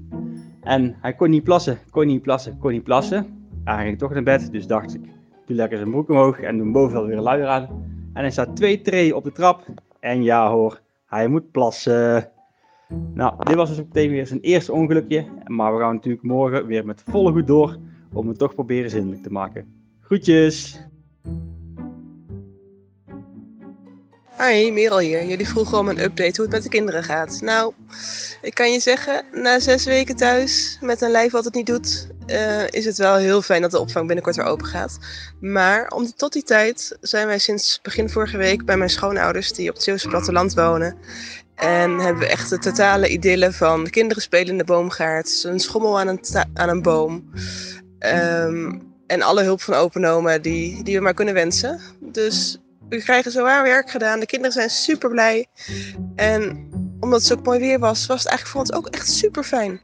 [0.62, 3.26] En hij kon niet plassen, kon niet plassen, kon niet plassen.
[3.64, 5.02] Hij ging toch naar bed, dus dacht ik,
[5.46, 7.68] doe lekker zijn broek omhoog en doe bovenal weer een luier aan.
[8.12, 9.64] En hij staat twee treden op de trap.
[10.00, 12.30] En ja hoor, hij moet plassen.
[13.14, 15.26] Nou, dit was dus ook meteen weer zijn eerste ongelukje.
[15.46, 17.78] Maar we gaan natuurlijk morgen weer met volle goed door
[18.12, 19.74] om het toch proberen zindelijk te maken.
[20.00, 20.88] Groetjes!
[24.48, 25.24] Hi, Merel hier.
[25.24, 27.40] Jullie vroegen om een update hoe het met de kinderen gaat.
[27.40, 27.72] Nou,
[28.42, 32.08] ik kan je zeggen, na zes weken thuis met een lijf wat het niet doet,
[32.26, 34.98] uh, is het wel heel fijn dat de opvang binnenkort weer open gaat.
[35.40, 39.68] Maar om, tot die tijd zijn wij sinds begin vorige week bij mijn schoonouders die
[39.68, 40.96] op het Zeeuwse platteland wonen.
[41.54, 45.60] En hebben we echt de totale idylle van de kinderen spelen in de boomgaard, een
[45.60, 46.20] schommel aan een,
[46.54, 47.30] aan een boom.
[47.98, 51.80] Um, en alle hulp van open die, die we maar kunnen wensen.
[52.00, 52.60] Dus
[52.90, 54.20] we krijgen zowaar werk gedaan.
[54.20, 55.46] De kinderen zijn super blij.
[56.16, 56.68] En
[57.00, 59.80] omdat het zo mooi weer was, was het eigenlijk voor ons ook echt super fijn.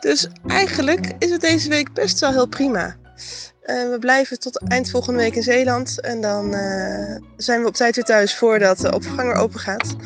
[0.00, 2.96] Dus eigenlijk is het deze week best wel heel prima.
[3.62, 6.00] Eh, we blijven tot eind volgende week in Zeeland.
[6.00, 9.96] En dan eh, zijn we op tijd weer thuis voordat de opvanger open gaat.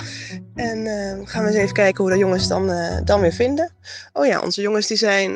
[0.55, 2.73] En eh, gaan we eens even kijken hoe de jongens dan,
[3.05, 3.73] dan weer vinden.
[4.12, 5.35] Oh ja, onze jongens die zijn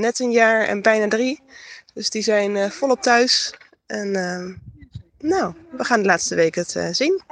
[0.00, 1.42] net een jaar en bijna drie.
[1.94, 3.54] Dus die zijn volop thuis.
[3.86, 4.12] En
[5.24, 7.22] nou, we gaan de laatste week het eh, zien.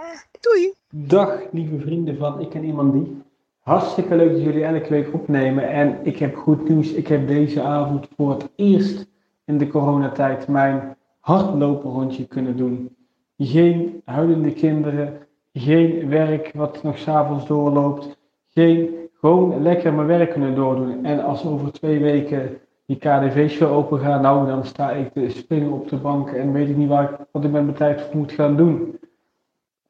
[0.40, 0.73] Doei!
[0.90, 3.23] Dag lieve vrienden van Ik en Iemand Die.
[3.60, 5.69] Hartstikke leuk dat jullie elke week opnemen.
[5.69, 6.93] En ik heb goed nieuws.
[6.93, 9.06] Ik heb deze avond voor het eerst
[9.44, 12.97] in de coronatijd mijn hardlopenrondje kunnen doen.
[13.36, 18.16] Geen huilende kinderen, geen werk wat nog s'avonds doorloopt.
[18.48, 18.90] Geen,
[19.20, 21.05] gewoon lekker mijn werk kunnen doordoen.
[21.05, 22.60] En als over twee weken
[22.93, 26.69] die KDV-show open gaat, nou dan sta ik te springen op de bank en weet
[26.69, 28.98] ik niet waar ik, wat ik met mijn tijd moet gaan doen.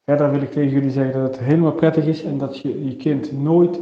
[0.04, 2.96] Verder wil ik tegen jullie zeggen dat het helemaal prettig is en dat je je
[2.96, 3.80] kind nooit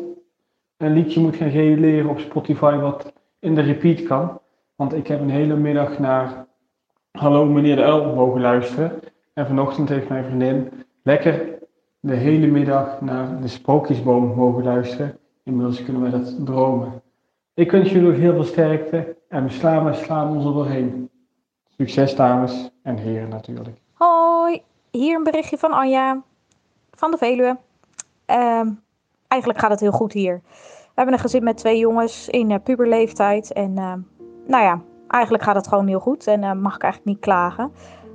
[0.76, 4.40] een liedje moet gaan leren op Spotify wat in de repeat kan.
[4.76, 6.46] Want ik heb een hele middag naar
[7.10, 9.00] Hallo meneer de Uil mogen luisteren.
[9.34, 10.68] En vanochtend heeft mijn vriendin
[11.02, 11.58] lekker
[12.00, 15.18] de hele middag naar de Sprookjesboom mogen luisteren.
[15.44, 17.02] Inmiddels kunnen wij dat dromen.
[17.60, 21.10] Ik wens jullie nog heel veel sterkte en we slaan slaan ons er doorheen.
[21.76, 23.76] Succes dames en heren natuurlijk.
[23.92, 26.22] Hoi, hier een berichtje van Anja
[26.90, 27.56] van de Veluwe.
[28.26, 28.68] Ehm,
[29.28, 30.40] eigenlijk gaat het heel goed hier.
[30.84, 33.52] We hebben een gezin met twee jongens in eh, puberleeftijd.
[33.52, 34.00] En ehm,
[34.46, 36.26] nou ja, eigenlijk gaat het gewoon heel goed.
[36.26, 37.72] En eh, mag ik eigenlijk niet klagen.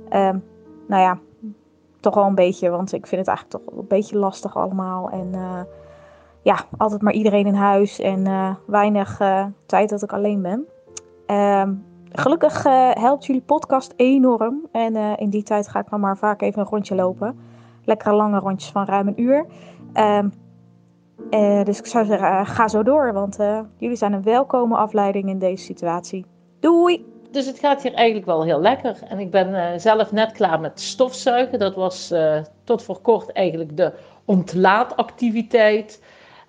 [0.08, 0.38] Ehm,
[0.86, 1.18] nou ja,
[2.00, 2.70] toch wel een beetje.
[2.70, 5.10] Want ik vind het eigenlijk toch een beetje lastig allemaal.
[5.10, 5.60] En eh,
[6.46, 7.98] ja, altijd maar iedereen in huis.
[8.00, 10.66] En eh, weinig eh, tijd dat ik alleen ben.
[11.26, 11.74] Ehm,
[12.12, 14.66] gelukkig eh, helpt jullie podcast enorm.
[14.72, 17.38] En in die tijd ga ik dan maar vaak even een rondje lopen.
[17.84, 19.46] Lekkere lange rondjes van ruim een uur.
[19.92, 20.28] Ehm,
[21.30, 23.12] eh, dus ik zou zeggen, ga zo door.
[23.12, 23.36] Want
[23.76, 26.24] jullie zijn een welkome afleiding in deze situatie.
[26.60, 27.14] Doei!
[27.30, 28.98] Dus het gaat hier eigenlijk wel heel lekker.
[29.08, 31.58] En ik ben zelf net klaar met stofzuigen.
[31.58, 32.14] Dat was
[32.64, 33.92] tot voor kort eigenlijk de
[34.24, 36.00] ontlaatactiviteit.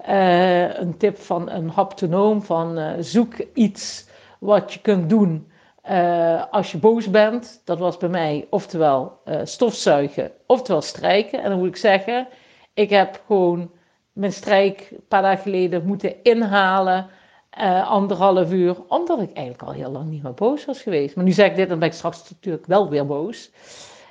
[0.08, 4.08] Eh, een tip van een haptonoom van eh, zoek iets
[4.40, 5.52] wat je kunt doen
[5.82, 7.62] eh, als je boos bent.
[7.66, 11.44] Dat was bij mij oftewel stofzuigen, oftewel strijken.
[11.44, 12.28] En dan moet ik zeggen,
[12.74, 13.72] ik heb gewoon
[14.14, 17.08] mijn strijk een paar dagen geleden moeten inhalen.
[17.86, 21.16] anderhalf uur, omdat ik eigenlijk al heel lang niet meer boos was geweest.
[21.16, 23.52] Maar nu zeg ik dit, dan ben ik straks natuurlijk wel weer boos.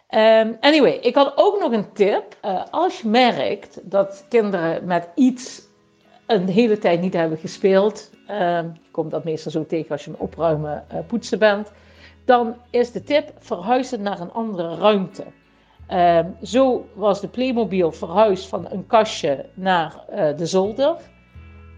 [0.08, 2.36] Ehm, anyway, ik had ook nog een tip.
[2.70, 5.65] Als je merkt dat kinderen met iets
[6.26, 10.10] een hele tijd niet hebben gespeeld, ehm, je komt dat meestal zo tegen als je
[10.10, 11.72] een opruimen eh, poetsen bent,
[12.24, 15.24] dan is de tip verhuizen naar een andere ruimte.
[15.86, 20.96] Ehm, zo was de Playmobil verhuisd van een kastje naar eh, de zolder.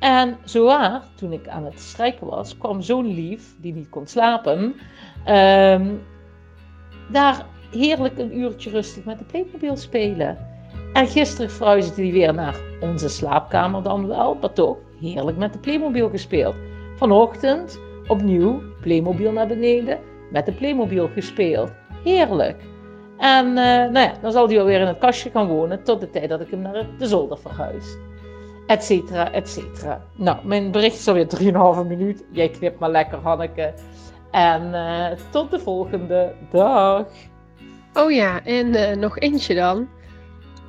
[0.01, 4.75] En zowaar, toen ik aan het strijken was, kwam zo'n lief, die niet kon slapen,
[5.25, 5.95] ehm,
[7.11, 10.58] daar heerlijk een uurtje rustig met de Playmobil spelen.
[10.99, 15.59] En gisteren verhuisde hij weer naar onze slaapkamer dan wel, maar toch heerlijk met de
[15.59, 16.55] Playmobil gespeeld.
[16.97, 19.99] Vanochtend opnieuw Playmobil naar beneden,
[20.31, 21.71] met de Playmobil gespeeld.
[22.05, 22.63] Heerlijk.
[23.19, 26.01] En eh, nou ja, dan zal hij wel weer in het kastje gaan wonen tot
[26.01, 27.97] de tijd dat ik hem naar de zolder verhuis.
[28.67, 30.03] Etcetera, etcetera.
[30.17, 31.27] Nou, mijn bericht is alweer
[31.83, 32.25] 3,5 minuut.
[32.33, 33.75] Jij knipt maar lekker, Hanneke.
[34.31, 37.07] En eh, tot de volgende dag.
[37.95, 39.89] Oh ja, en eh, nog eentje dan.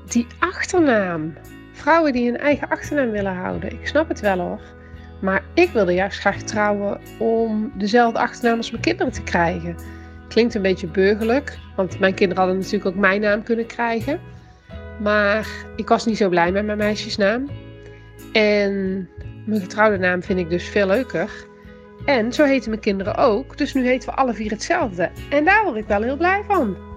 [0.10, 1.34] Die achternaam.
[1.72, 3.72] Vrouwen die een eigen achternaam willen houden.
[3.72, 4.62] Ik snap het wel hoor.
[5.22, 9.76] Maar ik wilde juist graag trouwen om dezelfde achternaam als mijn kinderen te krijgen.
[10.28, 14.20] Klinkt een beetje burgerlijk, want mijn kinderen hadden natuurlijk ook mijn naam kunnen krijgen.
[15.00, 17.50] Maar ik was niet zo blij met mijn meisjesnaam.
[18.34, 19.10] En
[19.46, 21.30] mijn getrouwde naam vind ik dus veel leuker.
[22.06, 23.58] En zo heten mijn kinderen ook.
[23.58, 25.10] Dus nu heten we alle vier hetzelfde.
[25.30, 26.89] En daar word ik wel heel blij van.